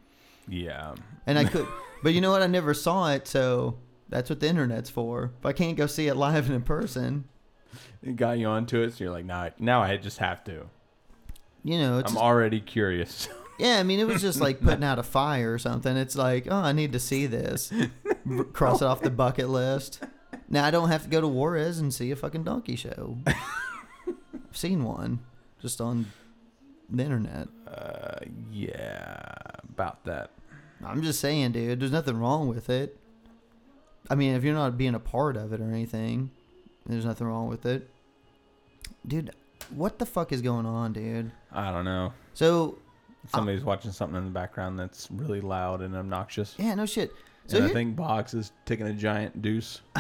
yeah. 0.49 0.95
And 1.27 1.38
I 1.38 1.45
could 1.45 1.67
but 2.03 2.12
you 2.14 2.21
know 2.21 2.31
what? 2.31 2.43
I 2.43 2.47
never 2.47 2.75
saw 2.75 3.11
it, 3.12 3.27
so 3.27 3.79
that's 4.09 4.29
what 4.31 4.40
the 4.40 4.49
internet's 4.49 4.90
for. 4.90 5.33
If 5.38 5.47
I 5.47 5.53
can't 5.53 5.77
go 5.77 5.87
see 5.87 6.09
it 6.09 6.14
live 6.17 6.47
and 6.47 6.55
in 6.57 6.62
person, 6.62 7.25
It 8.03 8.17
got 8.17 8.38
you 8.38 8.47
onto 8.47 8.83
it, 8.83 8.93
so 8.95 9.05
you're 9.05 9.12
like, 9.12 9.25
nah, 9.25 9.51
now 9.59 9.83
I 9.83 9.97
just 9.97 10.19
have 10.19 10.45
to. 10.45 10.67
you 11.62 11.79
know, 11.79 11.99
it's 11.99 12.12
I'm 12.12 12.19
already 12.19 12.61
curious. 12.61 13.29
Yeah, 13.57 13.79
I 13.79 13.85
mean, 13.85 14.01
it 14.01 14.07
was 14.09 14.21
just 14.21 14.40
like 14.40 14.61
putting 14.64 14.83
out 14.83 14.99
a 14.99 15.05
fire 15.05 15.55
or 15.55 15.59
something. 15.61 15.97
It's 15.97 16.17
like, 16.17 16.49
oh, 16.51 16.57
I 16.57 16.73
need 16.73 16.90
to 16.93 16.99
see 16.99 17.27
this. 17.27 17.73
Cross 18.53 18.83
it 18.83 18.87
off 18.87 19.01
the 19.01 19.11
bucket 19.11 19.49
list. 19.49 20.03
Now 20.49 20.64
I 20.64 20.73
don't 20.73 20.88
have 20.88 21.05
to 21.05 21.09
go 21.09 21.21
to 21.21 21.29
Juarez 21.29 21.79
and 21.79 21.95
see 21.95 22.11
a 22.11 22.17
fucking 22.17 22.43
donkey 22.43 22.75
show. 22.75 23.17
I've 23.29 24.17
seen 24.57 24.83
one 24.83 25.21
just 25.61 25.81
on 25.81 26.07
the 26.90 27.03
internet. 27.03 27.49
uh, 27.68 28.18
yeah, 28.53 29.27
about 29.68 30.05
that. 30.05 30.31
I'm 30.85 31.03
just 31.03 31.20
saying, 31.20 31.53
dude, 31.53 31.81
there's 31.81 31.92
nothing 31.92 32.18
wrong 32.18 32.49
with 32.49 32.68
it. 32.68 32.99
I 34.11 34.14
mean, 34.14 34.35
if 34.35 34.44
you're 34.44 34.55
not 34.55 34.77
being 34.77 34.94
a 34.94 35.01
part 35.01 35.37
of 35.37 35.53
it 35.53 35.61
or 35.61 35.64
anything, 35.70 36.31
there's 36.87 37.05
nothing 37.07 37.27
wrong 37.27 37.49
with 37.49 37.64
it. 37.64 37.88
Dude, 39.07 39.31
what 39.70 39.99
the 39.99 40.05
fuck 40.07 40.31
is 40.33 40.42
going 40.42 40.66
on, 40.66 40.92
dude? 40.92 41.31
I 41.53 41.70
don't 41.73 41.87
know. 41.87 42.12
So, 42.35 42.79
Somebody's 43.29 43.64
watching 43.64 43.90
something 43.92 44.18
in 44.18 44.25
the 44.25 44.31
background 44.31 44.79
that's 44.79 45.09
really 45.11 45.40
loud 45.40 45.81
and 45.81 45.97
obnoxious. 45.97 46.55
yeah, 46.59 46.75
no 46.75 46.85
shit. 46.85 47.11
So 47.47 47.57
and 47.59 47.66
I 47.66 47.73
think 47.73 47.97
Boggs 47.97 48.35
is 48.35 48.53
taking 48.66 48.87
a 48.87 48.92
giant 48.92 49.40
deuce. 49.42 49.81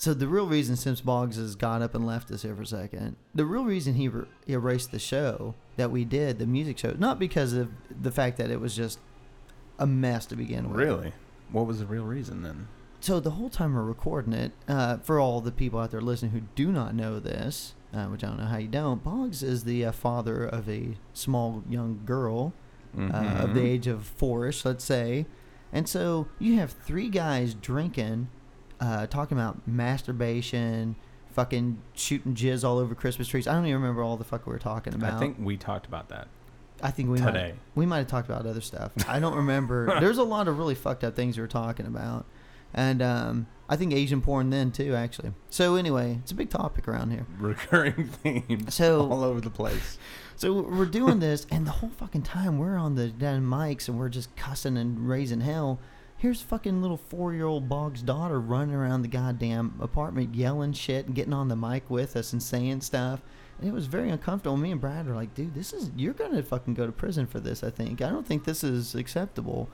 So 0.00 0.14
the 0.14 0.28
real 0.28 0.46
reason 0.46 0.76
Simps 0.76 1.02
Boggs 1.02 1.36
has 1.36 1.54
got 1.54 1.82
up 1.82 1.94
and 1.94 2.06
left 2.06 2.30
us 2.30 2.40
here 2.40 2.56
for 2.56 2.62
a 2.62 2.66
second, 2.66 3.16
the 3.34 3.44
real 3.44 3.64
reason 3.64 3.96
he 3.96 4.08
er- 4.08 4.28
erased 4.48 4.92
the 4.92 4.98
show 4.98 5.54
that 5.76 5.90
we 5.90 6.06
did, 6.06 6.38
the 6.38 6.46
music 6.46 6.78
show, 6.78 6.94
not 6.98 7.18
because 7.18 7.52
of 7.52 7.68
the 8.00 8.10
fact 8.10 8.38
that 8.38 8.50
it 8.50 8.60
was 8.60 8.74
just 8.74 8.98
a 9.78 9.86
mess 9.86 10.24
to 10.24 10.36
begin 10.36 10.70
with. 10.70 10.80
Really? 10.80 11.12
What 11.52 11.66
was 11.66 11.80
the 11.80 11.84
real 11.84 12.04
reason 12.04 12.40
then? 12.40 12.68
So 13.00 13.20
the 13.20 13.32
whole 13.32 13.50
time 13.50 13.74
we're 13.74 13.82
recording 13.82 14.32
it, 14.32 14.52
uh, 14.66 14.96
for 14.96 15.20
all 15.20 15.42
the 15.42 15.52
people 15.52 15.78
out 15.78 15.90
there 15.90 16.00
listening 16.00 16.30
who 16.30 16.40
do 16.54 16.72
not 16.72 16.94
know 16.94 17.20
this, 17.20 17.74
uh, 17.92 18.06
which 18.06 18.24
I 18.24 18.28
don't 18.28 18.38
know 18.38 18.46
how 18.46 18.56
you 18.56 18.68
don't, 18.68 19.04
Boggs 19.04 19.42
is 19.42 19.64
the 19.64 19.84
uh, 19.84 19.92
father 19.92 20.46
of 20.46 20.66
a 20.66 20.96
small 21.12 21.62
young 21.68 22.00
girl 22.06 22.54
uh, 22.98 23.42
of 23.42 23.52
the 23.52 23.60
age 23.60 23.86
of 23.86 24.06
four-ish, 24.06 24.64
let's 24.64 24.82
say. 24.82 25.26
And 25.74 25.86
so 25.86 26.28
you 26.38 26.56
have 26.56 26.72
three 26.72 27.10
guys 27.10 27.52
drinking, 27.52 28.28
uh, 28.80 29.06
talking 29.06 29.36
about 29.36 29.66
masturbation, 29.66 30.96
fucking 31.32 31.78
shooting 31.94 32.34
jizz 32.34 32.64
all 32.64 32.78
over 32.78 32.94
Christmas 32.94 33.28
trees. 33.28 33.46
I 33.46 33.52
don't 33.54 33.66
even 33.66 33.80
remember 33.80 34.02
all 34.02 34.16
the 34.16 34.24
fuck 34.24 34.46
we 34.46 34.52
were 34.52 34.58
talking 34.58 34.94
about. 34.94 35.14
I 35.14 35.18
think 35.18 35.36
we 35.38 35.56
talked 35.56 35.86
about 35.86 36.08
that. 36.08 36.28
I 36.82 36.90
think 36.90 37.10
we 37.10 37.18
today. 37.18 37.52
might 37.52 37.54
we 37.74 37.86
might 37.86 37.98
have 37.98 38.06
talked 38.06 38.28
about 38.28 38.46
other 38.46 38.62
stuff. 38.62 38.92
I 39.06 39.20
don't 39.20 39.34
remember. 39.36 39.86
There's 40.00 40.18
a 40.18 40.22
lot 40.24 40.48
of 40.48 40.58
really 40.58 40.74
fucked 40.74 41.04
up 41.04 41.14
things 41.14 41.36
we 41.36 41.42
were 41.42 41.46
talking 41.48 41.84
about, 41.86 42.24
and 42.72 43.02
um, 43.02 43.46
I 43.68 43.76
think 43.76 43.92
Asian 43.92 44.22
porn 44.22 44.48
then 44.50 44.72
too, 44.72 44.94
actually. 44.94 45.32
So 45.50 45.74
anyway, 45.74 46.18
it's 46.22 46.32
a 46.32 46.34
big 46.34 46.48
topic 46.48 46.88
around 46.88 47.10
here. 47.10 47.26
Recurring 47.38 48.08
themes 48.22 48.74
So- 48.74 49.10
all 49.10 49.22
over 49.22 49.40
the 49.42 49.50
place. 49.50 49.98
So 50.36 50.54
we're 50.62 50.86
doing 50.86 51.20
this, 51.20 51.46
and 51.50 51.66
the 51.66 51.70
whole 51.70 51.90
fucking 51.90 52.22
time 52.22 52.56
we're 52.58 52.78
on 52.78 52.94
the 52.94 53.08
damn 53.08 53.42
mics 53.44 53.88
and 53.88 53.98
we're 53.98 54.08
just 54.08 54.34
cussing 54.36 54.78
and 54.78 55.06
raising 55.06 55.42
hell. 55.42 55.78
Here's 56.20 56.42
fucking 56.42 56.82
little 56.82 56.98
four 56.98 57.32
year 57.32 57.46
old 57.46 57.66
Boggs' 57.66 58.02
daughter 58.02 58.38
running 58.38 58.74
around 58.74 59.00
the 59.00 59.08
goddamn 59.08 59.78
apartment 59.80 60.34
yelling 60.34 60.74
shit 60.74 61.06
and 61.06 61.14
getting 61.14 61.32
on 61.32 61.48
the 61.48 61.56
mic 61.56 61.88
with 61.88 62.14
us 62.14 62.34
and 62.34 62.42
saying 62.42 62.82
stuff. 62.82 63.22
And 63.58 63.66
it 63.66 63.72
was 63.72 63.86
very 63.86 64.10
uncomfortable. 64.10 64.58
Me 64.58 64.70
and 64.70 64.80
Brad 64.82 65.06
were 65.06 65.14
like, 65.14 65.34
dude, 65.34 65.54
this 65.54 65.72
is, 65.72 65.90
you're 65.96 66.12
going 66.12 66.32
to 66.32 66.42
fucking 66.42 66.74
go 66.74 66.84
to 66.84 66.92
prison 66.92 67.26
for 67.26 67.40
this, 67.40 67.64
I 67.64 67.70
think. 67.70 68.02
I 68.02 68.10
don't 68.10 68.26
think 68.26 68.44
this 68.44 68.62
is 68.62 68.94
acceptable. 68.94 69.70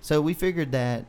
So 0.00 0.22
we 0.22 0.32
figured 0.32 0.72
that 0.72 1.04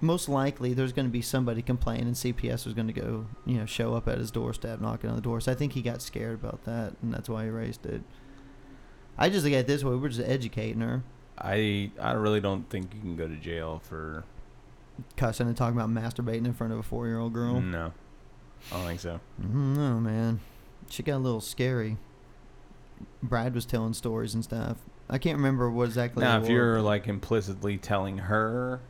most 0.00 0.30
likely 0.30 0.72
there's 0.72 0.94
going 0.94 1.08
to 1.08 1.12
be 1.12 1.20
somebody 1.20 1.60
complaining 1.60 2.06
and 2.06 2.16
CPS 2.16 2.64
was 2.64 2.72
going 2.72 2.86
to 2.86 2.94
go, 2.94 3.26
you 3.44 3.58
know, 3.58 3.66
show 3.66 3.92
up 3.92 4.08
at 4.08 4.16
his 4.16 4.30
doorstep 4.30 4.80
knocking 4.80 5.10
on 5.10 5.16
the 5.16 5.20
door. 5.20 5.42
So 5.42 5.52
I 5.52 5.54
think 5.54 5.74
he 5.74 5.82
got 5.82 6.00
scared 6.00 6.42
about 6.42 6.64
that 6.64 6.94
and 7.02 7.12
that's 7.12 7.28
why 7.28 7.44
he 7.44 7.50
raised 7.50 7.84
it. 7.84 8.00
I 9.18 9.28
just 9.28 9.44
look 9.44 9.52
at 9.52 9.60
it 9.60 9.66
this 9.66 9.84
way: 9.84 9.94
we're 9.94 10.08
just 10.08 10.26
educating 10.26 10.80
her, 10.80 11.02
I 11.42 11.90
I 12.00 12.12
really 12.12 12.40
don't 12.40 12.68
think 12.70 12.94
you 12.94 13.00
can 13.00 13.16
go 13.16 13.26
to 13.28 13.36
jail 13.36 13.80
for 13.88 14.24
cussing 15.16 15.46
and 15.48 15.56
talking 15.56 15.78
about 15.78 15.90
masturbating 15.90 16.44
in 16.46 16.52
front 16.52 16.72
of 16.72 16.78
a 16.78 16.82
four-year-old 16.82 17.32
girl. 17.32 17.60
no. 17.60 17.92
I 18.70 18.76
don't 18.76 18.86
think 18.86 19.00
so. 19.00 19.18
Mm, 19.42 19.76
No, 19.76 19.98
man, 19.98 20.40
she 20.88 21.02
got 21.02 21.16
a 21.16 21.18
little 21.18 21.40
scary. 21.40 21.96
Brad 23.22 23.54
was 23.56 23.64
telling 23.66 23.92
stories 23.94 24.34
and 24.34 24.44
stuff. 24.44 24.76
I 25.10 25.18
can't 25.18 25.36
remember 25.36 25.68
what 25.68 25.84
exactly. 25.88 26.22
Now, 26.22 26.40
if 26.40 26.48
you're 26.48 26.80
like 26.80 27.08
implicitly 27.08 27.76
telling 27.76 28.18
her 28.18 28.80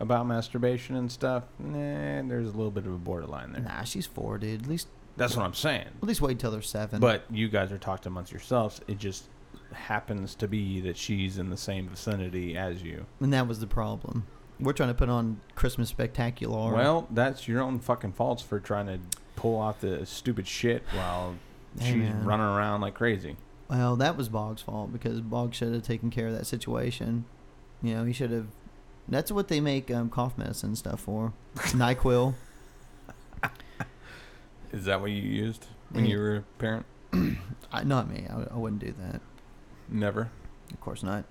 about 0.00 0.26
masturbation 0.26 0.96
and 0.96 1.12
stuff, 1.12 1.44
nah, 1.58 2.22
there's 2.22 2.46
a 2.48 2.50
little 2.52 2.70
bit 2.70 2.86
of 2.86 2.92
a 2.92 2.98
borderline 2.98 3.52
there. 3.52 3.62
nah, 3.62 3.84
she's 3.84 4.06
four, 4.06 4.38
dude. 4.38 4.62
At 4.62 4.68
least, 4.68 4.88
That's 5.16 5.36
what 5.36 5.44
I'm 5.44 5.54
saying. 5.54 5.86
at 6.02 6.02
least 6.08 6.20
wait 6.20 6.32
until 6.32 6.50
they're 6.50 6.62
seven. 6.62 7.00
But 7.00 7.24
you 7.30 7.48
guys 7.48 7.70
are 7.70 7.78
talking 7.78 8.08
amongst 8.10 8.32
yourselves. 8.32 8.80
It 8.88 8.98
just 8.98 9.24
happens 9.72 10.34
to 10.36 10.48
be 10.48 10.80
that 10.80 10.96
she's 10.96 11.38
in 11.38 11.50
the 11.50 11.56
same 11.56 11.88
vicinity 11.88 12.56
as 12.56 12.82
you. 12.82 13.06
and 13.20 13.32
that 13.32 13.46
was 13.46 13.60
the 13.60 13.66
problem. 13.66 14.26
We're 14.58 14.72
trying 14.74 14.90
to 14.90 14.94
put 14.94 15.08
on 15.08 15.40
Christmas 15.54 15.88
spectacular. 15.88 16.74
Well, 16.74 17.08
that's 17.10 17.48
your 17.48 17.62
own 17.62 17.78
fucking 17.78 18.12
faults 18.12 18.42
for 18.42 18.60
trying 18.60 18.86
to 18.88 18.98
pull 19.34 19.58
off 19.58 19.80
the 19.80 20.04
stupid 20.04 20.46
shit 20.46 20.82
while 20.92 21.36
she's 21.80 22.10
running 22.10 22.44
around 22.46 22.82
like 22.82 22.92
crazy. 22.94 23.36
Well, 23.70 23.96
that 23.96 24.16
was 24.18 24.28
Boggs' 24.28 24.60
fault 24.60 24.92
because 24.92 25.20
Bog 25.22 25.54
should 25.54 25.72
have 25.72 25.82
taken 25.84 26.10
care 26.10 26.26
of 26.26 26.34
that 26.34 26.44
situation. 26.46 27.24
You 27.82 27.94
know, 27.94 28.04
he 28.04 28.12
should 28.12 28.30
have. 28.32 28.48
That's 29.08 29.32
what 29.32 29.48
they 29.48 29.60
make 29.60 29.90
um, 29.90 30.10
cough 30.10 30.36
medicine 30.36 30.76
stuff 30.76 31.00
for. 31.00 31.32
Nyquil. 31.56 32.34
Is 34.72 34.84
that 34.84 35.00
what 35.00 35.10
you 35.10 35.22
used 35.22 35.66
when 35.90 36.06
you 36.06 36.18
were 36.18 36.36
a 36.36 36.42
parent? 36.58 36.86
I, 37.72 37.82
not 37.84 38.08
me. 38.08 38.26
I, 38.30 38.54
I 38.54 38.56
wouldn't 38.56 38.80
do 38.80 38.92
that. 39.00 39.20
Never. 39.90 40.30
Of 40.72 40.80
course 40.80 41.02
not. 41.02 41.24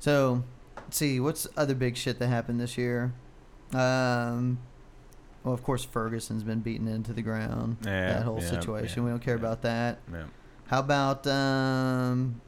So, 0.00 0.44
let's 0.76 0.96
see. 0.96 1.20
What's 1.20 1.46
other 1.56 1.74
big 1.74 1.96
shit 1.96 2.18
that 2.18 2.28
happened 2.28 2.60
this 2.60 2.76
year? 2.76 3.12
Um, 3.72 4.58
well, 5.44 5.54
of 5.54 5.62
course, 5.62 5.84
Ferguson's 5.84 6.42
been 6.42 6.60
beaten 6.60 6.88
into 6.88 7.12
the 7.12 7.22
ground. 7.22 7.78
Yeah, 7.84 8.14
that 8.14 8.22
whole 8.22 8.40
yeah, 8.40 8.50
situation. 8.50 9.02
yeah, 9.02 9.04
we 9.04 9.10
don't 9.10 9.22
care 9.22 9.34
about 9.34 9.62
that. 9.62 9.98
Yeah. 10.12 10.24
How 10.66 10.80
about 10.80 11.26
um, 11.26 12.40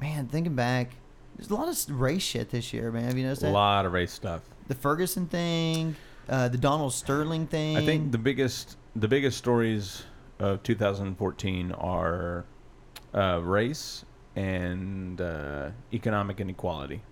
man? 0.00 0.26
Thinking 0.26 0.54
back, 0.54 0.92
there's 1.36 1.50
a 1.50 1.54
lot 1.54 1.68
of 1.68 2.00
race 2.00 2.22
shit 2.22 2.50
this 2.50 2.72
year, 2.72 2.90
man. 2.90 3.04
Have 3.04 3.16
you 3.16 3.24
noticed 3.24 3.42
that? 3.42 3.50
A 3.50 3.52
lot 3.52 3.86
of 3.86 3.92
race 3.92 4.12
stuff. 4.12 4.42
The 4.68 4.74
Ferguson 4.74 5.26
thing, 5.26 5.96
uh, 6.28 6.48
the 6.48 6.58
Donald 6.58 6.92
Sterling 6.92 7.46
thing. 7.46 7.76
I 7.76 7.84
think 7.84 8.12
the 8.12 8.18
biggest 8.18 8.76
the 8.96 9.08
biggest 9.08 9.38
stories 9.38 10.04
of 10.38 10.62
2014 10.62 11.72
are 11.72 12.44
uh, 13.14 13.40
race 13.42 14.04
and 14.38 15.20
uh, 15.20 15.70
economic 15.92 16.40
inequality. 16.40 17.02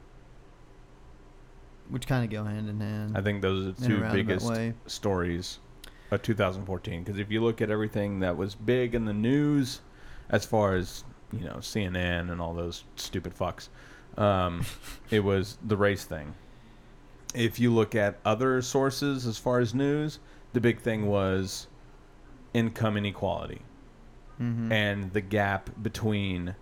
which 1.89 2.07
kind 2.07 2.25
of 2.25 2.31
go 2.31 2.45
hand 2.45 2.69
in 2.69 2.81
hand. 2.81 3.17
I 3.17 3.21
think 3.23 3.43
those 3.43 3.67
are 3.67 3.73
the 3.73 3.87
two 3.87 4.01
biggest 4.13 4.49
way. 4.49 4.75
stories 4.87 5.59
of 6.11 6.23
2014. 6.23 7.03
Because 7.05 7.19
if 7.21 7.31
you 7.31 7.43
look 7.43 7.61
at 7.61 7.71
everything 7.71 8.21
that 8.21 8.37
was 8.37 8.55
big 8.55 8.95
in 8.95 9.05
the 9.05 9.13
news, 9.13 9.81
as 10.31 10.45
far 10.45 10.75
as 10.75 11.05
you 11.33 11.45
know, 11.45 11.57
CNN 11.57 12.31
and 12.31 12.41
all 12.41 12.55
those 12.55 12.85
stupid 12.97 13.35
fucks, 13.37 13.69
um, 14.17 14.65
it 15.11 15.21
was 15.21 15.59
the 15.65 15.77
race 15.77 16.05
thing. 16.05 16.35
If 17.35 17.59
you 17.61 17.73
look 17.73 17.95
at 17.95 18.19
other 18.25 18.63
sources 18.63 19.27
as 19.27 19.37
far 19.39 19.59
as 19.61 19.75
news, 19.75 20.19
the 20.55 20.61
big 20.61 20.81
thing 20.81 21.07
was 21.07 21.67
income 22.55 22.97
inequality 22.97 23.63
Mhm. 24.41 24.71
and 24.73 25.13
the 25.13 25.21
gap 25.23 25.71
between 25.83 26.55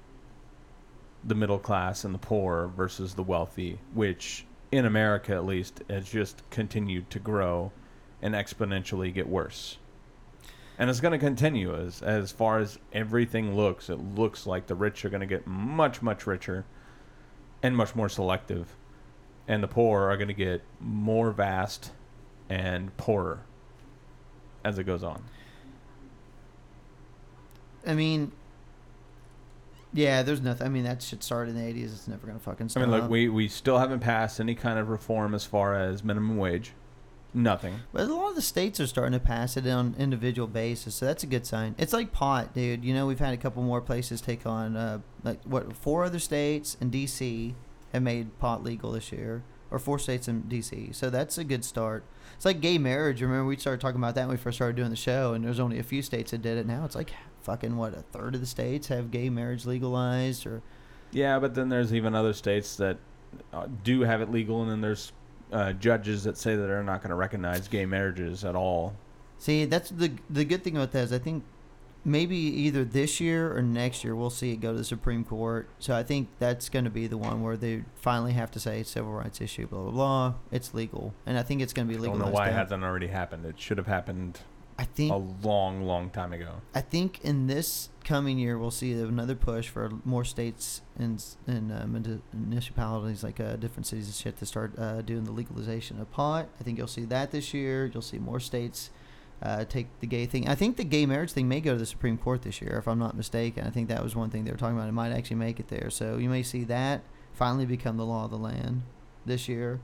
the 1.27 1.35
middle 1.35 1.59
class 1.59 2.05
and 2.05 2.15
the 2.15 2.19
poor 2.19 2.71
versus 2.77 3.15
the 3.15 3.23
wealthy, 3.23 3.79
which 3.95 4.45
in 4.71 4.85
America 4.85 5.35
at 5.35 5.47
least 5.47 5.83
has 5.89 6.09
just 6.09 6.43
continued 6.51 7.09
to 7.11 7.19
grow 7.19 7.73
and 8.21 8.35
exponentially 8.35 9.13
get 9.13 9.29
worse. 9.29 9.79
And 10.79 10.91
it's 10.91 11.01
going 11.01 11.13
to 11.13 11.19
continue 11.19 11.75
as 11.75 12.03
as 12.03 12.33
far 12.33 12.59
as 12.59 12.79
everything 12.93 13.55
looks. 13.55 13.89
It 13.89 14.01
looks 14.17 14.47
like 14.47 14.67
the 14.67 14.75
rich 14.75 15.05
are 15.05 15.11
going 15.11 15.21
to 15.21 15.27
get 15.27 15.47
much 15.47 16.03
much 16.03 16.27
richer 16.27 16.65
and 17.63 17.77
much 17.77 17.95
more 17.95 18.09
selective, 18.09 18.75
and 19.47 19.63
the 19.63 19.69
poor 19.69 20.11
are 20.11 20.17
going 20.17 20.29
to 20.29 20.35
get 20.35 20.63
more 20.81 21.31
vast 21.31 21.93
and 22.49 22.95
poorer 22.97 23.41
as 24.65 24.79
it 24.79 24.85
goes 24.85 25.05
on. 25.05 25.23
I 27.87 27.95
mean, 27.95 28.33
Yeah, 29.95 30.25
there's 30.25 30.41
nothing. 30.41 30.67
I 30.67 30.71
mean, 30.71 30.85
that 30.85 31.01
shit 31.01 31.23
started 31.23 31.57
in 31.57 31.65
the 31.65 31.73
80s. 31.73 31.85
It's 31.85 32.09
never 32.09 32.27
gonna 32.27 32.41
fucking 32.41 32.69
stop. 32.69 32.83
I 32.83 32.87
mean, 32.87 33.01
look, 33.01 33.09
we 33.09 33.29
we 33.29 33.49
still 33.49 33.79
haven't 33.79 34.01
passed 34.01 34.41
any 34.41 34.57
kind 34.57 34.79
of 34.79 34.89
reform 34.89 35.35
as 35.35 35.45
far 35.45 35.75
as 35.75 36.03
minimum 36.03 36.37
wage. 36.37 36.73
Nothing. 37.33 37.81
But 37.93 38.09
a 38.09 38.15
lot 38.15 38.31
of 38.31 38.37
the 38.37 38.43
states 38.43 38.79
are 38.79 38.87
starting 38.87 39.13
to 39.13 39.25
pass 39.25 39.57
it 39.57 39.67
on 39.67 39.95
individual 39.99 40.47
basis, 40.47 40.97
so 40.97 41.07
that's 41.07 41.23
a 41.23 41.27
good 41.27 41.47
sign. 41.47 41.75
It's 41.79 41.93
like 41.93 42.13
pot, 42.13 42.55
dude. 42.55 42.85
You 42.85 42.95
know, 42.95 43.07
we've 43.07 43.19
had 43.19 43.35
a 43.35 43.37
couple 43.37 43.63
more 43.63 43.81
places 43.81 44.21
take 44.21 44.47
on, 44.47 44.77
uh, 44.77 45.01
like 45.23 45.43
what 45.45 45.77
four 45.77 46.05
other 46.05 46.21
states 46.21 46.77
and 46.81 46.93
DC 46.93 47.55
have 47.93 48.03
made 48.03 48.39
pot 48.39 48.63
legal 48.63 48.93
this 48.93 49.11
year, 49.11 49.43
or 49.71 49.79
four 49.79 49.99
states 49.99 50.29
in 50.29 50.43
DC. 50.43 50.95
So 50.95 51.11
that's 51.11 51.39
a 51.39 51.45
good 51.45 51.65
start. 51.65 52.05
It's 52.37 52.45
like 52.45 52.61
gay 52.61 52.79
marriage. 52.79 53.21
Remember, 53.21 53.47
we 53.47 53.57
started 53.57 53.81
talking 53.81 54.01
about 54.01 54.15
that 54.17 54.29
when 54.29 54.37
we 54.37 54.43
first 54.43 54.59
started 54.59 54.77
doing 54.77 54.91
the 54.91 54.97
show, 54.97 55.35
and 55.35 55.45
there's 55.45 55.61
only 55.61 55.79
a 55.79 55.85
few 55.85 56.03
states 56.03 56.31
that 56.33 56.43
did 56.43 56.57
it. 56.59 56.67
Now 56.67 56.85
it's 56.85 56.97
like 56.97 57.13
fucking 57.45 57.77
what 57.77 57.95
a 57.95 58.03
third 58.03 58.35
of 58.35 58.41
the 58.41 58.47
states 58.47 58.89
have 58.89 59.11
gay 59.11 59.31
marriage 59.31 59.67
legalized, 59.67 60.47
or 60.47 60.63
Yeah, 61.13 61.39
but 61.39 61.55
then 61.55 61.69
there's 61.69 61.95
even 61.95 62.15
other 62.15 62.33
states 62.33 62.77
that 62.77 62.99
uh, 63.53 63.67
do 63.83 64.01
have 64.01 64.21
it 64.21 64.31
legal, 64.31 64.63
and 64.63 64.71
then 64.71 64.81
there's 64.81 65.13
uh, 65.53 65.73
judges 65.75 66.25
that 66.25 66.37
say 66.37 66.57
that 66.57 66.63
they're 66.67 66.83
not 66.83 67.01
going 67.01 67.11
to 67.11 67.17
recognize 67.17 67.69
gay 67.69 67.87
marriages 67.87 68.45
at 68.45 68.57
all. 68.57 68.95
See, 69.39 69.65
that's 69.67 69.91
the 69.91 70.13
the 70.31 70.45
good 70.45 70.65
thing 70.65 70.77
about 70.77 70.93
that 70.93 71.05
is 71.05 71.13
I 71.13 71.19
think 71.19 71.45
maybe 72.05 72.37
either 72.37 72.85
this 72.85 73.21
year 73.21 73.57
or 73.57 73.63
next 73.63 74.05
year 74.05 74.15
we'll 74.15 74.31
see 74.31 74.53
it 74.53 74.57
go 74.61 74.73
to 74.73 74.79
the 74.79 74.85
Supreme 74.85 75.25
Court. 75.25 75.69
So 75.79 75.95
I 75.95 76.03
think 76.03 76.29
that's 76.39 76.69
going 76.69 76.85
to 76.85 76.91
be 76.91 77.07
the 77.07 77.17
one 77.19 77.43
where 77.43 77.57
they 77.57 77.85
finally 77.97 78.33
have 78.33 78.51
to 78.53 78.61
say 78.61 78.83
civil 78.83 79.13
rights 79.13 79.41
issue, 79.41 79.67
blah 79.67 79.83
blah 79.83 79.91
blah. 79.91 80.35
It's 80.51 80.75
legal, 80.75 81.15
and 81.27 81.39
I 81.39 81.43
think 81.43 81.61
it's 81.63 81.73
going 81.73 81.89
to 81.89 81.93
be 81.93 81.99
I 81.99 82.03
legal. 82.03 82.19
don't 82.19 82.29
know 82.29 82.33
why 82.33 82.49
it 82.49 82.53
hasn't 82.55 82.83
already 82.85 83.09
happened. 83.09 83.45
It 83.45 83.59
should 83.59 83.79
have 83.79 83.87
happened 83.87 84.41
I 84.79 84.85
think 84.85 85.13
a 85.13 85.47
long, 85.47 85.83
long 85.83 86.11
time 86.11 86.33
ago. 86.33 86.63
I 86.75 86.81
think 86.81 87.21
in 87.23 87.47
this 87.47 87.91
coming 88.03 88.39
year 88.39 88.59
we'll 88.59 88.71
see 88.71 88.93
another 88.93 89.35
push 89.35 89.69
for 89.69 89.93
more 90.05 90.25
states 90.25 90.83
and 90.99 91.25
and 91.47 91.73
uh, 91.73 91.87
municipalities 92.33 93.23
like 93.23 93.39
uh, 93.39 93.57
different 93.57 93.87
cities 93.87 94.07
and 94.07 94.15
shit 94.15 94.37
to 94.39 94.47
start 94.47 94.77
uh, 94.79 95.01
doing 95.03 95.25
the 95.25 95.33
legalization 95.33 96.01
of 96.01 96.11
pot. 96.11 96.49
I 96.61 96.65
think 96.65 96.79
you'll 96.79 96.87
see 96.89 97.05
that 97.05 97.31
this 97.31 97.55
year. 97.55 97.91
You'll 97.93 98.03
see 98.03 98.19
more 98.19 98.41
states 98.41 98.91
uh, 99.43 99.65
take 99.65 99.87
the 100.01 100.07
gay 100.07 100.27
thing. 100.27 100.49
I 100.49 100.55
think 100.55 100.77
the 100.77 100.85
gay 100.85 101.07
marriage 101.07 101.33
thing 101.33 101.49
may 101.49 101.61
go 101.61 101.73
to 101.73 101.79
the 101.79 101.87
Supreme 101.87 102.19
Court 102.19 102.43
this 102.43 102.61
year, 102.61 102.77
if 102.79 102.89
I'm 102.89 102.99
not 102.99 103.17
mistaken. 103.17 103.67
I 103.67 103.71
think 103.71 103.89
that 103.89 104.03
was 104.03 104.17
one 104.17 104.31
thing 104.31 104.45
they 104.45 104.51
were 104.51 104.57
talking 104.57 104.77
about. 104.77 104.89
It 104.89 104.93
might 104.93 105.13
actually 105.13 105.37
make 105.37 105.61
it 105.61 105.69
there. 105.69 105.91
So 105.91 106.17
you 106.17 106.29
may 106.29 106.43
see 106.43 106.65
that 106.65 107.03
finally 107.33 107.67
become 107.67 107.97
the 107.97 108.07
law 108.07 108.25
of 108.25 108.31
the 108.31 108.39
land 108.39 108.83
this 109.27 109.49
year. 109.49 109.81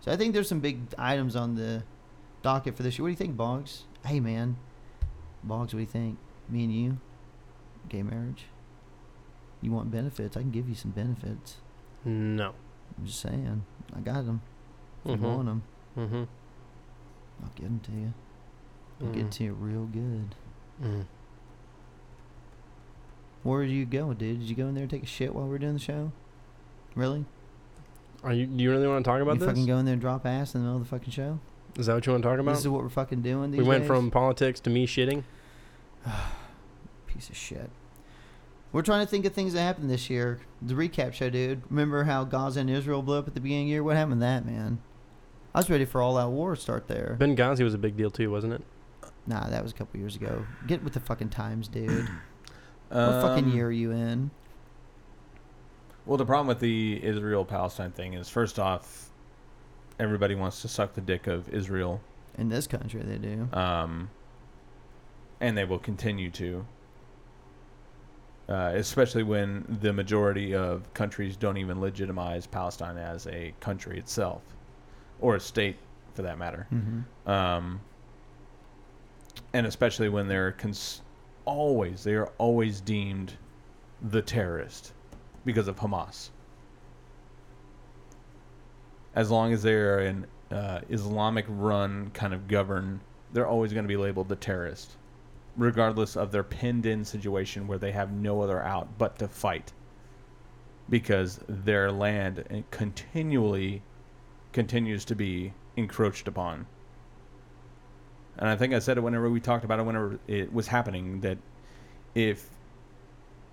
So 0.00 0.12
I 0.12 0.16
think 0.16 0.34
there's 0.34 0.48
some 0.48 0.60
big 0.60 0.80
items 0.98 1.36
on 1.36 1.54
the 1.54 1.82
docket 2.42 2.76
for 2.76 2.82
this 2.82 2.98
year. 2.98 3.04
What 3.04 3.08
do 3.08 3.12
you 3.12 3.16
think, 3.16 3.36
Boggs? 3.36 3.84
Hey, 4.04 4.20
man. 4.20 4.56
Boggs, 5.42 5.72
what 5.74 5.78
do 5.78 5.80
you 5.80 5.86
think? 5.86 6.18
Me 6.48 6.64
and 6.64 6.74
you? 6.74 6.98
Gay 7.88 8.02
marriage? 8.02 8.46
You 9.62 9.72
want 9.72 9.90
benefits? 9.90 10.36
I 10.36 10.40
can 10.40 10.50
give 10.50 10.68
you 10.68 10.74
some 10.74 10.90
benefits. 10.90 11.56
No. 12.04 12.54
I'm 12.98 13.06
just 13.06 13.20
saying. 13.20 13.64
I 13.94 14.00
got 14.00 14.26
them. 14.26 14.40
If 15.04 15.12
you 15.20 15.26
Mhm. 15.26 15.34
want 15.36 15.46
them, 15.46 15.62
Mm-hmm. 15.96 16.24
I'll 17.42 17.50
give 17.56 17.64
them 17.66 17.80
to 17.80 17.92
you. 17.92 18.12
I'll 19.02 19.12
get 19.12 19.30
to 19.32 19.44
you 19.44 19.54
real 19.54 19.86
good. 19.86 20.34
Mm. 20.82 21.06
Where 23.42 23.64
did 23.64 23.72
you 23.72 23.86
go, 23.86 24.12
dude? 24.12 24.40
Did 24.40 24.48
you 24.48 24.54
go 24.54 24.68
in 24.68 24.74
there 24.74 24.82
and 24.82 24.90
take 24.90 25.02
a 25.02 25.06
shit 25.06 25.34
while 25.34 25.44
we 25.44 25.50
were 25.50 25.58
doing 25.58 25.72
the 25.74 25.78
show? 25.78 26.12
Really? 26.94 27.24
Are 28.22 28.32
you? 28.32 28.46
Do 28.46 28.62
you 28.62 28.70
really 28.70 28.86
want 28.86 29.02
to 29.04 29.10
talk 29.10 29.20
about 29.22 29.34
this? 29.38 29.40
you 29.40 29.46
this? 29.46 29.52
fucking 29.54 29.66
go 29.66 29.78
in 29.78 29.84
there 29.86 29.94
and 29.94 30.00
drop 30.00 30.26
ass 30.26 30.54
in 30.54 30.60
the 30.60 30.66
middle 30.66 30.80
of 30.80 30.84
the 30.84 30.88
fucking 30.90 31.10
show? 31.12 31.38
Is 31.80 31.86
that 31.86 31.94
what 31.94 32.06
you 32.06 32.12
want 32.12 32.22
to 32.22 32.28
talk 32.28 32.38
about? 32.38 32.52
This 32.52 32.60
is 32.60 32.68
what 32.68 32.82
we're 32.82 32.88
fucking 32.90 33.22
doing. 33.22 33.50
These 33.50 33.62
we 33.62 33.66
went 33.66 33.82
days? 33.82 33.88
from 33.88 34.10
politics 34.10 34.60
to 34.60 34.70
me 34.70 34.86
shitting. 34.86 35.24
piece 37.06 37.28
of 37.28 37.36
shit. 37.36 37.70
We're 38.72 38.82
trying 38.82 39.04
to 39.04 39.10
think 39.10 39.24
of 39.24 39.32
things 39.32 39.54
that 39.54 39.62
happened 39.62 39.90
this 39.90 40.08
year. 40.08 40.40
The 40.62 40.74
recap 40.74 41.12
show, 41.12 41.28
dude. 41.28 41.62
Remember 41.70 42.04
how 42.04 42.22
Gaza 42.24 42.60
and 42.60 42.70
Israel 42.70 43.02
blew 43.02 43.18
up 43.18 43.26
at 43.26 43.34
the 43.34 43.40
beginning 43.40 43.64
of 43.64 43.68
the 43.68 43.72
year? 43.72 43.82
What 43.82 43.96
happened 43.96 44.16
to 44.16 44.20
that, 44.20 44.46
man? 44.46 44.78
I 45.54 45.58
was 45.58 45.68
ready 45.68 45.84
for 45.84 46.00
all 46.00 46.16
out 46.16 46.30
war 46.30 46.54
to 46.54 46.60
start 46.60 46.86
there. 46.86 47.16
Benghazi 47.18 47.64
was 47.64 47.74
a 47.74 47.78
big 47.78 47.96
deal 47.96 48.10
too, 48.10 48.30
wasn't 48.30 48.52
it? 48.52 48.62
Nah, 49.26 49.48
that 49.48 49.62
was 49.62 49.72
a 49.72 49.74
couple 49.74 49.98
years 49.98 50.14
ago. 50.14 50.44
Get 50.68 50.84
with 50.84 50.92
the 50.92 51.00
fucking 51.00 51.30
times, 51.30 51.66
dude. 51.66 51.90
what 52.90 53.22
fucking 53.22 53.44
Um, 53.46 53.52
year 53.52 53.66
are 53.66 53.72
you 53.72 53.90
in? 53.90 54.30
Well, 56.06 56.16
the 56.16 56.24
problem 56.24 56.46
with 56.46 56.60
the 56.60 57.04
Israel 57.04 57.44
Palestine 57.44 57.90
thing 57.90 58.14
is, 58.14 58.28
first 58.28 58.58
off, 58.58 59.09
everybody 60.00 60.34
wants 60.34 60.62
to 60.62 60.68
suck 60.68 60.94
the 60.94 61.00
dick 61.00 61.26
of 61.26 61.48
Israel, 61.50 62.00
In 62.38 62.48
this 62.48 62.66
country, 62.66 63.02
they 63.02 63.18
do. 63.18 63.48
um, 63.52 64.08
and 65.40 65.56
they 65.56 65.64
will 65.64 65.78
continue 65.78 66.30
to. 66.30 66.66
Uh, 68.48 68.72
especially 68.74 69.22
when 69.22 69.64
the 69.80 69.92
majority 69.92 70.56
of 70.56 70.92
countries 70.92 71.36
don't 71.36 71.56
even 71.56 71.80
legitimize 71.80 72.48
Palestine 72.48 72.96
as 72.96 73.28
a 73.28 73.54
country 73.60 73.96
itself, 73.96 74.42
or 75.20 75.36
a 75.36 75.40
state, 75.40 75.76
for 76.14 76.22
that 76.22 76.36
matter. 76.36 76.66
Mm-hmm. 76.74 77.30
um, 77.30 77.80
and 79.52 79.66
especially 79.66 80.08
when 80.08 80.26
they're 80.26 80.52
cons- 80.52 81.02
always 81.44 82.02
they 82.04 82.14
are 82.14 82.26
always 82.38 82.80
deemed 82.80 83.34
the 84.10 84.20
terrorist 84.22 84.92
because 85.44 85.68
of 85.68 85.76
Hamas. 85.76 86.30
As 89.14 89.30
long 89.30 89.52
as 89.52 89.62
they're 89.62 89.98
an 90.00 90.26
uh, 90.50 90.80
Islamic-run 90.88 92.10
kind 92.14 92.32
of 92.32 92.46
govern, 92.48 93.00
they're 93.32 93.46
always 93.46 93.72
going 93.72 93.84
to 93.84 93.88
be 93.88 93.96
labeled 93.96 94.28
the 94.28 94.36
terrorist, 94.36 94.96
regardless 95.56 96.16
of 96.16 96.32
their 96.32 96.44
pinned-in 96.44 97.04
situation 97.04 97.66
where 97.66 97.78
they 97.78 97.92
have 97.92 98.12
no 98.12 98.40
other 98.40 98.62
out 98.62 98.88
but 98.98 99.18
to 99.18 99.28
fight, 99.28 99.72
because 100.88 101.40
their 101.48 101.90
land 101.90 102.44
uh, 102.50 102.62
continually 102.70 103.82
continues 104.52 105.04
to 105.04 105.14
be 105.14 105.52
encroached 105.76 106.28
upon. 106.28 106.66
And 108.38 108.48
I 108.48 108.56
think 108.56 108.72
I 108.72 108.78
said 108.78 108.96
it 108.96 109.02
whenever 109.02 109.28
we 109.28 109.40
talked 109.40 109.64
about 109.64 109.78
it, 109.78 109.82
whenever 109.84 110.18
it 110.26 110.52
was 110.52 110.66
happening, 110.68 111.20
that 111.20 111.38
if 112.14 112.48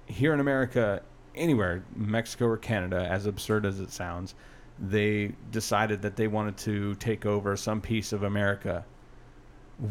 here 0.06 0.34
in 0.34 0.40
America, 0.40 1.02
anywhere, 1.36 1.84
Mexico 1.96 2.46
or 2.46 2.58
Canada, 2.58 3.08
as 3.10 3.26
absurd 3.26 3.66
as 3.66 3.80
it 3.80 3.92
sounds, 3.92 4.34
they 4.80 5.34
decided 5.52 6.02
that 6.02 6.16
they 6.16 6.28
wanted 6.28 6.58
to 6.58 6.96
take 6.96 7.26
over 7.26 7.56
some 7.56 7.82
piece 7.82 8.14
of 8.14 8.24
America, 8.24 8.86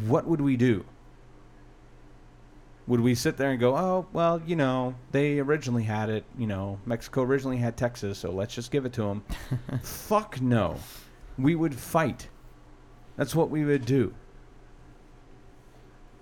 what 0.06 0.26
would 0.26 0.40
we 0.40 0.56
do? 0.56 0.84
Would 2.86 3.00
we 3.00 3.16
sit 3.16 3.36
there 3.36 3.50
and 3.50 3.58
go, 3.58 3.76
oh, 3.76 4.06
well, 4.12 4.40
you 4.46 4.54
know, 4.54 4.94
they 5.10 5.40
originally 5.40 5.82
had 5.82 6.08
it, 6.08 6.24
you 6.38 6.46
know, 6.46 6.78
Mexico 6.86 7.22
originally 7.22 7.56
had 7.56 7.76
Texas, 7.76 8.18
so 8.18 8.30
let's 8.30 8.54
just 8.54 8.70
give 8.70 8.86
it 8.86 8.92
to 8.92 9.02
them? 9.02 9.24
Fuck 9.82 10.40
no. 10.40 10.76
We 11.36 11.56
would 11.56 11.74
fight. 11.74 12.28
That's 13.16 13.34
what 13.34 13.50
we 13.50 13.64
would 13.64 13.84
do 13.84 14.14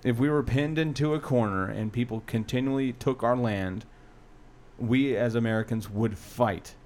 if 0.05 0.19
we 0.19 0.29
were 0.29 0.43
pinned 0.43 0.79
into 0.79 1.15
a 1.15 1.19
corner 1.19 1.67
and 1.67 1.93
people 1.93 2.23
continually 2.27 2.93
took 2.93 3.23
our 3.23 3.37
land, 3.37 3.87
we 4.79 5.17
as 5.17 5.35
Americans 5.35 5.91
would 5.91 6.19
fight. 6.19 6.77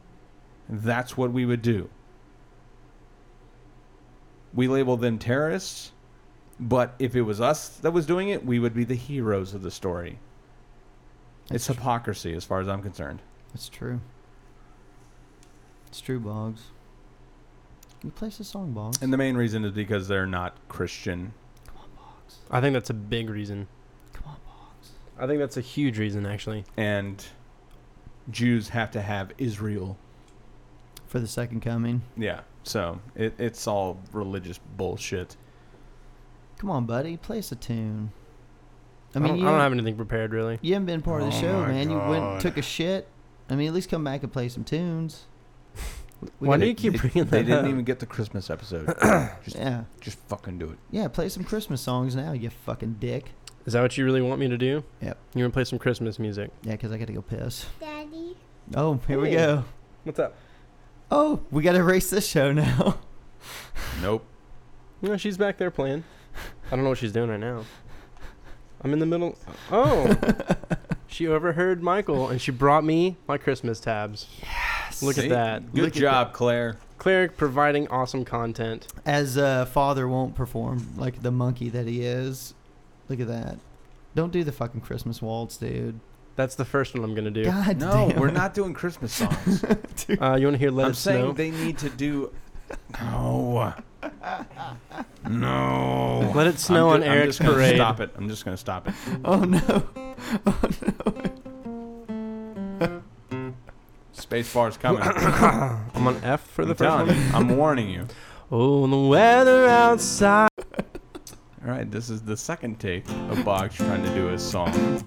That's 0.69 1.17
what 1.17 1.33
we 1.33 1.47
would 1.47 1.63
do. 1.63 1.89
We 4.53 4.69
label 4.69 4.97
them 4.97 5.19
terrorists, 5.19 5.93
but 6.59 6.95
if 6.99 7.15
it 7.15 7.23
was 7.23 7.41
us 7.41 7.69
that 7.79 7.93
was 7.93 8.07
doing 8.07 8.29
it, 8.29 8.45
we 8.45 8.59
would 8.59 8.75
be 8.75 8.85
the 8.85 8.95
heroes 8.95 9.55
of 9.55 9.63
the 9.63 9.71
story. 9.71 10.19
It's 11.51 11.67
That's, 11.67 11.79
hypocrisy 11.79 12.35
as 12.35 12.45
far 12.45 12.61
as 12.61 12.69
I'm 12.69 12.83
concerned. 12.83 13.21
It's 13.55 13.69
true. 13.69 14.01
It's 15.87 16.01
true, 16.01 16.21
Boggs. 16.21 16.65
You 18.03 18.11
play 18.11 18.29
the 18.29 18.45
song, 18.45 18.73
Boggs. 18.73 19.03
And 19.03 19.13
the 19.13 19.17
main 19.17 19.37
reason 19.37 19.65
is 19.65 19.73
because 19.73 20.09
they're 20.09 20.27
not 20.27 20.57
Christian. 20.69 21.33
Come 21.67 21.77
on, 21.79 21.89
Boggs. 21.97 22.37
I 22.51 22.61
think 22.61 22.75
that's 22.75 22.91
a 22.91 22.95
big 22.95 23.31
reason. 23.31 23.67
Come 24.13 24.25
on, 24.27 24.37
Boggs. 24.47 24.91
I 25.19 25.27
think 25.27 25.39
that's 25.39 25.57
a 25.57 25.63
huge 25.63 25.99
reason, 25.99 26.27
actually. 26.27 26.65
And 26.77 27.25
Jews 28.31 28.69
have 28.69 28.91
to 28.93 29.01
have 29.01 29.33
Israel. 29.39 29.97
For 31.09 31.19
the 31.19 31.27
second 31.27 31.61
coming. 31.63 32.03
Yeah. 32.17 32.41
So 32.65 33.01
it, 33.17 33.35
it's 33.39 33.67
all 33.67 33.99
religious 34.13 34.59
bullshit. 34.77 35.37
Come 36.59 36.71
on, 36.71 36.85
buddy. 36.87 37.17
Play 37.17 37.39
us 37.39 37.51
a 37.53 37.57
tune. 37.57 38.13
I 39.15 39.19
I, 39.19 39.21
mean, 39.23 39.29
don't, 39.33 39.39
you, 39.41 39.49
I 39.49 39.51
don't 39.53 39.61
have 39.61 39.73
anything 39.73 39.97
prepared, 39.97 40.33
really. 40.33 40.59
you 40.61 40.75
haven't 40.75 40.87
been 40.87 41.01
part 41.03 41.23
of 41.23 41.31
the 41.31 41.37
Oh 41.37 41.41
show, 41.41 41.61
my 41.61 41.69
man. 41.69 41.91
You 41.91 41.97
went 41.97 42.21
God. 42.21 42.41
took 42.41 42.59
a 42.59 42.63
shit. 42.63 43.09
I 43.49 43.57
mean, 43.57 43.69
at 43.69 43.73
least 43.75 43.89
come 43.89 44.05
back 44.05 44.23
and 44.23 44.31
play 44.31 44.49
some 44.51 44.65
tunes. 44.65 45.25
We 46.21 46.29
Why 46.49 46.57
gotta- 46.57 46.61
do 46.65 46.67
you 46.69 46.75
keep 46.75 46.93
They- 46.93 46.99
bringing 46.99 47.25
that 47.25 47.31
They 47.31 47.43
didn't 47.43 47.65
up? 47.65 47.71
even 47.71 47.85
get 47.85 48.01
the 48.01 48.07
Christmas 48.07 48.51
episode. 48.51 48.87
just, 49.45 49.57
Yeah, 49.57 49.85
just 50.03 50.19
fucking 50.29 50.59
do 50.59 50.67
it. 50.71 50.79
yeah. 50.91 51.09
Play 51.09 51.31
some 51.31 51.45
Christmas 51.45 51.81
songs 51.81 52.15
now, 52.15 52.33
you 52.33 52.51
fucking 52.51 52.97
dick. 53.01 53.31
Is 53.65 53.73
that 53.73 53.81
what 53.81 53.97
you 53.97 54.05
really 54.05 54.21
want 54.21 54.41
me 54.41 54.49
to 54.49 54.59
do? 54.59 54.85
Yep. 55.01 55.17
You 55.35 55.45
want 55.45 55.53
to 55.55 55.57
play 55.57 55.65
some 55.65 55.79
Christmas 55.79 56.19
music? 56.19 56.51
Yeah, 56.63 56.77
'cause 56.77 56.93
I 56.93 56.99
gotta 56.99 57.13
go 57.15 57.23
piss. 57.23 57.65
Daddy. 57.81 58.37
Oh, 58.77 59.01
here 59.09 59.19
we 59.21 59.31
Hey. 59.31 59.37
go. 59.37 59.65
What's 60.05 60.19
up? 60.19 60.35
Oh, 61.11 61.41
we 61.51 61.63
gotta 61.63 61.79
erase 61.79 62.11
this 62.11 62.27
show 62.27 62.53
now. 62.53 62.99
Nope. 64.03 64.25
You 65.03 65.09
know, 65.09 65.17
she's 65.17 65.37
back 65.37 65.57
there 65.57 65.71
playing. 65.71 66.05
I 66.71 66.77
don't 66.77 66.85
know 66.85 66.91
what 66.91 66.99
she's 66.99 67.11
doing 67.11 67.31
right 67.31 67.41
now. 67.41 67.65
I'm 68.83 68.93
in 68.93 69.01
the 69.01 69.07
middle. 69.07 69.37
Oh, 69.73 70.17
oh. 70.23 70.55
She 71.11 71.27
overheard 71.27 71.83
Michael 71.83 72.29
and 72.29 72.41
she 72.41 72.51
brought 72.51 72.85
me 72.85 73.17
my 73.27 73.39
Christmas 73.39 73.81
tabs. 73.81 74.29
Yes. 74.43 75.03
Look 75.03 75.17
See? 75.17 75.25
at 75.25 75.31
that. 75.31 75.75
Good 75.75 75.85
Look 75.85 75.97
at 75.97 76.01
job, 76.01 76.33
Claire. 76.35 76.77
Claire 76.99 77.29
providing 77.31 77.89
awesome 77.89 78.25
content. 78.25 78.87
As 79.07 79.37
a 79.37 79.67
father 79.67 80.07
won't 80.07 80.35
perform 80.35 80.95
like 80.97 81.23
the 81.23 81.31
monkey 81.31 81.71
that 81.71 81.87
he 81.87 82.03
is. 82.03 82.55
Look 83.09 83.21
at 83.21 83.27
that. 83.29 83.59
Don't 84.15 84.33
do 84.33 84.45
the 84.45 84.53
fucking 84.53 84.83
Christmas 84.83 85.23
waltz, 85.23 85.57
dude. 85.57 85.99
That's 86.39 86.55
the 86.55 86.65
first 86.65 86.95
one 86.95 87.03
I'm 87.03 87.17
gonna 87.17 87.33
do. 87.33 87.45
God 87.45 87.79
No, 87.81 88.09
damn. 88.11 88.21
we're 88.21 88.31
not 88.31 88.55
doing 88.55 88.73
Christmas 88.73 89.13
songs. 89.21 89.65
Uh, 89.65 90.37
you 90.39 90.47
want 90.47 90.55
to 90.55 90.57
hear 90.59 90.71
"Let 90.71 90.85
I'm 90.87 90.91
It 90.93 90.95
saying 90.95 91.25
Snow"? 91.25 91.33
they 91.33 91.51
need 91.51 91.79
to 91.79 91.91
do. 91.91 92.31
No. 93.03 93.75
No. 95.29 96.33
Let 96.35 96.47
it 96.47 96.59
snow 96.61 96.91
I'm 96.91 96.95
on 96.95 97.01
ju- 97.01 97.07
I'm 97.07 97.13
Eric's 97.13 97.27
just 97.39 97.41
gonna 97.41 97.55
parade. 97.55 97.75
Stop 97.77 98.01
it. 98.01 98.11
I'm 98.17 98.29
just 98.29 98.45
gonna 98.45 98.57
stop 98.57 98.87
it. 98.89 98.95
Oh 99.25 99.41
no. 99.41 99.83
Oh 100.47 100.61
no. 102.81 103.03
Space 104.13 104.53
bar's 104.55 104.77
coming. 104.77 105.03
I'm 105.03 106.07
on 106.07 106.21
F 106.23 106.47
for 106.49 106.65
the 106.65 106.71
I'm 106.73 106.77
first 106.77 106.89
telling 106.89 107.07
one. 107.09 107.17
you. 107.17 107.31
I'm 107.35 107.57
warning 107.57 107.89
you. 107.91 108.07
Oh, 108.53 108.87
the 108.87 108.97
weather 109.09 109.67
outside. 109.67 110.49
All 111.65 111.71
right, 111.73 111.91
this 111.91 112.09
is 112.11 112.23
the 112.23 112.37
second 112.37 112.79
take 112.79 113.09
of 113.31 113.45
Boggs 113.45 113.75
trying 113.77 114.03
to 114.05 114.15
do 114.15 114.27
his 114.27 114.43
song. 114.43 115.03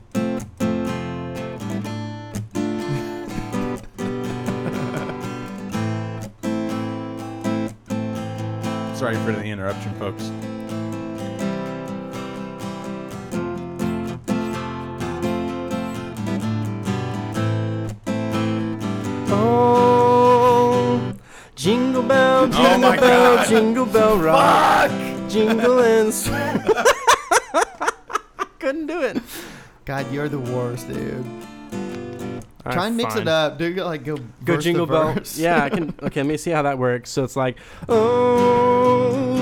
Sorry 9.11 9.25
for 9.25 9.31
the 9.33 9.43
interruption, 9.43 9.93
folks. 9.99 10.31
Oh, 19.73 21.13
jingle 21.55 22.03
bell, 22.03 22.43
oh 22.43 22.47
jingle 22.47 22.73
Oh 22.73 22.77
my 22.77 22.97
bell, 22.97 23.35
God. 23.37 23.47
jingle 23.47 23.85
bell 23.85 24.17
rock, 24.17 24.91
jingle 25.29 25.79
and 25.79 26.13
swing. 26.13 26.61
Couldn't 28.59 28.87
do 28.87 29.01
it. 29.01 29.17
God, 29.85 30.11
you're 30.11 30.29
the 30.29 30.39
worst, 30.39 30.87
dude. 30.87 31.25
All 32.65 32.73
Try 32.73 32.87
and 32.87 32.97
mix 32.97 33.13
fine. 33.13 33.23
it 33.23 33.27
up. 33.27 33.57
Do 33.57 33.73
like 33.83 34.03
go 34.03 34.17
Go 34.17 34.55
verse 34.55 34.63
jingle 34.63 34.85
to 34.85 34.91
bell. 34.91 35.13
verse. 35.13 35.37
Yeah, 35.39 35.63
I 35.63 35.69
can. 35.69 35.93
Okay, 36.03 36.21
let 36.21 36.27
me 36.27 36.37
see 36.37 36.51
how 36.51 36.61
that 36.61 36.77
works. 36.77 37.09
So 37.09 37.23
it's 37.23 37.35
like, 37.35 37.57
oh, 37.89 38.70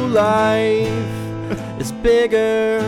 life 0.09 0.87
is 1.79 1.91
bigger. 1.91 2.79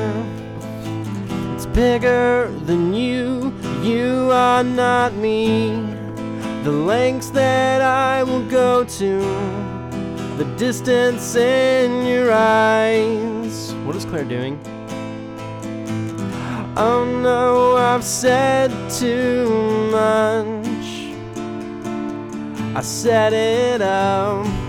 It's 1.54 1.66
bigger 1.68 2.52
than 2.66 2.94
you. 2.94 3.54
You 3.84 4.30
are 4.32 4.64
not 4.64 5.14
me. 5.14 5.70
The 6.64 6.72
lengths 6.72 7.30
that 7.32 7.82
I 7.82 8.24
will 8.24 8.48
go 8.50 8.84
to, 8.84 9.20
the 10.38 10.46
distance 10.58 11.36
in 11.36 12.06
your 12.06 12.32
eyes. 12.32 13.74
What 13.86 13.96
is 13.96 14.06
Claire 14.06 14.26
doing? 14.26 14.60
Oh 16.78 17.06
no, 17.06 17.76
I've 17.78 18.04
said 18.04 18.72
too 18.90 19.50
much. 19.92 20.88
I 22.76 22.82
set 22.82 23.34
it 23.34 23.82
up. 23.82 24.61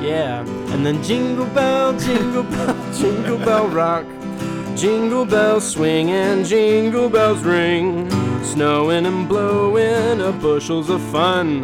Yeah, 0.00 0.40
and 0.72 0.84
then 0.84 1.02
jingle 1.02 1.46
bell, 1.46 1.98
jingle 1.98 2.42
bell, 2.44 2.92
jingle 2.98 3.38
bell 3.38 3.68
rock. 3.68 4.06
Jingle 4.76 5.26
bells 5.26 5.70
swing 5.70 6.10
and 6.10 6.46
jingle 6.46 7.10
bells 7.10 7.42
ring. 7.42 8.08
Snowing 8.42 9.04
and 9.04 9.28
blowing 9.28 10.22
are 10.22 10.32
bushels 10.32 10.88
of 10.88 11.02
fun. 11.10 11.60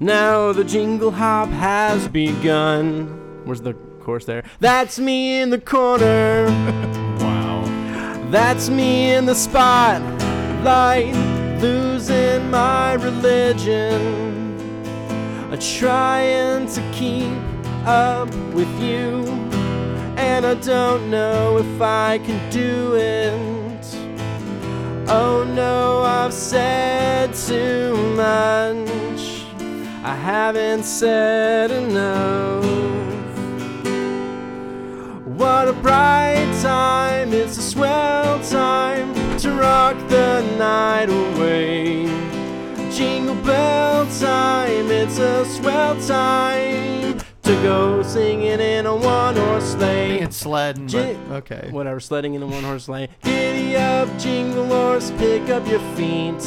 Now 0.00 0.52
the 0.52 0.64
jingle 0.64 1.10
hop 1.10 1.50
has 1.50 2.08
begun. 2.08 3.44
Where's 3.44 3.60
the 3.60 3.74
chorus 4.00 4.24
there? 4.24 4.44
That's 4.60 4.98
me 4.98 5.40
in 5.40 5.50
the 5.50 5.60
corner. 5.60 6.48
Wow. 7.22 7.62
That's 8.30 8.68
me 8.68 9.12
in 9.12 9.26
the 9.26 9.34
spotlight, 9.34 11.14
losing 11.60 12.50
my 12.50 12.94
religion. 12.94 14.31
Uh, 15.52 15.56
trying 15.60 16.66
to 16.66 16.80
keep 16.92 17.38
up 17.84 18.34
with 18.54 18.72
you, 18.80 19.22
and 20.16 20.46
I 20.46 20.54
don't 20.54 21.10
know 21.10 21.58
if 21.58 21.78
I 21.78 22.20
can 22.20 22.50
do 22.50 22.94
it. 22.94 23.84
Oh 25.08 25.44
no, 25.44 26.00
I've 26.00 26.32
said 26.32 27.34
too 27.34 27.94
much. 28.16 29.44
I 30.02 30.14
haven't 30.14 30.84
said 30.84 31.70
enough. 31.70 32.64
What 35.26 35.68
a 35.68 35.74
bright 35.74 36.50
time, 36.62 37.34
it's 37.34 37.58
a 37.58 37.62
swell 37.62 38.42
time 38.42 39.36
to 39.40 39.52
rock 39.52 39.98
the 40.08 40.40
night 40.56 41.10
away. 41.10 42.31
Jingle 42.94 43.34
bell 43.36 44.06
time, 44.20 44.90
it's 44.90 45.18
a 45.18 45.44
swell 45.46 45.98
time 46.02 47.18
to 47.42 47.52
go 47.62 48.02
singing 48.02 48.60
in 48.60 48.86
a 48.86 48.94
one 48.94 49.34
horse 49.36 49.72
sleigh. 49.72 50.20
it's 50.20 50.36
sledding, 50.36 50.86
Ji- 50.88 51.16
but 51.28 51.36
okay. 51.36 51.68
Whatever, 51.70 52.00
sledding 52.00 52.34
in 52.34 52.42
a 52.42 52.46
one 52.46 52.62
horse 52.62 52.84
sleigh. 52.84 53.08
Giddy 53.22 53.76
up, 53.76 54.08
jingle 54.18 54.66
horse, 54.66 55.10
pick 55.12 55.48
up 55.48 55.66
your 55.66 55.80
feet. 55.96 56.40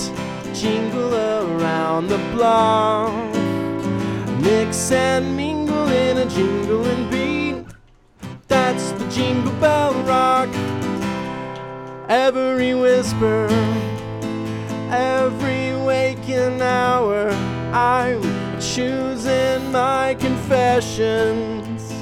Jingle 0.54 1.14
around 1.16 2.08
the 2.08 2.18
block. 2.34 3.12
Mix 4.42 4.92
and 4.92 5.36
mingle 5.36 5.88
in 5.90 6.18
a 6.20 6.26
jingling 6.28 7.10
beat. 7.10 7.66
That's 8.48 8.92
the 8.92 9.08
jingle 9.10 9.52
bell 9.54 9.94
rock. 10.04 10.50
Every 12.08 12.76
whisper, 12.76 13.48
every 14.92 15.76
waking 15.86 16.62
hour, 16.62 17.30
I'm 17.74 18.22
choosing 18.60 19.72
my 19.72 20.16
confessions. 20.20 21.94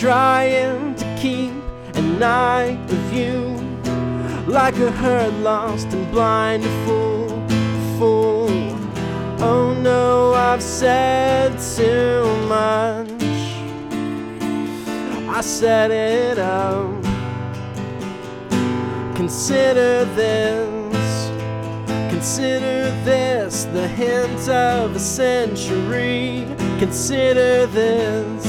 Trying 0.00 0.94
to 0.96 1.16
keep 1.20 1.52
an 1.94 2.22
eye 2.22 2.78
of 2.88 3.12
you 3.12 3.56
like 4.46 4.76
a 4.78 4.90
herd 4.90 5.34
lost 5.42 5.88
and 5.88 6.10
blind 6.10 6.64
fool, 6.84 7.28
fool. 7.98 8.48
Oh 9.40 9.74
no, 9.74 10.32
I've 10.34 10.62
said 10.62 11.58
too 11.76 12.24
much. 12.46 13.06
I 15.28 15.40
set 15.42 15.90
it 15.90 16.38
up. 16.38 17.04
Consider 19.14 20.04
this. 20.14 20.75
Consider 22.16 22.90
this 23.04 23.64
the 23.64 23.86
hint 23.86 24.48
of 24.48 24.96
a 24.96 24.98
century. 24.98 26.46
Consider 26.78 27.66
this. 27.66 28.42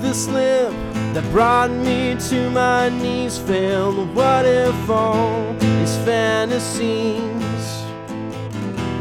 The 0.00 0.14
slip 0.14 0.70
that 1.14 1.28
brought 1.32 1.72
me 1.72 2.16
to 2.28 2.48
my 2.50 2.90
knees 2.90 3.38
failed. 3.38 4.14
What 4.14 4.46
if 4.46 4.88
all 4.88 5.52
these 5.54 5.96
fantasies? 6.06 7.20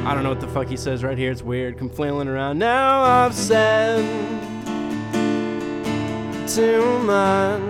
I 0.04 0.16
don't 0.16 0.24
know 0.24 0.30
what 0.30 0.42
the 0.42 0.48
fuck 0.48 0.66
he 0.66 0.76
says 0.76 1.04
right 1.04 1.16
here. 1.16 1.32
It's 1.32 1.44
weird. 1.44 1.80
I'm 1.80 1.90
flailing 1.90 2.28
around. 2.28 2.58
Now 2.58 3.04
I've 3.04 3.36
said 3.36 4.04
too 6.48 6.98
much. 7.04 7.62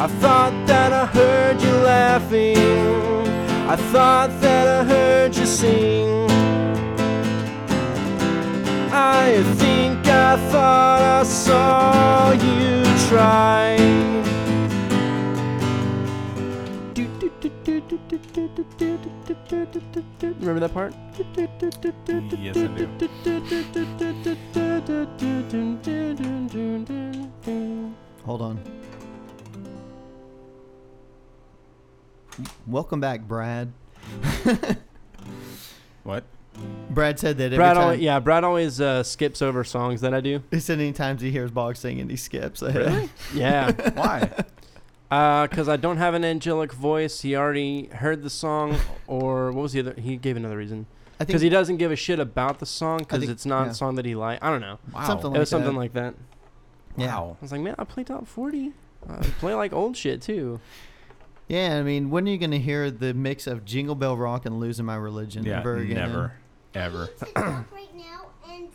I 0.00 0.06
thought 0.20 0.54
that 0.66 0.90
I 0.90 1.04
heard 1.04 1.60
you 1.60 1.72
laughing. 1.84 3.39
I 3.68 3.76
thought 3.92 4.30
that 4.40 4.66
I 4.68 4.84
heard 4.84 5.36
you 5.36 5.46
sing. 5.46 6.30
I 8.92 9.42
think 9.56 10.06
I 10.06 10.36
thought 10.50 11.02
I 11.02 11.22
saw 11.22 12.32
you 12.32 12.84
try. 13.08 13.76
Remember 20.40 20.60
that 20.60 20.72
part? 20.72 20.94
Yes, 22.38 22.56
I 22.56 22.66
do. 22.76 22.88
Hold 28.24 28.42
on. 28.42 28.60
Welcome 32.66 33.00
back, 33.00 33.22
Brad. 33.22 33.72
What? 36.02 36.24
Brad 36.90 37.18
said 37.18 37.36
that 37.38 37.44
every 37.44 37.58
Brad, 37.58 37.74
time. 37.74 37.84
always, 37.84 38.00
yeah, 38.00 38.18
Brad 38.20 38.42
always 38.42 38.80
uh, 38.80 39.02
skips 39.02 39.42
over 39.42 39.64
songs 39.64 40.00
that 40.00 40.14
I 40.14 40.20
do. 40.20 40.42
He 40.50 40.58
said 40.60 40.78
any 40.78 40.92
times 40.92 41.20
he 41.20 41.30
hears 41.30 41.50
Boggs 41.50 41.78
singing, 41.78 42.08
he 42.08 42.16
skips 42.16 42.62
ahead. 42.62 42.86
Really? 42.86 43.10
Yeah, 43.34 43.70
Why? 43.92 44.32
Uh, 45.10 45.48
cause 45.48 45.68
I 45.68 45.76
don't 45.76 45.96
have 45.96 46.14
an 46.14 46.24
angelic 46.24 46.72
voice. 46.72 47.20
He 47.22 47.34
already 47.34 47.86
heard 47.86 48.22
the 48.22 48.30
song, 48.30 48.76
or 49.08 49.50
what 49.50 49.62
was 49.62 49.72
the 49.72 49.80
other? 49.80 49.94
He 50.00 50.16
gave 50.16 50.36
another 50.36 50.56
reason. 50.56 50.86
I 51.16 51.18
think 51.18 51.26
Because 51.28 51.42
he 51.42 51.48
doesn't 51.48 51.78
give 51.78 51.90
a 51.90 51.96
shit 51.96 52.20
about 52.20 52.60
the 52.60 52.66
song, 52.66 52.98
because 52.98 53.18
think- 53.18 53.32
it's 53.32 53.44
not 53.44 53.64
yeah. 53.64 53.70
a 53.72 53.74
song 53.74 53.96
that 53.96 54.04
he 54.06 54.14
liked. 54.14 54.42
I 54.44 54.50
don't 54.50 54.60
know. 54.60 54.78
Wow. 54.94 55.04
Something 55.06 55.34
it 55.34 55.38
was 55.40 55.50
something 55.50 55.72
that. 55.72 55.78
like 55.78 55.92
that. 55.94 56.14
yeah. 56.96 57.08
Wow. 57.18 57.36
I 57.40 57.42
was 57.42 57.50
like, 57.50 57.60
man, 57.60 57.74
I 57.76 57.82
play 57.84 58.04
top 58.04 58.26
forty. 58.28 58.72
I 59.08 59.16
play 59.40 59.52
like 59.54 59.72
old 59.72 59.96
shit 59.96 60.22
too. 60.22 60.60
Yeah, 61.50 61.76
I 61.78 61.82
mean, 61.82 62.10
when 62.10 62.28
are 62.28 62.30
you 62.30 62.38
going 62.38 62.52
to 62.52 62.60
hear 62.60 62.92
the 62.92 63.12
mix 63.12 63.48
of 63.48 63.64
Jingle 63.64 63.96
Bell 63.96 64.16
Rock 64.16 64.46
and 64.46 64.60
Losing 64.60 64.86
My 64.86 64.94
Religion 64.94 65.44
Yeah, 65.44 65.58
ever 65.58 65.76
again? 65.78 65.96
never, 65.96 66.32
ever. 66.74 67.08
I 67.20 67.24
need 67.24 67.26
to 67.26 67.32
talk 67.42 67.72
right 67.72 67.96
now, 67.96 68.26
and 68.48 68.68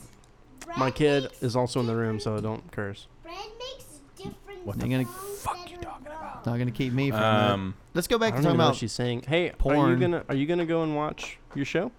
Brad 0.66 0.78
My 0.78 0.92
kid 0.92 1.32
is 1.40 1.56
also 1.56 1.80
in 1.80 1.88
the 1.88 1.96
room, 1.96 2.20
so 2.20 2.38
don't 2.42 2.70
curse. 2.74 3.08
Brad 3.24 3.38
makes 3.58 3.86
different 4.18 4.66
What 4.66 4.78
the 4.78 4.90
gonna- 4.90 5.06
fuck 5.06 5.72
you 5.72 5.78
talking 5.78 6.08
about? 6.08 6.46
Not 6.46 6.56
going 6.56 6.66
to 6.66 6.72
keep 6.74 6.92
me 6.92 7.12
from 7.12 7.20
Um, 7.22 7.76
that. 7.94 7.96
Let's 7.98 8.08
go 8.08 8.18
back 8.18 8.32
to 8.32 8.42
don't 8.42 8.44
talking 8.44 8.56
even 8.56 8.58
what 8.58 8.66
about. 8.72 8.76
she's 8.76 8.92
saying. 8.92 9.24
Hey, 9.26 9.54
are 9.66 9.90
you 9.90 9.96
gonna 9.96 10.26
are 10.28 10.36
you 10.36 10.46
gonna 10.46 10.66
go 10.66 10.84
and 10.84 10.98
watch 10.98 11.40
your 11.56 11.64
show? 11.64 11.94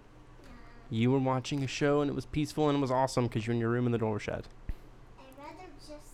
You 0.90 1.10
were 1.10 1.18
watching 1.18 1.64
a 1.64 1.66
show 1.66 2.02
and 2.02 2.10
it 2.10 2.14
was 2.14 2.26
peaceful 2.26 2.68
and 2.68 2.76
it 2.76 2.80
was 2.82 2.90
awesome 2.90 3.28
because 3.28 3.46
you're 3.46 3.54
in 3.54 3.60
your 3.60 3.70
room 3.70 3.86
and 3.86 3.94
the 3.94 3.98
door 3.98 4.12
was 4.12 4.22
shut. 4.22 4.44
I'd 5.18 5.24
rather 5.42 5.70
just 5.78 6.12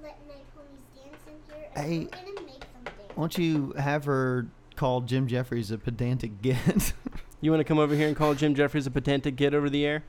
let 0.00 0.16
my 0.28 0.34
ponies 0.54 0.84
dance 0.94 1.22
in 1.26 1.54
here. 1.54 1.68
Hey. 1.74 1.96
And 2.06 2.14
I'm 2.14 2.34
gonna 2.36 2.46
make 2.46 2.60
them 2.60 2.84
dance. 2.84 3.07
Why 3.18 3.22
don't 3.22 3.36
you 3.36 3.72
have 3.76 4.04
her 4.04 4.46
call 4.76 5.00
Jim 5.00 5.26
Jeffries 5.26 5.72
a 5.72 5.78
pedantic 5.78 6.40
git? 6.40 6.92
You 7.40 7.52
want 7.52 7.60
to 7.60 7.64
come 7.64 7.78
over 7.78 7.94
here 7.94 8.08
and 8.08 8.16
call 8.16 8.34
Jim 8.34 8.56
Jeffries 8.56 8.88
a 8.88 8.90
pedantic 8.90 9.36
git 9.36 9.54
over 9.54 9.70
the 9.70 9.86
air? 9.86 10.02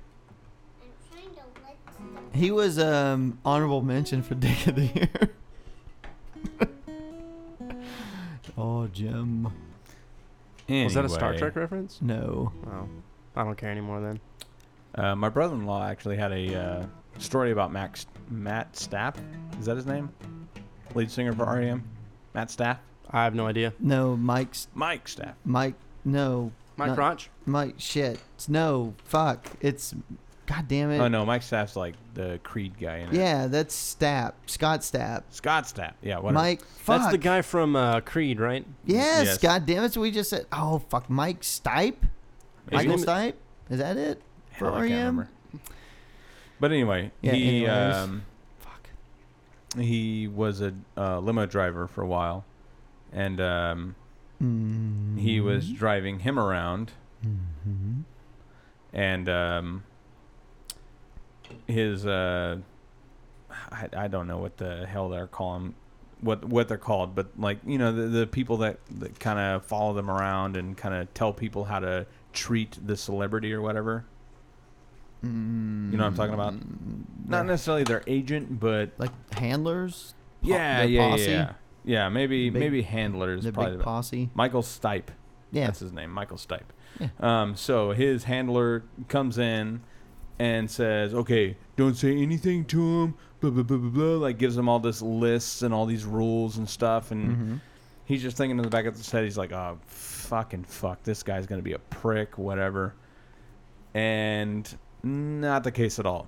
I'm 0.82 0.89
trying 1.12 1.30
to 1.36 1.41
let 1.64 2.32
the 2.32 2.38
he 2.39 2.49
was 2.49 2.80
um 2.80 3.38
honorable 3.45 3.84
mention 3.84 4.24
for 4.24 4.34
Dick 4.34 4.66
of 4.66 4.76
the 4.76 4.86
Year. 4.88 5.10
oh, 8.57 8.88
Jim. 8.88 9.43
Was 10.68 10.95
that 10.95 11.05
a 11.05 11.10
Star 11.10 11.38
Trek 11.38 11.55
reference? 11.55 12.01
No. 12.01 12.51
Oh, 12.66 12.89
I 13.36 13.43
don't 13.43 13.55
care 13.55 13.70
anymore 13.70 14.01
then. 14.01 14.20
Uh, 14.95 15.16
my 15.16 15.30
brother-in-law 15.30 15.88
actually 15.88 16.18
had 16.18 16.32
a 16.32 16.55
uh, 16.55 16.86
story 17.20 17.51
about 17.51 17.72
Max 17.72 18.07
Matt 18.32 18.74
Stapp. 18.74 19.18
Is 19.60 19.68
that 19.68 19.76
his 19.76 19.86
name? 19.86 20.10
Lead 20.95 21.12
singer 21.12 21.34
for 21.34 21.45
REM. 21.45 21.84
Matt 22.34 22.49
Staff. 22.49 22.80
I 23.12 23.24
have 23.24 23.34
no 23.36 23.47
idea. 23.47 23.74
No, 23.80 24.16
Mike's 24.16 24.68
Mike 24.74 25.07
Staff. 25.07 25.36
Mike. 25.45 25.76
No, 26.05 26.51
Mike 26.78 26.89
Not- 26.89 26.95
Crotch? 26.97 27.30
Mike. 27.45 27.76
Shit. 27.78 28.20
No, 28.47 28.93
fuck. 29.03 29.47
It's. 29.62 29.93
God 30.45 30.68
damn 30.68 30.89
it. 30.89 30.99
Oh 30.99 31.07
no, 31.07 31.26
Mike 31.28 31.43
Staff's 31.43 31.76
like 31.76 31.93
the 32.16 32.39
Creed 32.43 32.74
guy 32.80 32.97
in 32.97 33.10
it. 33.10 33.14
Yeah, 33.14 33.45
that's 33.47 33.76
Stapp. 33.76 34.34
Scott 34.47 34.80
Stapp. 34.82 35.24
Scott 35.30 35.66
Stapp. 35.66 35.93
Yeah, 36.01 36.18
whatever. 36.18 36.34
Mike. 36.43 36.64
Fuck. 36.66 37.01
That's 37.01 37.12
the 37.12 37.18
guy 37.20 37.43
from 37.43 37.76
uh, 37.76 37.99
Creed, 38.01 38.39
right? 38.39 38.66
Yes, 38.86 39.26
Yes. 39.26 39.38
God 39.38 39.66
damn 39.68 39.84
it. 39.84 39.93
So 39.93 40.01
we 40.01 40.10
just 40.10 40.30
said. 40.32 40.47
Oh 40.51 40.80
fuck, 40.89 41.07
Mike 41.10 41.41
Stipe. 41.41 41.95
Michael 42.72 42.97
name- 42.97 43.05
Stipe. 43.05 43.34
Is 43.70 43.78
that 43.80 43.97
it? 43.97 44.22
Hell, 44.51 44.72
for 44.72 44.78
I 44.78 44.88
can't 44.88 44.91
REM? 44.91 44.97
remember. 44.99 45.30
But 46.60 46.72
anyway, 46.72 47.12
Yeah, 47.22 47.34
he 47.34 47.66
anyways. 47.66 47.95
um, 47.95 48.24
Fuck. 48.60 48.89
he 49.80 50.28
was 50.28 50.62
a 50.62 50.74
uh, 50.97 51.20
limo 51.20 51.45
driver 51.45 51.88
for 51.88 52.01
a 52.01 52.07
while, 52.07 52.43
and 53.14 53.39
um, 53.41 53.95
Mm-hmm. 54.41 55.18
he 55.18 55.41
was 55.41 55.70
driving 55.70 56.20
him 56.20 56.39
around, 56.39 56.93
Mhm. 57.26 58.03
and 58.93 59.28
um, 59.28 59.84
his 61.68 62.05
uh, 62.05 62.57
I, 63.72 63.89
I 63.95 64.07
don't 64.07 64.28
know 64.28 64.38
what 64.38 64.55
the 64.57 64.86
hell 64.88 65.10
they're 65.10 65.28
calling 65.28 65.76
what 66.22 66.45
what 66.45 66.68
they're 66.70 66.78
called, 66.78 67.16
but 67.16 67.28
like 67.38 67.60
you 67.66 67.78
know 67.78 67.91
the 67.91 68.03
the 68.03 68.28
people 68.28 68.57
that, 68.57 68.80
that 68.99 69.20
kind 69.20 69.39
of 69.39 69.66
follow 69.66 69.93
them 69.93 70.10
around 70.10 70.55
and 70.55 70.78
kind 70.78 70.95
of 70.95 71.14
tell 71.14 71.34
people 71.34 71.66
how 71.66 71.80
to 71.80 72.05
treat 72.34 72.78
the 72.86 72.95
celebrity 72.95 73.51
or 73.53 73.62
whatever. 73.62 74.05
You 75.22 75.30
know 75.30 75.97
what 75.97 76.07
I'm 76.12 76.16
talking 76.16 76.34
about? 76.34 76.53
Not 77.28 77.45
necessarily 77.45 77.84
their 77.84 78.03
agent, 78.07 78.57
but 78.57 78.91
like 78.97 79.12
handlers. 79.34 80.14
Yeah, 80.41 80.84
yeah, 80.84 81.16
yeah, 81.16 81.26
yeah. 81.28 81.51
Yeah, 81.86 82.09
maybe 82.09 82.49
Big- 82.49 82.59
maybe 82.59 82.82
handlers 82.82 83.43
The 83.43 83.51
probably 83.51 83.71
big 83.73 83.77
the- 83.80 83.84
posse. 83.84 84.30
Michael 84.34 84.61
Stipe. 84.63 85.07
Yeah. 85.51 85.65
That's 85.67 85.80
his 85.80 85.91
name, 85.93 86.11
Michael 86.11 86.38
Stipe. 86.38 86.61
Yeah. 86.99 87.07
Um, 87.19 87.55
so 87.55 87.91
his 87.91 88.25
handler 88.25 88.84
comes 89.07 89.38
in 89.38 89.82
and 90.38 90.69
says, 90.69 91.13
"Okay, 91.13 91.57
don't 91.75 91.95
say 91.95 92.15
anything 92.17 92.65
to 92.65 93.03
him." 93.03 93.15
Blah 93.39 93.51
blah 93.51 93.63
blah 93.63 93.77
blah 93.77 93.89
blah. 93.89 94.17
Like 94.17 94.38
gives 94.38 94.57
him 94.57 94.67
all 94.69 94.80
this 94.80 95.01
lists 95.01 95.61
and 95.61 95.73
all 95.73 95.86
these 95.86 96.05
rules 96.05 96.57
and 96.57 96.69
stuff, 96.69 97.11
and 97.11 97.38
Mhm. 97.38 97.59
he's 98.05 98.21
just 98.21 98.38
thinking 98.38 98.57
in 98.57 98.63
the 98.63 98.69
back 98.69 98.86
of 98.86 98.95
his 98.95 99.09
head, 99.09 99.23
he's 99.23 99.38
like, 99.38 99.51
"Oh, 99.53 99.77
fucking 99.88 100.65
fuck, 100.65 101.01
this 101.03 101.23
guy's 101.23 101.47
gonna 101.47 101.61
be 101.61 101.73
a 101.73 101.80
prick, 101.80 102.38
whatever." 102.38 102.93
And 103.93 104.71
not 105.03 105.63
the 105.63 105.71
case 105.71 105.99
at 105.99 106.05
all. 106.05 106.27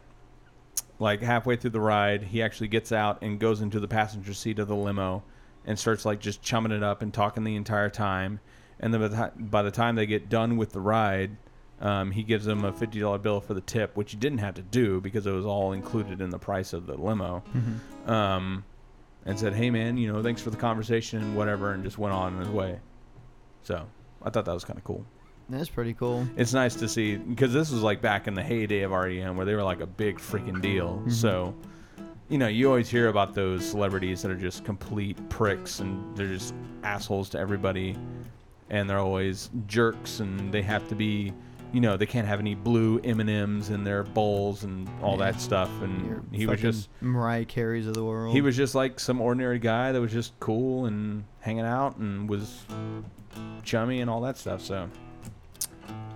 Like 0.99 1.22
halfway 1.22 1.56
through 1.56 1.72
the 1.72 1.80
ride, 1.82 2.24
he 2.24 2.41
actually 2.41 2.68
gets 2.70 2.91
out 2.91 3.22
and 3.22 3.39
goes 3.39 3.62
into 3.62 3.80
the 3.80 3.88
passenger 3.88 4.34
seat 4.34 4.60
of 4.60 4.68
the 4.68 4.76
limo 4.76 5.24
and 5.66 5.78
starts 5.78 6.05
like 6.05 6.20
just 6.20 6.41
chumming 6.41 6.72
it 6.72 6.84
up 6.84 7.01
and 7.01 7.14
talking 7.14 7.43
the 7.43 7.55
entire 7.55 7.89
time. 7.89 8.39
And 8.80 8.93
then 8.93 9.01
by 9.01 9.07
the, 9.07 9.32
by 9.38 9.62
the 9.62 9.72
time 9.72 9.95
they 9.95 10.05
get 10.05 10.30
done 10.30 10.57
with 10.57 10.72
the 10.72 10.82
ride, 10.82 11.38
um, 11.80 12.12
he 12.12 12.24
gives 12.24 12.45
them 12.45 12.64
a 12.64 12.72
fifty 12.72 12.99
dollar 12.99 13.18
bill 13.18 13.41
for 13.41 13.53
the 13.53 13.62
tip, 13.62 13.95
which 13.95 14.12
he 14.12 14.18
didn't 14.18 14.39
have 14.39 14.55
to 14.55 14.62
do 14.62 15.01
because 15.01 15.26
it 15.26 15.32
was 15.32 15.45
all 15.45 15.72
included 15.74 16.22
in 16.22 16.30
the 16.30 16.39
price 16.39 16.74
of 16.74 16.86
the 16.86 16.95
limo. 16.95 17.43
Um, 18.05 18.64
and 19.26 19.39
said, 19.39 19.53
"Hey 19.53 19.70
man, 19.70 19.97
you 19.97 20.12
know, 20.12 20.22
thanks 20.24 20.41
for 20.41 20.49
the 20.49 20.57
conversation 20.57 21.22
and 21.22 21.36
whatever," 21.36 21.72
and 21.74 21.84
just 21.84 21.97
went 21.97 22.14
on 22.14 22.38
his 22.39 22.49
way. 22.49 22.80
So 23.64 23.88
I 24.24 24.30
thought 24.30 24.45
that 24.45 24.53
was 24.53 24.64
kind 24.66 24.78
of 24.78 24.84
cool. 24.84 25.05
That's 25.49 25.70
pretty 25.70 25.93
cool. 25.93 26.26
It's 26.38 26.53
nice 26.53 26.76
to 26.76 26.88
see 26.88 27.18
because 27.18 27.51
this 27.51 27.72
was 27.72 27.82
like 27.84 28.01
back 28.01 28.28
in 28.28 28.34
the 28.36 28.43
heyday 28.43 28.82
of 28.82 28.91
REM 28.91 29.36
where 29.36 29.45
they 29.45 29.53
were 29.53 29.64
like 29.64 29.82
a 29.82 29.88
big 29.88 30.18
freaking 30.18 30.62
deal. 30.62 31.03
So, 31.09 31.53
you 32.32 32.38
know, 32.38 32.48
you 32.48 32.68
always 32.68 32.90
hear 32.90 33.10
about 33.10 33.34
those 33.36 33.64
celebrities 33.70 34.22
that 34.22 34.32
are 34.32 34.36
just 34.38 34.64
complete 34.64 35.18
pricks 35.30 35.82
and 35.82 36.16
they're 36.18 36.28
just 36.28 36.54
assholes 36.84 37.30
to 37.30 37.38
everybody, 37.40 37.96
and 38.70 38.90
they're 38.90 39.00
always 39.00 39.50
jerks 39.68 40.22
and 40.22 40.52
they 40.52 40.62
have 40.62 40.88
to 40.88 40.96
be, 40.96 41.34
you 41.74 41.82
know, 41.82 41.98
they 41.98 42.06
can't 42.06 42.26
have 42.28 42.40
any 42.40 42.56
blue 42.56 43.00
M 43.04 43.20
and 43.20 43.30
M's 43.30 43.70
in 43.70 43.84
their 43.84 44.04
bowls 44.04 44.64
and 44.64 44.90
all 45.04 45.18
Yeah. 45.20 45.32
that 45.32 45.42
stuff. 45.42 45.70
And 45.82 46.26
he 46.34 46.48
was 46.48 46.62
just 46.62 46.88
Mariah 47.02 47.44
Carey's 47.46 47.86
of 47.86 47.94
the 47.96 48.04
world. 48.04 48.34
he 48.34 48.40
was 48.42 48.56
just 48.56 48.76
like 48.76 49.00
some 49.00 49.20
ordinary 49.22 49.60
guy 49.60 49.92
that 49.92 50.00
was 50.00 50.12
just 50.14 50.32
cool 50.40 50.86
and 50.86 51.26
hanging 51.42 51.66
out 51.66 51.98
and 51.98 52.30
was 52.30 52.64
chummy 53.64 54.00
and 54.00 54.10
all 54.10 54.22
that 54.22 54.38
stuff. 54.38 54.62
So, 54.62 54.90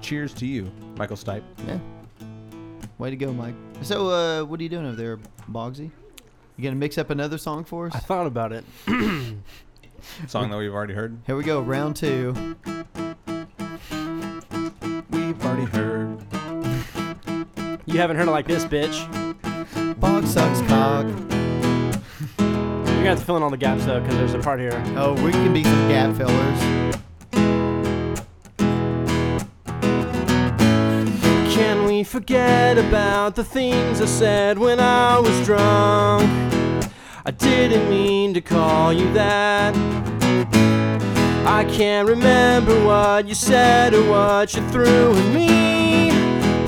cheers 0.01 0.33
to 0.35 0.45
you, 0.45 0.71
Michael 0.97 1.17
Stipe. 1.17 1.43
Yeah. 1.67 1.77
Way 2.97 3.09
to 3.09 3.17
go, 3.17 3.33
Mike. 3.33 3.55
So, 3.81 4.07
uh, 4.09 4.43
what 4.45 4.61
are 4.61 4.63
you 4.63 4.69
doing 4.69 4.85
over 4.85 4.95
there, 4.95 5.17
Bogsy? 5.51 5.91
You 6.57 6.63
gonna 6.63 6.75
mix 6.75 6.97
up 6.97 7.09
another 7.09 7.37
song 7.37 7.65
for 7.65 7.87
us? 7.87 7.95
I 7.95 7.99
thought 7.99 8.27
about 8.27 8.53
it. 8.53 8.63
Song 10.27 10.51
that 10.51 10.57
we've 10.57 10.73
already 10.73 10.93
heard. 10.93 11.17
Here 11.25 11.35
we 11.35 11.43
go, 11.43 11.61
round 11.61 11.95
two. 11.95 12.33
We've 15.09 15.45
already 15.45 15.65
heard. 15.65 16.21
You 17.85 17.99
haven't 17.99 18.15
heard 18.15 18.27
it 18.27 18.31
like 18.31 18.47
this, 18.47 18.63
bitch. 18.63 19.99
Boggs 19.99 20.31
sucks 20.33 20.61
cock. 20.69 21.05
You're 22.37 23.03
gonna 23.03 23.09
have 23.09 23.19
to 23.19 23.25
fill 23.25 23.37
in 23.37 23.43
all 23.43 23.49
the 23.49 23.57
gaps 23.57 23.85
though, 23.85 23.99
because 23.99 24.15
there's 24.15 24.33
a 24.33 24.39
part 24.39 24.59
here. 24.59 24.81
Oh, 24.95 25.13
we 25.23 25.31
can 25.31 25.53
be 25.53 25.63
some 25.63 25.87
gap 25.89 26.15
fillers. 26.15 26.95
We 31.95 32.03
forget 32.03 32.77
about 32.77 33.35
the 33.35 33.43
things 33.45 34.01
I 34.01 34.05
said 34.05 34.59
when 34.59 34.81
I 34.81 35.17
was 35.17 35.45
drunk? 35.45 36.29
I 37.25 37.31
didn't 37.31 37.89
mean 37.89 38.33
to 38.33 38.41
call 38.41 38.91
you 38.91 39.09
that. 39.13 39.73
I 41.47 41.63
can't 41.63 42.05
remember 42.05 42.75
what 42.83 43.29
you 43.29 43.33
said 43.33 43.93
or 43.93 44.03
what 44.09 44.53
you 44.53 44.69
threw 44.71 45.15
at 45.15 45.33
me. 45.33 46.11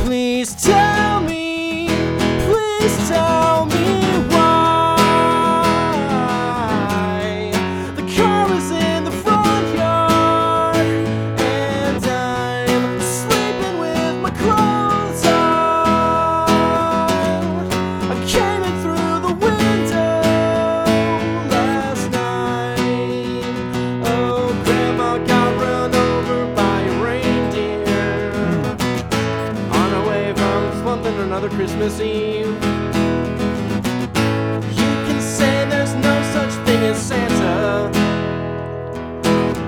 Please 0.06 0.56
tell 0.64 1.20
me, 1.20 1.90
please 2.48 3.10
tell 3.10 3.66
me 3.66 3.77
Christmas 31.78 32.02
Eve. 32.02 32.48
You 34.74 34.90
can 35.06 35.22
say 35.22 35.70
there's 35.70 35.94
no 35.94 36.24
such 36.34 36.52
thing 36.66 36.82
as 36.82 37.00
Santa. 37.00 37.92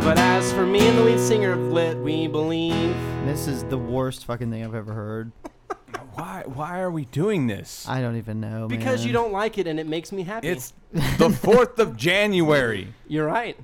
But 0.03 0.17
as 0.17 0.51
for 0.51 0.65
me 0.65 0.87
and 0.87 0.97
the 0.97 1.03
lead 1.03 1.19
singer 1.19 1.51
of 1.51 1.59
Lit, 1.59 1.97
we 1.97 2.25
believe. 2.25 2.95
This 3.25 3.45
is 3.47 3.63
the 3.65 3.77
worst 3.77 4.25
fucking 4.25 4.49
thing 4.49 4.65
I've 4.65 4.73
ever 4.73 4.91
heard. 4.91 5.31
Why? 6.15 6.45
Why 6.47 6.79
are 6.79 6.89
we 6.89 7.05
doing 7.05 7.45
this? 7.45 7.87
I 7.87 8.01
don't 8.01 8.15
even 8.15 8.39
know. 8.39 8.67
Because 8.67 9.01
man. 9.01 9.07
you 9.07 9.13
don't 9.13 9.31
like 9.31 9.59
it 9.59 9.67
and 9.67 9.79
it 9.79 9.85
makes 9.85 10.11
me 10.11 10.23
happy. 10.23 10.47
It's 10.47 10.73
the 10.91 11.29
fourth 11.29 11.77
of 11.77 11.95
January. 11.95 12.91
You're 13.07 13.27
right. 13.27 13.55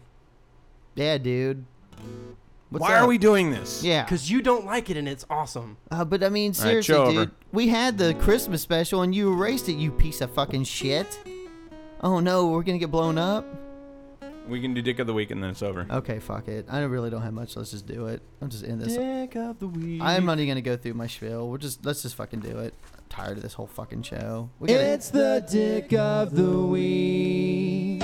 Yeah, 0.93 1.17
dude. 1.17 1.65
What's 2.69 2.81
Why 2.81 2.95
up? 2.95 3.03
are 3.03 3.07
we 3.07 3.17
doing 3.17 3.51
this? 3.51 3.83
Yeah. 3.83 4.03
Because 4.03 4.29
you 4.29 4.41
don't 4.41 4.65
like 4.65 4.89
it 4.89 4.97
and 4.97 5.07
it's 5.07 5.25
awesome. 5.29 5.77
Uh, 5.91 6.03
but 6.03 6.23
I 6.23 6.29
mean, 6.29 6.51
All 6.57 6.65
right, 6.65 6.69
seriously, 6.83 6.93
show 6.95 7.05
dude. 7.05 7.17
over. 7.17 7.31
We 7.51 7.67
had 7.69 7.97
the 7.97 8.13
Christmas 8.15 8.61
special 8.61 9.01
and 9.03 9.13
you 9.13 9.31
erased 9.31 9.69
it, 9.69 9.73
you 9.73 9.91
piece 9.91 10.19
of 10.21 10.31
fucking 10.31 10.63
shit. 10.63 11.19
Oh 12.01 12.19
no, 12.19 12.47
we're 12.47 12.63
gonna 12.63 12.77
get 12.79 12.91
blown 12.91 13.17
up. 13.17 13.45
We 14.47 14.61
can 14.61 14.73
do 14.75 14.81
Dick 14.83 14.99
of 14.99 15.07
the 15.07 15.13
Week 15.13 15.31
and 15.31 15.41
then 15.41 15.49
it's 15.49 15.63
over. 15.63 15.87
Okay, 15.89 16.19
fuck 16.19 16.47
it. 16.47 16.67
I 16.69 16.81
really 16.81 17.09
don't 17.09 17.23
have 17.23 17.33
much. 17.33 17.55
Let's 17.55 17.71
just 17.71 17.87
do 17.87 18.07
it. 18.07 18.21
I'm 18.41 18.49
just 18.49 18.63
in 18.63 18.77
this. 18.77 18.95
Dick 18.95 19.35
of 19.35 19.59
the 19.59 19.67
week. 19.67 20.01
I'm 20.03 20.25
not 20.25 20.37
even 20.39 20.49
gonna 20.49 20.61
go 20.61 20.77
through 20.77 20.93
my 20.93 21.07
spiel. 21.07 21.49
We're 21.49 21.57
just 21.57 21.83
let's 21.85 22.01
just 22.03 22.15
fucking 22.15 22.41
do 22.41 22.59
it. 22.59 22.73
I'm 22.95 23.03
tired 23.09 23.37
of 23.37 23.43
this 23.43 23.53
whole 23.53 23.67
fucking 23.67 24.03
show. 24.03 24.49
We 24.59 24.67
gotta, 24.67 24.83
It's 24.93 25.09
the 25.09 25.45
Dick 25.49 25.93
of 25.93 26.35
the 26.35 26.59
week. 26.59 27.94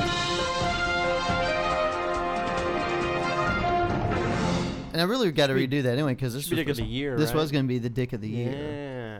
And 4.91 5.01
I 5.01 5.05
really 5.05 5.31
got 5.31 5.47
to 5.47 5.53
redo 5.53 5.83
that 5.83 5.93
anyway 5.93 6.13
because 6.13 6.33
this 6.33 6.43
should 6.45 6.51
be 6.51 6.57
was 6.57 6.65
Dick 6.65 6.69
of 6.71 6.77
the 6.77 6.83
year, 6.83 7.17
This 7.17 7.29
right? 7.29 7.35
was 7.37 7.51
gonna 7.51 7.67
be 7.67 7.79
the 7.79 7.89
dick 7.89 8.13
of 8.13 8.21
the 8.21 8.29
year. 8.29 8.51
Yeah. 8.51 9.19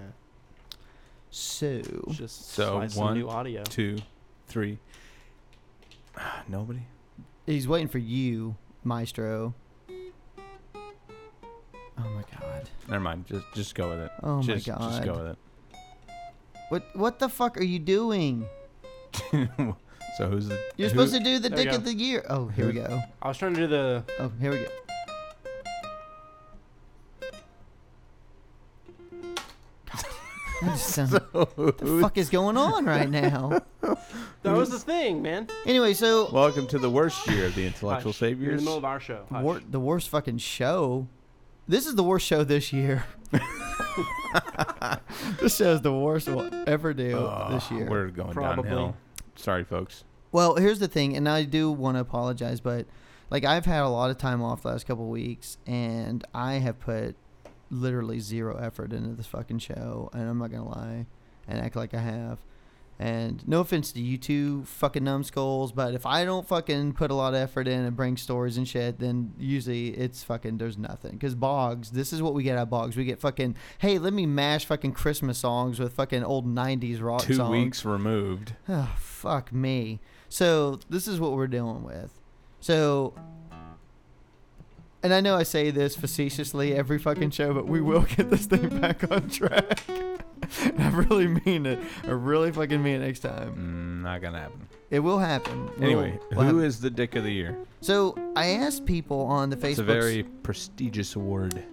So 1.29 1.81
Just 2.11 2.51
So, 2.51 2.71
slice 2.79 2.93
some 2.93 3.03
one, 3.03 3.13
new 3.17 3.29
audio. 3.29 3.63
Two, 3.63 3.97
three. 4.47 4.79
Ah, 6.17 6.43
nobody. 6.47 6.81
he's 7.45 7.67
waiting 7.67 7.87
for 7.87 7.99
you, 7.99 8.55
Maestro. 8.83 9.53
Oh 11.97 12.09
my 12.09 12.23
god. 12.39 12.69
Never 12.87 12.99
mind. 12.99 13.25
Just 13.27 13.45
just 13.53 13.75
go 13.75 13.89
with 13.89 13.99
it. 13.99 14.11
Oh 14.23 14.41
just, 14.41 14.67
my 14.67 14.73
god. 14.75 14.91
Just 14.91 15.03
go 15.03 15.13
with 15.13 15.27
it. 15.27 15.37
What 16.69 16.95
what 16.95 17.19
the 17.19 17.29
fuck 17.29 17.57
are 17.57 17.63
you 17.63 17.79
doing? 17.79 18.45
so 19.31 20.27
who's 20.29 20.47
the? 20.47 20.59
You're 20.77 20.89
who- 20.89 20.95
supposed 20.95 21.13
to 21.13 21.19
do 21.23 21.39
the 21.39 21.49
dick 21.49 21.67
of 21.71 21.85
the 21.85 21.93
year. 21.93 22.25
Oh, 22.29 22.47
here 22.47 22.65
we 22.67 22.73
go. 22.73 23.01
I 23.21 23.27
was 23.27 23.37
trying 23.37 23.53
to 23.53 23.59
do 23.61 23.67
the. 23.67 24.03
Oh, 24.19 24.31
here 24.39 24.51
we 24.51 24.57
go. 24.59 24.67
That 30.61 30.71
just 30.73 30.87
sounds- 30.89 31.11
what 31.31 31.77
the 31.77 31.99
fuck 32.01 32.17
is 32.17 32.29
going 32.29 32.57
on 32.57 32.85
right 32.85 33.09
now? 33.09 33.61
That 34.43 34.55
was 34.57 34.71
the 34.71 34.79
thing, 34.79 35.21
man. 35.21 35.47
Anyway, 35.67 35.93
so 35.93 36.31
Welcome 36.31 36.65
to 36.69 36.79
the 36.79 36.89
worst 36.89 37.27
year 37.27 37.45
of 37.45 37.53
the 37.53 37.63
intellectual 37.67 38.11
Hush. 38.11 38.21
You're 38.21 38.29
in 38.31 38.35
saviors. 38.37 38.59
the 38.61 38.65
middle 38.65 38.77
of 38.79 38.85
our 38.85 38.99
show. 38.99 39.25
Hush. 39.31 39.43
wor- 39.43 39.61
the 39.69 39.79
worst 39.79 40.09
fucking 40.09 40.39
show. 40.39 41.07
This 41.67 41.85
is 41.85 41.93
the 41.93 42.03
worst 42.03 42.25
show 42.25 42.43
this 42.43 42.73
year. 42.73 43.05
this 45.39 45.57
show 45.57 45.73
is 45.73 45.81
the 45.81 45.93
worst 45.93 46.27
we'll 46.27 46.49
ever 46.67 46.91
do 46.93 47.15
Oh, 47.17 47.49
this 47.51 47.69
year. 47.69 47.87
We're 47.89 48.07
going 48.07 48.33
Probably. 48.33 48.63
downhill. 48.63 48.95
Sorry, 49.35 49.63
folks. 49.63 50.03
Well, 50.31 50.55
here's 50.55 50.79
the 50.79 50.87
thing, 50.87 51.15
and 51.15 51.29
I 51.29 51.43
do 51.43 51.71
want 51.71 51.97
to 51.97 52.01
apologize, 52.01 52.59
but 52.61 52.87
like 53.29 53.45
I've 53.45 53.65
had 53.65 53.83
a 53.83 53.89
lot 53.89 54.09
of 54.09 54.17
time 54.17 54.41
off 54.41 54.63
the 54.63 54.69
last 54.69 54.87
couple 54.87 55.07
weeks, 55.07 55.57
and 55.67 56.23
I 56.33 56.55
have 56.55 56.79
put 56.79 57.15
literally 57.71 58.19
zero 58.19 58.57
effort 58.57 58.93
into 58.93 59.15
this 59.15 59.25
fucking 59.25 59.59
show, 59.59 60.09
and 60.13 60.29
I'm 60.29 60.37
not 60.37 60.51
gonna 60.51 60.67
lie 60.67 61.05
and 61.47 61.59
act 61.59 61.75
like 61.75 61.93
I 61.93 62.01
have. 62.01 62.39
And 62.99 63.47
no 63.47 63.61
offense 63.61 63.91
to 63.93 63.99
you 63.99 64.19
two 64.19 64.63
fucking 64.65 65.03
numbskulls, 65.03 65.71
but 65.71 65.95
if 65.95 66.05
I 66.05 66.23
don't 66.23 66.47
fucking 66.47 66.93
put 66.93 67.09
a 67.09 67.15
lot 67.15 67.33
of 67.33 67.39
effort 67.39 67.67
in 67.67 67.81
and 67.83 67.95
bring 67.95 68.15
stories 68.15 68.57
and 68.57 68.67
shit, 68.67 68.99
then 68.99 69.33
usually 69.39 69.87
it's 69.89 70.23
fucking 70.23 70.59
there's 70.59 70.77
nothing. 70.77 71.17
Cause 71.17 71.33
Boggs, 71.33 71.89
this 71.89 72.13
is 72.13 72.21
what 72.21 72.35
we 72.35 72.43
get 72.43 72.59
out 72.59 72.63
of 72.63 72.69
Boggs. 72.69 72.95
We 72.95 73.05
get 73.05 73.19
fucking 73.19 73.55
hey, 73.79 73.97
let 73.97 74.13
me 74.13 74.27
mash 74.27 74.65
fucking 74.65 74.91
Christmas 74.91 75.39
songs 75.39 75.79
with 75.79 75.93
fucking 75.93 76.23
old 76.23 76.45
'90s 76.45 77.01
rock 77.01 77.23
Two 77.23 77.33
songs. 77.35 77.49
weeks 77.49 77.85
removed. 77.85 78.53
Oh, 78.69 78.93
fuck 78.99 79.51
me. 79.51 79.99
So 80.29 80.79
this 80.87 81.07
is 81.07 81.19
what 81.19 81.31
we're 81.31 81.47
dealing 81.47 81.83
with. 81.83 82.11
So, 82.59 83.15
and 85.03 85.13
I 85.13 85.21
know 85.21 85.35
I 85.35 85.43
say 85.43 85.71
this 85.71 85.95
facetiously 85.95 86.73
every 86.75 86.99
fucking 86.99 87.31
show, 87.31 87.53
but 87.53 87.67
we 87.67 87.81
will 87.81 88.01
get 88.03 88.29
this 88.29 88.45
thing 88.45 88.79
back 88.79 89.09
on 89.11 89.29
track. 89.29 89.83
I 90.77 90.89
really 90.89 91.27
mean 91.27 91.65
it. 91.65 91.79
I 92.03 92.11
really 92.11 92.51
fucking 92.51 92.81
mean 92.83 92.95
it 93.01 93.05
next 93.05 93.19
time. 93.21 93.55
Mm, 94.01 94.03
not 94.03 94.21
gonna 94.21 94.39
happen. 94.39 94.67
It 94.89 94.99
will 94.99 95.19
happen. 95.19 95.65
We'll- 95.77 95.83
Anyway, 95.83 96.19
we'll 96.31 96.45
who 96.45 96.57
have- 96.57 96.65
is 96.65 96.79
the 96.81 96.89
Dick 96.89 97.15
of 97.15 97.23
the 97.23 97.31
Year? 97.31 97.57
So 97.79 98.15
I 98.35 98.47
asked 98.47 98.85
people 98.85 99.21
on 99.21 99.49
the 99.49 99.55
Facebook. 99.55 99.69
It's 99.69 99.79
a 99.79 99.83
very 99.83 100.23
prestigious 100.43 101.15
award, 101.15 101.63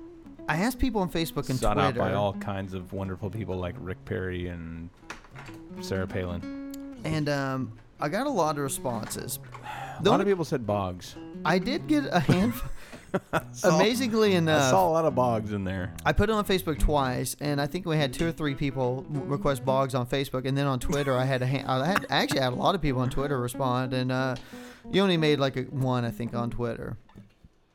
I 0.50 0.56
asked 0.58 0.78
people 0.78 1.02
on 1.02 1.10
Facebook 1.10 1.50
and 1.50 1.58
sought 1.58 1.74
Twitter. 1.74 1.88
out 1.88 1.94
by 1.96 2.14
all 2.14 2.32
kinds 2.34 2.72
of 2.72 2.94
wonderful 2.94 3.28
people 3.28 3.56
like 3.58 3.74
Rick 3.80 4.02
Perry 4.06 4.46
and 4.48 4.88
Sarah 5.80 6.06
Palin. 6.06 6.72
and 7.04 7.28
um, 7.28 7.72
I 8.00 8.08
got 8.08 8.26
a 8.26 8.30
lot 8.30 8.56
of 8.56 8.62
responses. 8.62 9.40
A 10.00 10.08
lot 10.08 10.20
of 10.22 10.26
people 10.26 10.44
said 10.46 10.66
Boggs. 10.66 11.16
I 11.44 11.58
did 11.58 11.86
get 11.86 12.04
a 12.10 12.20
handful. 12.20 12.70
Amazingly 13.64 14.34
I 14.34 14.38
enough, 14.38 14.70
saw 14.70 14.88
a 14.88 14.90
lot 14.90 15.04
of 15.04 15.14
Boggs 15.14 15.52
in 15.52 15.64
there. 15.64 15.92
I 16.04 16.12
put 16.12 16.28
it 16.28 16.32
on 16.32 16.44
Facebook 16.44 16.78
twice, 16.78 17.36
and 17.40 17.60
I 17.60 17.66
think 17.66 17.86
we 17.86 17.96
had 17.96 18.12
two 18.12 18.28
or 18.28 18.32
three 18.32 18.54
people 18.54 19.04
request 19.10 19.64
Boggs 19.64 19.94
on 19.94 20.06
Facebook, 20.06 20.46
and 20.46 20.56
then 20.56 20.66
on 20.66 20.78
Twitter, 20.80 21.16
I 21.16 21.24
had 21.24 21.42
a 21.42 21.46
ha- 21.46 21.64
I 21.66 21.86
had 21.86 22.06
I 22.10 22.16
actually 22.22 22.40
had 22.40 22.52
a 22.52 22.56
lot 22.56 22.74
of 22.74 22.82
people 22.82 23.00
on 23.00 23.10
Twitter 23.10 23.38
respond, 23.40 23.92
and 23.92 24.12
uh, 24.12 24.36
you 24.90 25.02
only 25.02 25.16
made 25.16 25.38
like 25.38 25.56
a, 25.56 25.62
one, 25.62 26.04
I 26.04 26.10
think, 26.10 26.34
on 26.34 26.50
Twitter. 26.50 26.96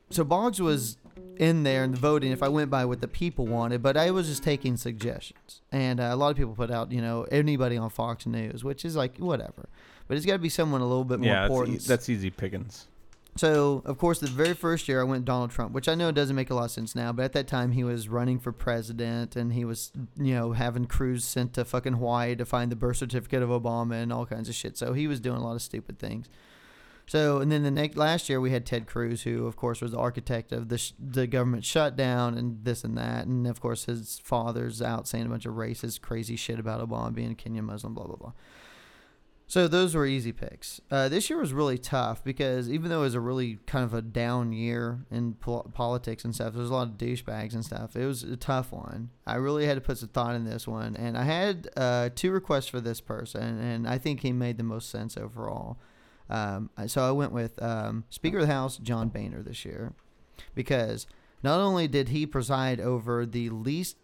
So 0.10 0.24
Boggs 0.24 0.62
was 0.62 0.98
in 1.38 1.64
there 1.64 1.84
and 1.84 1.98
voting 1.98 2.32
if 2.32 2.44
I 2.44 2.48
went 2.48 2.70
by 2.70 2.86
what 2.86 3.02
the 3.02 3.08
people 3.08 3.48
wanted, 3.48 3.82
but 3.82 3.98
I 3.98 4.12
was 4.12 4.28
just 4.28 4.44
taking 4.44 4.78
suggestions, 4.78 5.62
and 5.72 6.00
uh, 6.00 6.10
a 6.12 6.16
lot 6.16 6.30
of 6.30 6.38
people 6.38 6.54
put 6.54 6.70
out, 6.70 6.92
you 6.92 7.02
know, 7.02 7.24
anybody 7.32 7.78
on 7.78 7.90
Fox 7.90 8.26
News, 8.28 8.64
which 8.64 8.86
is 8.86 8.96
like 8.96 9.18
whatever, 9.18 9.68
but 10.08 10.16
it's 10.18 10.26
got 10.26 10.34
to 10.34 10.40
be 10.40 10.50
someone 10.50 10.82
a 10.82 10.86
little 10.88 11.04
bit 11.06 11.20
more 11.20 11.28
Yeah, 11.28 11.46
important. 11.46 11.84
that's 11.86 12.08
easy 12.10 12.30
pickings. 12.30 12.88
So, 13.36 13.82
of 13.86 13.98
course, 13.98 14.20
the 14.20 14.28
very 14.28 14.54
first 14.54 14.88
year 14.88 15.02
I 15.02 15.06
went 15.06 15.26
Donald 15.26 15.50
Trump, 15.50 15.74
which 15.74 15.90
I 15.90 15.96
know 15.96 16.12
doesn't 16.12 16.36
make 16.36 16.52
a 16.52 16.54
lot 16.54 16.66
of 16.66 16.72
sense 16.72 16.96
now, 16.96 17.12
but 17.12 17.26
at 17.26 17.34
that 17.34 17.48
time 17.48 17.72
he 17.72 17.84
was 17.84 18.08
running 18.08 18.38
for 18.40 18.52
president 18.52 19.36
and 19.36 19.54
he 19.54 19.66
was, 19.66 19.92
you 20.18 20.36
know, 20.36 20.52
having 20.52 20.86
crews 20.86 21.26
sent 21.26 21.54
to 21.54 21.66
fucking 21.66 21.94
Hawaii 21.94 22.36
to 22.36 22.46
find 22.46 22.72
the 22.72 22.76
birth 22.76 22.98
certificate 22.98 23.42
of 23.42 23.50
Obama 23.50 24.02
and 24.02 24.14
all 24.14 24.28
kinds 24.28 24.50
of 24.50 24.56
shit. 24.56 24.78
So 24.78 24.94
he 24.94 25.08
was 25.08 25.20
doing 25.20 25.38
a 25.38 25.44
lot 25.44 25.56
of 25.56 25.64
stupid 25.64 25.98
things. 25.98 26.30
So, 27.06 27.40
and 27.40 27.52
then 27.52 27.64
the 27.64 27.72
next 27.72 27.98
last 27.98 28.30
year 28.30 28.40
we 28.40 28.52
had 28.52 28.66
Ted 28.66 28.88
Cruz, 28.88 29.24
who 29.24 29.46
of 29.46 29.56
course 29.56 29.82
was 29.82 29.92
the 29.92 29.98
architect 29.98 30.52
of 30.52 30.70
the 30.70 30.78
sh- 30.78 30.94
the 30.98 31.28
government 31.28 31.66
shutdown 31.66 32.38
and 32.38 32.64
this 32.64 32.84
and 32.84 32.98
that, 32.98 33.26
and 33.26 33.46
of 33.46 33.60
course 33.60 33.86
his 33.86 34.22
father's 34.24 34.82
out 34.82 35.08
saying 35.08 35.26
a 35.26 35.30
bunch 35.30 35.46
of 35.46 35.56
racist, 35.56 36.02
crazy 36.02 36.38
shit 36.38 36.60
about 36.60 36.88
Obama 36.88 37.14
being 37.14 37.32
a 37.32 37.36
Kenyan 37.36 37.64
Muslim, 37.64 37.94
blah 37.94 38.06
blah 38.06 38.16
blah. 38.16 38.32
So 39.54 39.68
those 39.68 39.94
were 39.94 40.08
easy 40.08 40.32
picks. 40.32 40.82
Uh, 40.90 41.10
this 41.10 41.30
year 41.30 41.38
was 41.38 41.54
really 41.54 41.78
tough 41.78 42.24
because 42.24 42.68
even 42.72 42.90
though 42.90 43.02
it 43.02 43.04
was 43.04 43.14
a 43.14 43.20
really 43.20 43.60
kind 43.68 43.86
of 43.86 43.94
a 43.94 44.02
down 44.02 44.52
year 44.52 45.06
in 45.12 45.36
pol- 45.36 45.70
politics 45.76 46.26
and 46.26 46.34
stuff, 46.34 46.54
there 46.54 46.62
was 46.64 46.72
a 46.72 46.74
lot 46.74 46.88
of 46.88 46.98
douchebags 46.98 47.54
and 47.54 47.64
stuff. 47.64 47.96
It 47.96 48.08
was 48.08 48.24
a 48.24 48.36
tough 48.36 48.72
one. 48.72 49.12
I 49.28 49.36
really 49.36 49.68
had 49.68 49.76
to 49.76 49.82
put 49.82 50.00
some 50.00 50.10
thought 50.10 50.34
in 50.34 50.44
this 50.44 50.68
one, 50.68 50.96
and 50.96 51.16
I 51.16 51.22
had 51.22 51.70
uh, 51.78 52.10
two 52.16 52.32
requests 52.32 52.66
for 52.66 52.82
this 52.82 53.00
person, 53.00 53.60
and 53.60 53.88
I 53.88 54.00
think 54.00 54.22
he 54.22 54.32
made 54.32 54.58
the 54.58 54.64
most 54.64 54.90
sense 54.90 55.18
overall. 55.18 55.78
Um, 56.32 56.72
so 56.88 57.08
I 57.08 57.12
went 57.12 57.32
with 57.32 57.62
um, 57.62 58.06
Speaker 58.10 58.40
of 58.40 58.48
the 58.48 58.54
House 58.54 58.78
John 58.78 59.10
Boehner 59.10 59.44
this 59.44 59.66
year 59.66 59.94
because 60.56 61.06
not 61.44 61.60
only 61.60 61.88
did 61.88 62.10
he 62.10 62.26
preside 62.26 62.80
over 62.80 63.24
the 63.24 63.52
least 63.52 63.98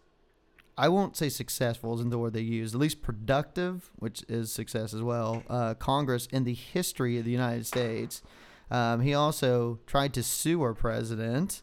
I 0.80 0.88
won't 0.88 1.14
say 1.14 1.28
successful 1.28 1.92
isn't 1.96 2.08
the 2.08 2.18
word 2.18 2.32
they 2.32 2.40
use, 2.40 2.74
at 2.74 2.80
least 2.80 3.02
productive, 3.02 3.90
which 3.96 4.24
is 4.30 4.50
success 4.50 4.94
as 4.94 5.02
well, 5.02 5.42
uh, 5.50 5.74
Congress 5.74 6.26
in 6.32 6.44
the 6.44 6.54
history 6.54 7.18
of 7.18 7.26
the 7.26 7.30
United 7.30 7.66
States. 7.66 8.22
Um, 8.70 9.02
he 9.02 9.12
also 9.12 9.80
tried 9.86 10.14
to 10.14 10.22
sue 10.22 10.62
our 10.62 10.72
president, 10.72 11.60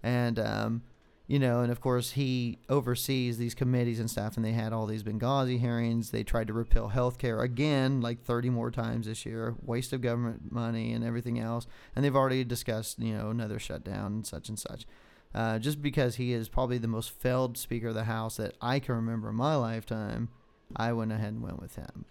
and 0.00 0.38
um, 0.38 0.82
you 1.26 1.40
know, 1.40 1.60
and 1.62 1.72
of 1.72 1.80
course 1.80 2.12
he 2.12 2.60
oversees 2.68 3.36
these 3.36 3.52
committees 3.52 3.98
and 3.98 4.08
stuff. 4.08 4.36
And 4.36 4.44
they 4.44 4.52
had 4.52 4.72
all 4.72 4.86
these 4.86 5.02
Benghazi 5.02 5.58
hearings. 5.58 6.12
They 6.12 6.22
tried 6.22 6.46
to 6.46 6.52
repeal 6.52 6.86
health 6.88 7.18
care 7.18 7.40
again, 7.40 8.00
like 8.00 8.22
30 8.22 8.50
more 8.50 8.70
times 8.70 9.08
this 9.08 9.26
year. 9.26 9.56
Waste 9.60 9.92
of 9.92 10.02
government 10.02 10.52
money 10.52 10.92
and 10.92 11.02
everything 11.02 11.40
else. 11.40 11.66
And 11.96 12.04
they've 12.04 12.14
already 12.14 12.44
discussed, 12.44 13.00
you 13.00 13.12
know, 13.12 13.30
another 13.30 13.58
shutdown 13.58 14.12
and 14.12 14.26
such 14.26 14.48
and 14.48 14.58
such. 14.58 14.86
Uh, 15.34 15.58
just 15.58 15.80
because 15.80 16.16
he 16.16 16.32
is 16.32 16.48
probably 16.48 16.78
the 16.78 16.88
most 16.88 17.10
failed 17.10 17.56
Speaker 17.56 17.88
of 17.88 17.94
the 17.94 18.04
House 18.04 18.36
that 18.36 18.54
I 18.60 18.78
can 18.80 18.94
remember 18.96 19.30
in 19.30 19.36
my 19.36 19.54
lifetime, 19.56 20.28
I 20.76 20.92
went 20.92 21.10
ahead 21.12 21.32
and 21.32 21.42
went 21.42 21.60
with 21.60 21.76
him. 21.76 22.04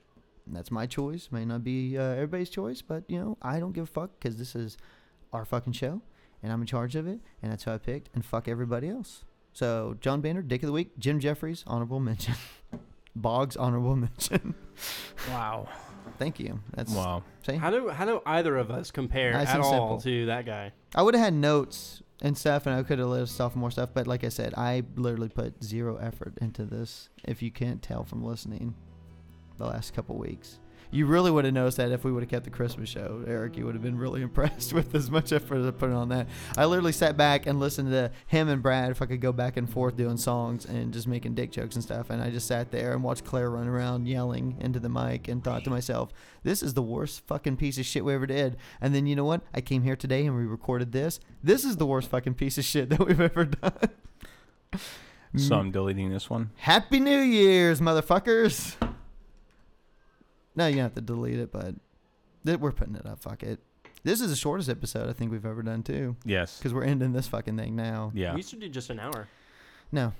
And 0.47 0.55
that's 0.55 0.71
my 0.71 0.87
choice. 0.87 1.29
May 1.31 1.45
not 1.45 1.63
be 1.63 1.97
uh, 1.97 2.01
everybody's 2.01 2.49
choice, 2.49 2.81
but 2.81 3.03
you 3.07 3.19
know, 3.19 3.37
I 3.41 3.59
don't 3.59 3.73
give 3.73 3.83
a 3.83 3.87
fuck 3.87 4.11
because 4.19 4.37
this 4.37 4.55
is 4.55 4.77
our 5.33 5.45
fucking 5.45 5.73
show, 5.73 6.01
and 6.41 6.51
I'm 6.51 6.61
in 6.61 6.67
charge 6.67 6.95
of 6.95 7.07
it, 7.07 7.19
and 7.43 7.51
that's 7.51 7.63
who 7.63 7.71
I 7.71 7.77
picked. 7.77 8.09
And 8.15 8.25
fuck 8.25 8.47
everybody 8.47 8.89
else. 8.89 9.23
So 9.53 9.97
John 10.01 10.21
Boehner, 10.21 10.41
Dick 10.41 10.63
of 10.63 10.67
the 10.67 10.73
Week, 10.73 10.97
Jim 10.97 11.19
Jeffries, 11.19 11.63
honorable 11.67 11.99
mention. 12.09 12.33
Boggs, 13.15 13.55
honorable 13.57 13.95
mention. 13.95 14.55
Wow. 15.29 15.67
Thank 16.17 16.39
you. 16.39 16.59
That's 16.73 16.91
Wow. 16.93 17.23
See? 17.45 17.55
How 17.55 17.69
do 17.69 17.89
how 17.89 18.05
do 18.05 18.21
either 18.25 18.57
of 18.57 18.71
us 18.71 18.89
compare 18.91 19.33
Nice 19.33 19.49
at 19.49 19.59
all 19.59 19.71
simple. 19.71 20.01
to 20.01 20.25
that 20.27 20.45
guy? 20.45 20.71
I 20.95 21.01
would 21.03 21.13
have 21.13 21.23
had 21.23 21.33
notes 21.33 22.01
and 22.21 22.37
stuff, 22.37 22.65
and 22.65 22.75
I 22.75 22.83
could 22.83 22.99
have 22.99 23.07
listed 23.07 23.41
off 23.41 23.55
more 23.55 23.71
stuff. 23.71 23.89
But 23.93 24.07
like 24.07 24.23
I 24.23 24.29
said, 24.29 24.53
I 24.55 24.83
literally 24.95 25.29
put 25.29 25.63
zero 25.63 25.97
effort 25.97 26.37
into 26.41 26.65
this. 26.65 27.09
If 27.23 27.41
you 27.41 27.51
can't 27.51 27.81
tell 27.81 28.03
from 28.03 28.23
listening, 28.23 28.75
the 29.57 29.65
last 29.65 29.93
couple 29.93 30.17
weeks, 30.17 30.59
you 30.91 31.05
really 31.05 31.31
would 31.31 31.45
have 31.45 31.53
noticed 31.53 31.77
that 31.77 31.91
if 31.91 32.03
we 32.03 32.11
would 32.11 32.21
have 32.21 32.29
kept 32.29 32.43
the 32.43 32.51
Christmas 32.51 32.89
show, 32.89 33.23
Eric, 33.25 33.57
you 33.57 33.65
would 33.65 33.75
have 33.75 33.81
been 33.81 33.97
really 33.97 34.21
impressed 34.31 34.73
with 34.73 34.93
as 34.93 35.09
much 35.09 35.31
effort 35.31 35.65
I 35.65 35.71
put 35.71 35.89
on 35.91 36.09
that. 36.09 36.27
I 36.57 36.65
literally 36.65 36.91
sat 36.91 37.17
back 37.17 37.45
and 37.45 37.59
listened 37.59 37.89
to 37.91 38.11
him 38.27 38.49
and 38.49 38.61
Brad 38.61 38.91
if 38.91 39.01
I 39.01 39.05
could 39.05 39.21
go 39.21 39.31
back 39.31 39.57
and 39.57 39.69
forth 39.69 39.95
doing 39.95 40.17
songs 40.17 40.65
and 40.65 40.93
just 40.93 41.07
making 41.07 41.35
dick 41.35 41.51
jokes 41.51 41.75
and 41.75 41.83
stuff. 41.83 42.09
And 42.09 42.21
I 42.21 42.29
just 42.29 42.47
sat 42.47 42.71
there 42.71 42.93
and 42.93 43.03
watched 43.03 43.23
Claire 43.23 43.49
run 43.49 43.67
around 43.67 44.07
yelling 44.07 44.57
into 44.59 44.79
the 44.79 44.89
mic 44.89 45.27
and 45.27 45.43
thought 45.43 45.63
to 45.63 45.69
myself, 45.69 46.11
this 46.43 46.61
is 46.61 46.73
the 46.73 46.81
worst 46.81 47.25
fucking 47.25 47.57
piece 47.57 47.77
of 47.77 47.85
shit 47.85 48.03
we 48.03 48.13
ever 48.13 48.27
did. 48.27 48.57
And 48.81 48.93
then 48.93 49.07
you 49.07 49.15
know 49.15 49.25
what? 49.25 49.41
I 49.53 49.61
came 49.61 49.83
here 49.83 49.95
today 49.95 50.25
and 50.25 50.35
we 50.35 50.45
recorded 50.45 50.91
this. 50.91 51.19
This 51.41 51.63
is 51.63 51.77
the 51.77 51.85
worst 51.85 52.09
fucking 52.09 52.33
piece 52.35 52.57
of 52.57 52.65
shit 52.65 52.89
that 52.91 52.99
we've 52.99 53.21
ever 53.21 53.45
done. 53.45 53.89
So 55.37 55.55
mm. 55.55 55.59
I'm 55.59 55.71
deleting 55.71 56.09
this 56.09 56.29
one. 56.29 56.49
Happy 56.57 56.99
New 56.99 57.19
Year's, 57.19 57.79
motherfuckers. 57.79 58.75
No, 60.55 60.67
you 60.67 60.75
don't 60.75 60.83
have 60.83 60.95
to 60.95 61.01
delete 61.01 61.39
it, 61.39 61.51
but 61.51 61.75
th- 62.45 62.59
we're 62.59 62.71
putting 62.71 62.95
it 62.95 63.05
up. 63.05 63.21
Fuck 63.21 63.43
it. 63.43 63.59
This 64.03 64.19
is 64.19 64.29
the 64.29 64.35
shortest 64.35 64.69
episode 64.69 65.09
I 65.09 65.13
think 65.13 65.31
we've 65.31 65.45
ever 65.45 65.61
done 65.61 65.83
too, 65.83 66.15
Yes. 66.25 66.57
because 66.57 66.73
we're 66.73 66.83
ending 66.83 67.13
this 67.13 67.27
fucking 67.27 67.55
thing 67.57 67.75
now. 67.75 68.11
Yeah. 68.15 68.31
We 68.33 68.37
used 68.37 68.49
to 68.49 68.55
do 68.55 68.67
just 68.67 68.89
an 68.89 68.99
hour. 68.99 69.27
No, 69.91 70.13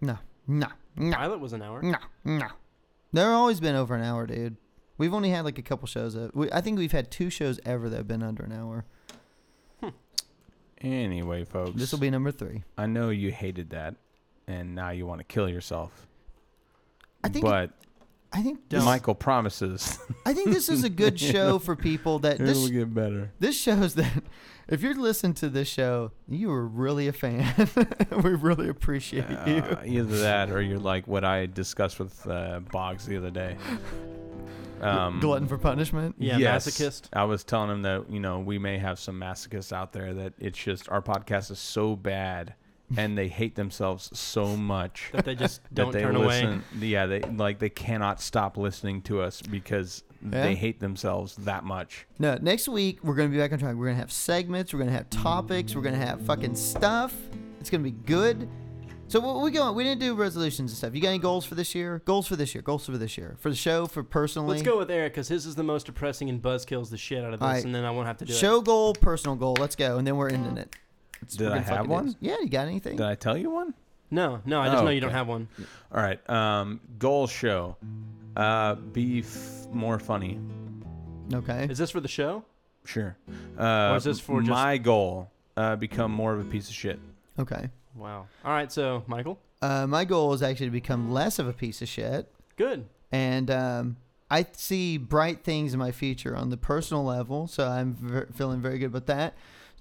no, 0.00 0.18
no, 0.46 0.68
no, 0.96 1.12
Pilot 1.16 1.40
was 1.40 1.52
an 1.52 1.62
hour. 1.62 1.82
no, 1.82 1.96
no. 2.24 2.46
They've 3.12 3.26
always 3.26 3.60
been 3.60 3.74
over 3.74 3.94
an 3.94 4.02
hour, 4.02 4.26
dude. 4.26 4.56
We've 4.96 5.12
only 5.14 5.30
had 5.30 5.44
like 5.44 5.58
a 5.58 5.62
couple 5.62 5.86
shows. 5.88 6.14
That, 6.14 6.34
we, 6.36 6.50
I 6.52 6.60
think 6.60 6.78
we've 6.78 6.92
had 6.92 7.10
two 7.10 7.30
shows 7.30 7.58
ever 7.64 7.88
that 7.88 7.96
have 7.96 8.08
been 8.08 8.22
under 8.22 8.44
an 8.44 8.52
hour. 8.52 8.84
Hmm. 9.80 9.88
Anyway, 10.80 11.44
folks. 11.44 11.72
This 11.74 11.90
will 11.92 11.98
be 11.98 12.10
number 12.10 12.30
three. 12.30 12.62
I 12.78 12.86
know 12.86 13.10
you 13.10 13.32
hated 13.32 13.70
that, 13.70 13.96
and 14.46 14.74
now 14.74 14.90
you 14.90 15.06
want 15.06 15.20
to 15.20 15.24
kill 15.24 15.48
yourself. 15.48 16.06
I 17.24 17.28
think. 17.28 17.44
but 17.44 17.70
I 18.34 18.42
think. 18.42 18.68
This, 18.68 18.84
Michael 18.84 19.14
promises 19.14 19.98
I 20.26 20.34
think 20.34 20.50
this 20.50 20.68
is 20.68 20.82
a 20.82 20.90
good 20.90 21.18
show 21.32 21.60
for 21.60 21.76
people 21.76 22.18
that 22.20 22.38
this 22.38 22.58
will 22.58 22.68
get 22.68 22.92
better. 22.92 23.30
This 23.38 23.58
shows 23.58 23.94
that 23.94 24.10
if 24.68 24.82
you're 24.82 24.94
listening 24.94 25.34
to 25.34 25.48
this 25.48 25.68
show, 25.68 26.10
you 26.28 26.50
are 26.50 26.66
really 26.66 27.06
a 27.06 27.12
fan. 27.12 27.68
we 28.24 28.30
really 28.30 28.68
appreciate 28.68 29.30
you. 29.46 29.56
Uh, 29.56 29.82
either 29.84 30.18
that, 30.18 30.50
or 30.50 30.60
you're 30.60 30.80
like 30.80 31.06
what 31.06 31.24
I 31.24 31.46
discussed 31.46 32.00
with 32.00 32.26
uh, 32.26 32.60
Boggs 32.72 33.06
the 33.06 33.16
other 33.16 33.30
day. 33.30 33.56
Um, 34.80 35.20
Glutton 35.20 35.46
for 35.46 35.56
punishment. 35.56 36.16
Yeah, 36.18 36.36
yes. 36.36 36.66
masochist. 36.66 37.08
I 37.12 37.24
was 37.24 37.44
telling 37.44 37.70
him 37.70 37.82
that 37.82 38.10
you 38.10 38.18
know 38.18 38.40
we 38.40 38.58
may 38.58 38.78
have 38.78 38.98
some 38.98 39.18
masochists 39.20 39.72
out 39.72 39.92
there 39.92 40.12
that 40.12 40.34
it's 40.38 40.58
just 40.58 40.88
our 40.88 41.00
podcast 41.00 41.52
is 41.52 41.60
so 41.60 41.94
bad 41.94 42.54
and 42.96 43.16
they 43.18 43.28
hate 43.28 43.54
themselves 43.54 44.10
so 44.18 44.56
much 44.56 45.10
That 45.12 45.24
they 45.24 45.34
just 45.34 45.62
that 45.64 45.74
don't 45.74 45.92
they 45.92 46.00
turn 46.00 46.16
away. 46.16 46.58
Yeah, 46.78 47.06
they 47.06 47.20
like 47.20 47.58
they 47.58 47.70
cannot 47.70 48.20
stop 48.20 48.56
listening 48.56 49.02
to 49.02 49.20
us 49.20 49.42
because 49.42 50.02
Yeah. 50.22 50.42
they 50.42 50.54
hate 50.54 50.80
themselves 50.80 51.36
that 51.36 51.64
much. 51.64 52.06
No, 52.18 52.38
next 52.40 52.68
week 52.68 53.02
we're 53.04 53.14
gonna 53.14 53.28
be 53.28 53.36
back 53.38 53.52
on 53.52 53.58
track. 53.58 53.74
We're 53.74 53.86
gonna 53.86 53.98
have 53.98 54.12
segments. 54.12 54.72
We're 54.72 54.80
gonna 54.80 54.92
have 54.92 55.10
topics. 55.10 55.74
We're 55.74 55.82
gonna 55.82 55.96
have 55.96 56.20
fucking 56.22 56.54
stuff. 56.56 57.14
It's 57.60 57.70
gonna 57.70 57.82
be 57.82 57.90
good. 57.92 58.48
So 59.06 59.20
what 59.20 59.42
we 59.42 59.50
going? 59.50 59.74
We 59.76 59.84
didn't 59.84 60.00
do 60.00 60.14
resolutions 60.14 60.70
and 60.70 60.78
stuff. 60.78 60.94
You 60.94 61.02
got 61.02 61.10
any 61.10 61.18
goals 61.18 61.44
for 61.44 61.54
this 61.54 61.74
year? 61.74 62.00
Goals 62.06 62.26
for 62.26 62.36
this 62.36 62.54
year. 62.54 62.62
Goals 62.62 62.86
for 62.86 62.96
this 62.96 63.18
year. 63.18 63.36
For 63.38 63.50
the 63.50 63.54
show. 63.54 63.84
For 63.86 64.02
personally. 64.02 64.48
Let's 64.56 64.62
go 64.62 64.78
with 64.78 64.90
Eric 64.90 65.12
because 65.12 65.28
his 65.28 65.44
is 65.44 65.54
the 65.54 65.62
most 65.62 65.84
depressing 65.86 66.30
and 66.30 66.40
buzz 66.40 66.64
kills 66.64 66.88
the 66.90 66.96
shit 66.96 67.22
out 67.22 67.34
of 67.34 67.38
this, 67.40 67.46
Alright. 67.46 67.64
and 67.64 67.74
then 67.74 67.84
I 67.84 67.90
won't 67.90 68.06
have 68.06 68.16
to 68.18 68.24
do 68.24 68.32
it. 68.32 68.36
Show 68.36 68.62
goal, 68.62 68.94
personal 68.94 69.36
goal. 69.36 69.56
Let's 69.60 69.76
go, 69.76 69.98
and 69.98 70.06
then 70.06 70.16
we're 70.16 70.30
ending 70.30 70.56
it. 70.56 70.74
It's- 71.24 71.36
Did 71.36 71.52
I 71.52 71.58
have 71.58 71.86
one? 71.88 72.06
this. 72.06 72.16
Yeah, 72.20 72.36
you 72.40 72.48
got 72.48 72.66
anything? 72.68 72.96
Did 72.96 73.06
I 73.06 73.14
tell 73.14 73.36
you 73.36 73.50
one? 73.50 73.74
No, 74.10 74.40
no, 74.44 74.60
I 74.60 74.66
just 74.68 74.78
Oh, 74.82 74.84
know 74.84 74.90
you 74.90 75.00
don't 75.00 75.10
have 75.10 75.26
one. 75.28 75.48
All 75.92 76.00
right. 76.00 76.18
Um, 76.30 76.80
goal 76.98 77.26
show. 77.26 77.76
Uh, 78.36 78.74
be 78.76 79.20
f- 79.20 79.66
more 79.72 79.98
funny. 79.98 80.38
Okay. 81.32 81.66
Is 81.70 81.78
this 81.78 81.90
for 81.90 82.00
the 82.00 82.08
show? 82.08 82.44
Sure. 82.84 83.16
Uh, 83.58 83.90
Or 83.92 83.96
is 83.96 84.04
this 84.04 84.20
for 84.20 84.40
just- 84.40 84.50
my 84.50 84.76
goal? 84.78 85.30
Uh, 85.56 85.76
become 85.76 86.10
more 86.12 86.34
of 86.34 86.40
a 86.40 86.44
piece 86.44 86.68
of 86.68 86.74
shit. 86.74 86.98
Okay. 87.38 87.70
Wow. 87.94 88.26
All 88.44 88.52
right, 88.52 88.70
so 88.70 89.04
Michael, 89.06 89.38
Uh, 89.62 89.86
my 89.86 90.04
goal 90.04 90.32
is 90.34 90.42
actually 90.42 90.66
to 90.66 90.72
become 90.72 91.10
less 91.12 91.38
of 91.38 91.46
a 91.48 91.52
piece 91.52 91.80
of 91.82 91.88
shit. 91.88 92.30
good. 92.56 92.84
and 93.12 93.50
um, 93.50 93.96
I 94.30 94.44
see 94.56 94.96
bright 94.98 95.44
things 95.44 95.72
in 95.72 95.78
my 95.78 95.92
future 95.92 96.36
on 96.36 96.50
the 96.50 96.56
personal 96.56 97.04
level, 97.04 97.46
so 97.46 97.68
I'm 97.68 97.94
ver- 97.94 98.26
feeling 98.34 98.60
very 98.60 98.78
good 98.78 98.86
about 98.86 99.06
that. 99.06 99.34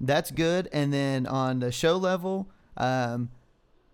That's 0.05 0.31
good. 0.31 0.69
And 0.73 0.93
then 0.93 1.25
on 1.25 1.59
the 1.59 1.71
show 1.71 1.97
level, 1.97 2.49
um, 2.77 3.29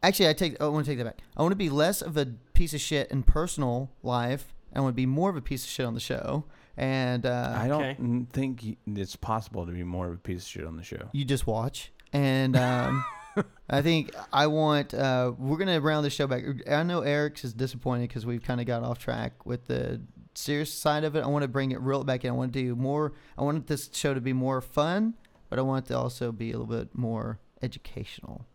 actually, 0.02 0.30
I 0.30 0.34
take 0.34 0.62
I 0.62 0.68
want 0.68 0.86
to 0.86 0.92
take 0.92 0.98
that 0.98 1.06
back. 1.06 1.20
I 1.38 1.42
want 1.42 1.52
to 1.52 1.58
be 1.58 1.70
less 1.70 2.02
of 2.02 2.18
a 2.18 2.26
piece 2.54 2.74
of 2.74 2.82
shit 2.82 3.12
in 3.12 3.24
personal 3.24 3.92
life. 4.04 4.54
I 4.76 4.82
want 4.82 4.94
to 4.94 4.96
be 4.96 5.06
more 5.06 5.30
of 5.30 5.36
a 5.36 5.42
piece 5.42 5.64
of 5.64 5.70
shit 5.70 5.86
on 5.86 5.94
the 5.94 6.00
show. 6.00 6.46
And 6.78 7.26
uh, 7.26 7.56
I 7.58 7.68
don't 7.68 7.84
okay. 7.84 8.26
think 8.32 8.78
it's 8.88 9.16
possible 9.16 9.66
to 9.66 9.72
be 9.72 9.84
more 9.84 10.08
of 10.08 10.14
a 10.14 10.18
piece 10.18 10.44
of 10.44 10.48
shit 10.48 10.66
on 10.66 10.78
the 10.78 10.84
show. 10.84 11.10
you 11.12 11.26
just 11.26 11.46
watch. 11.46 11.92
And 12.14 12.56
um, 12.56 13.04
I 13.70 13.82
think 13.82 14.16
I 14.32 14.48
want. 14.48 14.94
Uh, 14.94 15.34
we're 15.38 15.58
gonna 15.58 15.82
round 15.82 16.06
the 16.06 16.10
show 16.10 16.26
back. 16.26 16.44
I 16.70 16.84
know 16.84 17.02
Eric's 17.02 17.44
is 17.44 17.54
disappointed 17.54 18.08
because 18.08 18.26
we've 18.26 18.42
kind 18.42 18.62
of 18.62 18.68
got 18.68 18.84
off 18.84 18.98
track 18.98 19.46
with 19.46 19.68
the 19.68 20.02
serious 20.36 20.74
side 20.74 21.04
of 21.04 21.16
it. 21.16 21.24
I 21.24 21.28
want 21.28 21.44
to 21.44 21.48
bring 21.48 21.72
it 21.72 21.82
real 21.82 22.04
back 22.04 22.24
in. 22.24 22.32
I 22.32 22.34
want 22.34 22.54
to 22.54 22.60
do 22.62 22.76
more. 22.76 23.14
I 23.38 23.44
want 23.44 23.68
this 23.68 23.90
show 23.94 24.14
to 24.14 24.22
be 24.22 24.34
more 24.34 24.62
fun, 24.62 25.16
but 25.50 25.60
I 25.60 25.62
want 25.62 25.86
it 25.86 25.88
to 25.90 25.98
also 25.98 26.32
be 26.32 26.52
a 26.52 26.58
little 26.58 26.74
bit 26.74 26.98
more 26.98 27.40
educational. 27.62 28.46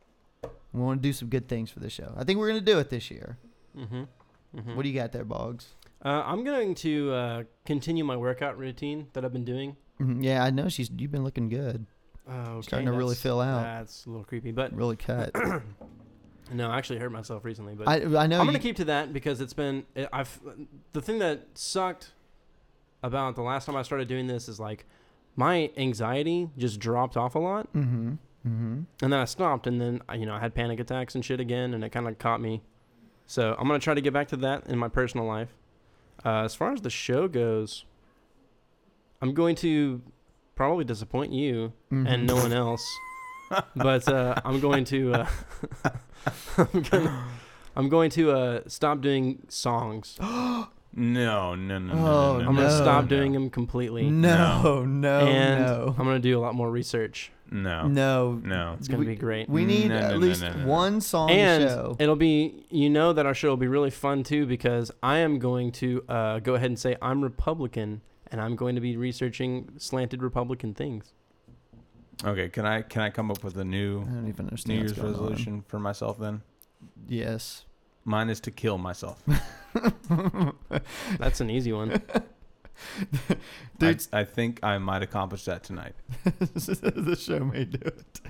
We 0.72 0.80
want 0.80 1.03
to 1.03 1.09
do 1.09 1.12
some 1.12 1.28
good 1.28 1.49
things 1.49 1.70
for 1.70 1.80
the 1.80 1.90
show. 1.90 2.14
I 2.16 2.24
think 2.24 2.38
we're 2.38 2.49
gonna 2.49 2.61
do 2.61 2.78
it 2.78 2.90
this 2.90 3.11
year. 3.11 3.38
Mm-hmm. 3.76 4.03
mm-hmm. 4.57 4.76
What 4.76 4.82
do 4.82 4.88
you 4.88 4.95
got 4.95 5.12
there, 5.12 5.24
Boggs? 5.24 5.74
Uh, 6.05 6.22
I'm 6.26 6.45
going 6.45 6.74
to 6.76 7.12
uh, 7.12 7.42
continue 7.64 8.05
my 8.05 8.16
workout 8.16 8.59
routine 8.59 9.09
that 9.14 9.24
I've 9.24 9.32
been 9.32 9.45
doing. 9.45 9.76
Mhm, 10.01 10.22
Yeah, 10.22 10.45
I 10.45 10.51
know 10.51 10.68
she's. 10.68 10.90
You've 10.90 11.12
been 11.12 11.24
looking 11.24 11.49
good. 11.49 11.86
Uh, 12.28 12.32
okay, 12.32 12.62
Starting 12.62 12.86
to 12.86 12.92
really 12.92 13.14
fill 13.14 13.40
out. 13.40 13.62
That's 13.62 14.07
a 14.07 14.11
little 14.11 14.24
creepy, 14.24 14.51
but 14.51 14.74
Really 14.74 14.97
cut. 14.97 15.34
no, 16.53 16.70
I 16.70 16.78
actually 16.78 16.99
hurt 16.99 17.12
myself 17.12 17.45
recently. 17.45 17.74
But 17.74 17.88
I 17.88 17.95
I 18.22 18.26
know. 18.26 18.40
I'm 18.40 18.47
gonna 18.47 18.59
keep 18.59 18.76
to 18.76 18.84
that 18.86 19.12
because 19.12 19.40
it's 19.40 19.53
been 19.53 19.84
I've 20.12 20.40
the 20.92 21.01
thing 21.01 21.18
that 21.20 21.47
sucked 21.55 22.12
about 23.03 23.36
the 23.36 23.42
last 23.42 23.66
time 23.66 23.76
I 23.76 23.82
started 23.82 24.09
doing 24.09 24.26
this 24.26 24.49
is 24.49 24.59
like 24.59 24.86
my 25.37 25.70
anxiety 25.76 26.49
just 26.57 26.78
dropped 26.80 27.16
off 27.16 27.35
a 27.35 27.39
lot, 27.39 27.72
Mm-hmm. 27.72 28.12
Mm-hmm. 28.47 28.80
and 29.03 29.12
then 29.12 29.14
I 29.20 29.24
stopped, 29.24 29.66
and 29.66 29.80
then 29.80 30.03
I- 30.09 30.16
you 30.16 30.26
know 30.26 30.35
I 30.35 30.41
had 30.41 30.55
panic 30.55 30.78
attacks 30.80 31.14
and 31.14 31.24
shit 31.24 31.41
again, 31.41 31.72
and 31.74 31.82
it 31.82 31.91
kind 31.91 32.07
of 32.07 32.18
caught 32.18 32.41
me. 32.41 32.62
So 33.26 33.55
I'm 33.59 33.66
gonna 33.66 33.78
try 33.78 33.95
to 33.95 34.01
get 34.03 34.12
back 34.12 34.28
to 34.28 34.37
that 34.39 34.66
in 34.66 34.78
my 34.78 34.89
personal 34.89 35.26
life. 35.26 35.49
Uh, 36.24 36.45
as 36.45 36.55
far 36.55 36.72
as 36.72 36.80
the 36.82 36.91
show 36.91 37.26
goes, 37.26 37.85
I'm 39.22 39.32
going 39.35 39.57
to 39.57 40.03
probably 40.55 40.85
disappoint 40.85 41.32
you 41.32 41.72
Mm-hmm. 41.91 42.07
and 42.07 42.26
no 42.26 42.37
one 42.37 42.53
else. 42.53 42.85
but 43.76 44.07
uh, 44.09 44.35
I'm 44.45 44.61
going 44.61 44.85
to 44.87 45.14
uh, 45.14 45.28
I'm, 46.59 46.82
gonna, 46.82 47.24
I'm 47.76 47.89
going 47.89 48.11
to 48.11 48.30
uh, 48.32 48.61
stop 48.66 49.01
doing 49.01 49.43
songs. 49.49 50.18
No, 50.97 51.55
no, 51.55 51.78
no, 51.78 51.95
no, 51.95 52.01
Oh, 52.07 52.32
no, 52.38 52.38
no. 52.45 52.49
I'm 52.49 52.55
gonna 52.55 52.68
No. 52.68 52.80
stop 52.82 53.09
doing 53.09 53.32
them 53.32 53.51
completely, 53.51 54.09
No, 54.11 54.84
no, 54.84 55.20
and 55.26 55.61
no. 55.64 55.95
I'm 55.99 56.05
gonna 56.05 56.18
do 56.20 56.38
a 56.38 56.40
lot 56.40 56.55
more 56.55 56.70
research. 56.70 57.32
No, 57.51 57.86
No. 57.88 58.40
no. 58.42 58.74
It's 58.78 58.88
gonna 58.88 59.01
We- 59.01 59.07
be 59.07 59.16
great. 59.16 59.49
We 59.49 59.64
need 59.64 59.88
No, 59.88 59.99
no, 60.01 60.07
at 60.07 60.11
no, 60.12 60.16
least 60.18 60.42
no, 60.42 60.53
no, 60.53 60.61
no. 60.61 60.66
one 60.66 61.01
song 61.01 61.30
and 61.30 61.62
show. 61.64 61.97
it'll 61.99 62.16
be 62.16 62.64
you 62.70 62.88
know 62.90 63.12
that 63.12 63.26
our 63.26 63.34
show 63.34 63.49
will 63.51 63.57
be 63.57 63.66
really 63.68 63.90
fun 63.90 64.22
too 64.22 64.47
because 64.47 64.90
I 65.03 65.18
am 65.18 65.38
going 65.38 65.72
to 65.72 66.03
uh, 66.09 66.38
go 66.40 66.55
ahead 66.55 66.70
and 66.70 66.78
say 66.78 66.97
I'm 67.03 67.22
Republican 67.22 68.01
and 68.30 68.40
I'm 68.40 68.57
going 68.57 68.74
to 68.76 68.80
be 68.80 68.97
researching 68.97 69.70
slanted 69.78 70.22
Republican 70.22 70.74
things. 70.74 71.12
Okay, 72.24 72.49
can 72.49 72.64
I 72.64 72.82
can 72.82 73.03
I 73.03 73.11
come 73.11 73.30
up 73.30 73.42
with 73.45 73.57
a 73.57 73.64
new 73.64 74.05
don't 74.05 74.28
even 74.28 74.47
New. 74.66 74.74
Year's 74.74 74.92
what's 74.92 75.01
going 75.03 75.14
on. 75.14 75.20
resolution 75.20 75.64
for 75.68 75.78
myself 75.78 76.18
then? 76.18 76.42
Yes. 77.09 77.66
Mine 78.05 78.28
is 78.28 78.40
to 78.40 78.50
kill 78.50 78.78
myself. 78.78 79.22
That's 81.18 81.40
an 81.40 81.50
easy 81.50 81.72
one. 81.72 82.02
Dude, 83.78 84.07
I, 84.12 84.20
I 84.20 84.24
think 84.24 84.61
I 84.62 84.78
might 84.78 85.02
accomplish 85.02 85.44
that 85.44 85.62
tonight. 85.62 85.94
the 86.24 87.16
show 87.18 87.40
may 87.40 87.64
do 87.64 87.78
it. 87.82 88.20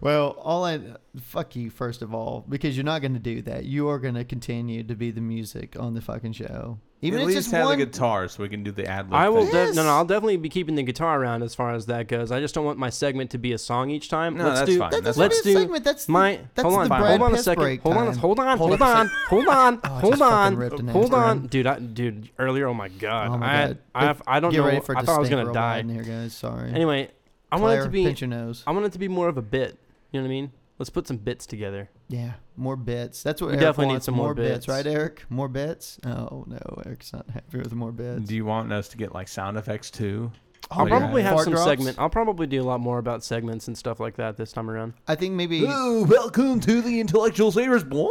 Well, 0.00 0.30
all 0.30 0.64
I 0.64 0.80
fuck 1.20 1.56
you 1.56 1.70
first 1.70 2.02
of 2.02 2.14
all 2.14 2.44
because 2.48 2.76
you're 2.76 2.84
not 2.84 3.00
going 3.00 3.14
to 3.14 3.20
do 3.20 3.42
that. 3.42 3.64
You 3.64 3.88
are 3.88 3.98
going 3.98 4.14
to 4.14 4.24
continue 4.24 4.82
to 4.82 4.94
be 4.94 5.10
the 5.10 5.20
music 5.20 5.76
on 5.78 5.94
the 5.94 6.00
fucking 6.00 6.32
show, 6.32 6.78
Even 7.04 7.20
At 7.20 7.22
if 7.24 7.26
least 7.28 7.38
just 7.40 7.50
have 7.52 7.66
one. 7.66 7.78
the 7.78 7.84
guitar 7.84 8.28
so 8.28 8.42
we 8.42 8.48
can 8.48 8.62
do 8.62 8.72
the 8.72 8.86
ad 8.86 9.06
lib. 9.06 9.14
I 9.14 9.28
will. 9.28 9.42
thing. 9.42 9.50
De- 9.52 9.64
Yes. 9.66 9.74
no, 9.76 9.82
no, 9.84 9.90
I'll 9.90 10.06
definitely 10.06 10.38
be 10.38 10.48
keeping 10.48 10.74
the 10.74 10.82
guitar 10.82 11.20
around 11.20 11.42
as 11.42 11.54
far 11.54 11.74
as 11.74 11.84
that 11.86 12.08
goes. 12.08 12.32
I 12.32 12.40
just 12.40 12.54
don't 12.54 12.64
want 12.64 12.78
my 12.78 12.88
segment 12.88 13.30
to 13.32 13.38
be 13.38 13.52
a 13.52 13.58
song 13.58 13.90
each 13.90 14.08
time. 14.08 14.38
No, 14.38 14.44
let's 14.46 14.60
that's 14.60 14.70
do, 14.70 14.78
fine. 14.78 14.90
That 14.90 15.04
That's 15.04 15.16
doesn't 15.18 15.20
let's 15.20 15.42
be 15.42 15.52
do 15.52 15.58
segment. 15.60 15.84
That's 15.84 16.06
the- 16.06 16.12
my. 16.12 16.40
that's 16.54 16.66
hold 16.66 16.78
on, 16.80 16.88
the 16.88 16.94
hold 16.94 17.22
on 17.22 17.32
a 17.32 17.34
Piss 17.36 17.44
second. 17.44 17.62
break 17.62 17.82
Hold 17.82 17.96
on, 17.98 18.06
time. 18.06 18.16
hold 18.16 18.38
on, 18.40 18.46
Hold 18.58 18.70
hold 18.70 18.72
up 18.72 18.88
a 18.88 18.98
on, 18.98 19.06
sec- 19.08 19.16
hold 19.28 19.48
on, 19.48 19.74
Oh, 19.84 19.86
I 19.94 20.00
hold 20.00 20.12
just 20.14 20.18
fucking 20.22 20.34
on, 20.34 20.56
ripped 20.56 20.80
an 20.80 20.88
hold 20.88 21.12
on, 21.14 21.40
Instagram. 21.42 21.50
dude. 21.50 21.66
I, 21.66 21.78
dude, 21.78 22.30
earlier. 22.38 22.68
Oh 22.68 22.74
my 22.74 22.88
god, 22.88 23.28
Oh 23.28 23.36
my 23.36 23.46
I, 23.46 23.66
god. 23.68 23.78
I, 23.94 24.04
have, 24.06 24.22
I 24.26 24.40
don't 24.40 24.50
Get 24.52 24.58
know. 24.60 24.66
ready 24.66 24.80
for 24.80 24.96
I 24.96 25.02
thought 25.02 25.16
I 25.16 25.18
was 25.20 25.28
gonna 25.28 25.52
die. 25.52 25.78
in 25.80 25.88
here, 25.90 26.02
guys. 26.02 26.32
Sorry. 26.34 26.70
Anyway, 26.72 27.10
I 27.52 27.56
want 27.56 27.74
it 27.74 27.76
Claire, 27.76 27.84
to 27.84 27.90
be. 27.90 28.04
pinch 28.04 28.22
your 28.22 28.28
nose. 28.28 28.64
I 28.66 28.70
want 28.70 28.86
it 28.86 28.92
to 28.92 28.98
be 28.98 29.08
more 29.08 29.28
of 29.28 29.36
a 29.36 29.42
bit. 29.42 29.78
You 30.10 30.20
know 30.20 30.24
what 30.24 30.28
I 30.28 30.30
mean? 30.30 30.52
Let's 30.78 30.90
put 30.90 31.06
some 31.06 31.18
bits 31.18 31.46
together. 31.46 31.88
Yeah, 32.08 32.32
more 32.56 32.74
bits. 32.76 33.22
That's 33.22 33.40
what 33.40 33.48
We 33.48 33.52
Eric 33.54 33.60
definitely 33.62 33.94
need 33.94 34.02
some 34.02 34.16
more 34.16 34.34
bits, 34.34 34.66
bits. 34.66 34.68
right, 34.68 34.86
Eric? 34.86 35.24
More 35.30 35.48
bits? 35.48 35.98
Oh 36.04 36.44
no, 36.48 36.58
Eric's 36.84 37.12
not 37.12 37.26
happy 37.30 37.58
with 37.58 37.72
more 37.74 37.92
bits. 37.92 38.22
Do 38.28 38.34
you 38.34 38.44
want 38.44 38.72
us 38.72 38.88
to 38.88 38.96
get 38.96 39.14
like 39.14 39.28
sound 39.28 39.56
effects 39.56 39.90
too? 39.90 40.32
Oh, 40.70 40.80
I'll 40.80 40.88
yeah. 40.88 40.98
probably 40.98 41.22
have 41.22 41.34
Fart 41.34 41.44
some 41.44 41.52
drops? 41.52 41.68
segment. 41.68 41.98
I'll 41.98 42.10
probably 42.10 42.46
do 42.48 42.60
a 42.60 42.64
lot 42.64 42.80
more 42.80 42.98
about 42.98 43.22
segments 43.22 43.68
and 43.68 43.78
stuff 43.78 44.00
like 44.00 44.16
that 44.16 44.36
this 44.36 44.50
time 44.50 44.68
around. 44.68 44.94
I 45.06 45.14
think 45.14 45.34
maybe. 45.34 45.64
Oh, 45.68 46.04
welcome 46.06 46.58
to 46.60 46.80
the 46.82 46.98
Intellectual 47.00 47.52
Saviors, 47.52 47.84
boy. 47.84 48.08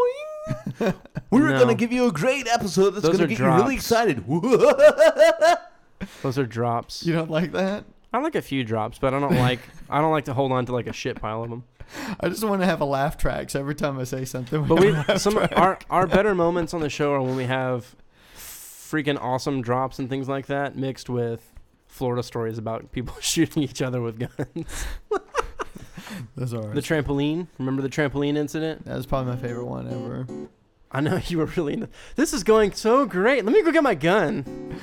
We're 1.32 1.50
No. 1.50 1.60
gonna 1.60 1.76
give 1.76 1.92
you 1.92 2.06
a 2.08 2.12
great 2.14 2.48
episode 2.48 2.92
that's 2.92 3.04
Those 3.06 3.14
gonna 3.14 3.26
are 3.26 3.28
get 3.28 3.40
you 3.40 3.46
really 3.46 3.76
excited. 3.76 4.24
Those 6.22 6.38
are 6.38 6.46
drops. 6.46 7.06
You 7.06 7.14
don't 7.14 7.32
like 7.32 7.52
that? 7.54 7.86
I 8.14 8.20
like 8.20 8.36
a 8.36 8.42
few 8.42 8.64
drops, 8.64 9.00
but 9.00 9.14
I 9.14 9.20
don't 9.20 9.36
like. 9.36 9.60
I 9.90 10.00
don't 10.00 10.12
like 10.12 10.26
to 10.26 10.34
hold 10.34 10.52
on 10.52 10.66
to 10.68 10.72
like 10.74 10.88
a 10.88 10.94
shit 10.94 11.20
pile 11.20 11.44
of 11.44 11.50
them. 11.50 11.64
I 12.20 12.30
just 12.30 12.44
want 12.44 12.62
to 12.62 12.66
have 12.66 12.82
a 12.82 12.86
laugh 12.86 13.18
track. 13.18 13.50
So 13.50 13.60
every 13.60 13.76
time 13.76 14.00
I 14.00 14.04
say 14.04 14.26
something, 14.26 14.66
But 14.66 14.80
we 14.80 14.90
a 14.90 14.94
laugh 14.94 15.18
some 15.20 15.34
track. 15.34 15.54
our 15.56 15.80
our 15.90 16.08
better 16.08 16.34
moments 16.36 16.74
on 16.74 16.82
the 16.82 16.90
show 16.90 17.14
are 17.14 17.22
when 17.22 17.36
we 17.36 17.46
have 17.46 17.96
freaking 18.36 19.18
awesome 19.22 19.62
drops 19.62 20.00
and 20.00 20.10
things 20.10 20.28
like 20.30 20.46
that 20.48 20.76
mixed 20.78 21.10
with 21.10 21.52
Florida 21.88 22.24
stories 22.24 22.58
about 22.58 22.92
people 22.92 23.16
shooting 23.22 23.64
each 23.64 23.82
other 23.82 24.02
with 24.02 24.20
guns. 24.20 24.86
Those 26.36 26.54
are. 26.54 26.74
The 26.74 26.82
trampoline. 26.82 27.48
Remember 27.58 27.82
the 27.82 27.90
trampoline 27.90 28.36
incident? 28.36 28.86
that 28.86 28.96
was 28.96 29.06
probably 29.06 29.34
my 29.34 29.40
favorite 29.40 29.66
one 29.66 29.88
ever. 29.88 30.28
I 30.92 31.02
know 31.02 31.20
you 31.28 31.40
were 31.40 31.46
really. 31.46 31.74
Into, 31.74 31.90
this 32.16 32.34
is 32.34 32.44
going 32.44 32.74
so 32.74 33.06
great. 33.06 33.46
Let 33.46 33.54
me 33.54 33.64
go 33.64 33.72
get 33.72 33.84
my 33.84 33.96
gun. 33.96 34.80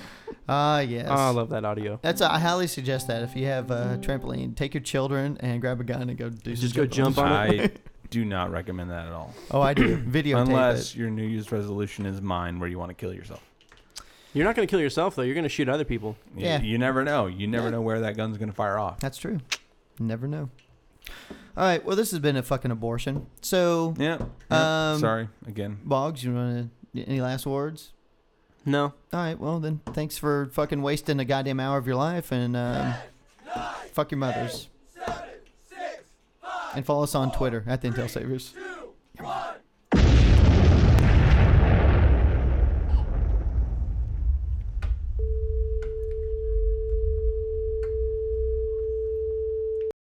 Ah, 0.49 0.81
yes. 0.81 1.07
Oh, 1.09 1.15
I 1.15 1.31
love 1.31 1.51
that 1.51 1.65
audio. 1.65 1.99
That's 2.03 2.21
I 2.21 2.39
highly 2.39 2.67
suggest 2.67 3.07
that 3.09 3.23
if 3.23 3.37
you 3.37 3.47
have 3.47 3.71
a 3.71 3.99
trampoline, 4.03 4.57
take 4.57 4.75
your 4.75 4.83
children 4.83 5.37
and 5.41 5.61
grab 5.61 5.81
a 5.81 5.85
gun 5.85 6.09
and 6.09 6.19
go 6.19 6.29
do. 6.31 6.55
Just 6.55 6.75
go 6.75 6.87
jump 6.87 7.19
on 7.19 7.51
it. 7.55 7.81
I 8.05 8.09
do 8.11 8.25
not 8.25 8.51
recommend 8.51 8.91
that 8.91 9.07
at 9.07 9.13
all. 9.13 9.33
Oh, 9.53 9.61
I 9.61 9.75
do. 9.75 9.97
Video 10.07 10.39
Unless 10.39 10.91
it. 10.95 10.97
your 10.99 11.11
New 11.11 11.23
Year's 11.25 11.53
resolution 11.53 12.07
is 12.07 12.21
mine, 12.21 12.59
where 12.59 12.69
you 12.69 12.79
want 12.79 12.91
to 12.91 12.95
kill 12.95 13.15
yourself. 13.15 13.41
You're 14.35 14.45
not 14.45 14.55
going 14.57 14.67
to 14.67 14.71
kill 14.71 14.81
yourself 14.81 15.15
though. 15.17 15.23
You're 15.23 15.35
going 15.35 15.43
to 15.45 15.49
shoot 15.49 15.69
other 15.69 15.85
people. 15.85 16.17
You- 16.37 16.45
Yeah. 16.47 16.61
You, 16.63 16.79
never 16.79 17.05
know. 17.05 17.27
You 17.27 17.47
never 17.47 17.65
Yeah. 17.67 17.71
know 17.71 17.81
where 17.83 18.01
that 18.01 18.17
gun's 18.17 18.37
gonna 18.39 18.53
fire 18.53 18.79
off. 18.79 18.99
That's 19.01 19.19
true. 19.19 19.39
Never 19.99 20.27
know. 20.29 20.51
All 21.57 21.65
right. 21.65 21.85
Well, 21.85 21.97
this 21.97 22.11
has 22.13 22.21
been 22.21 22.37
a 22.37 22.43
fucking 22.43 22.71
abortion. 22.71 23.27
So, 23.43 23.95
Yeah. 23.99 24.19
yeah. 24.51 24.93
Um, 24.93 24.99
Sorry 25.01 25.29
again. 25.47 25.79
Boggs, 25.85 26.23
you 26.25 26.33
want 26.35 26.71
to 26.95 27.03
any 27.09 27.21
last 27.21 27.47
words? 27.47 27.93
No. 28.71 28.95
All 29.13 29.21
right. 29.21 29.39
Well, 29.39 29.59
then, 29.59 29.81
thanks 29.87 30.17
for 30.17 30.47
fucking 30.53 30.81
wasting 30.81 31.19
a 31.19 31.25
goddamn 31.25 31.59
hour 31.59 31.77
of 31.77 31.89
your 31.89 31.97
life 31.97 32.31
and 32.31 32.57
um, 32.57 32.95
fuck 33.93 34.13
your 34.13 34.19
mothers. 34.19 34.69
And 36.75 36.87
follow 36.87 37.03
us 37.03 37.17
on 37.17 37.33
Twitter 37.33 37.65
at 37.67 37.83
the 37.83 37.89
Intel 37.89 38.09
Saviors. 38.09 38.55
One. 39.19 39.55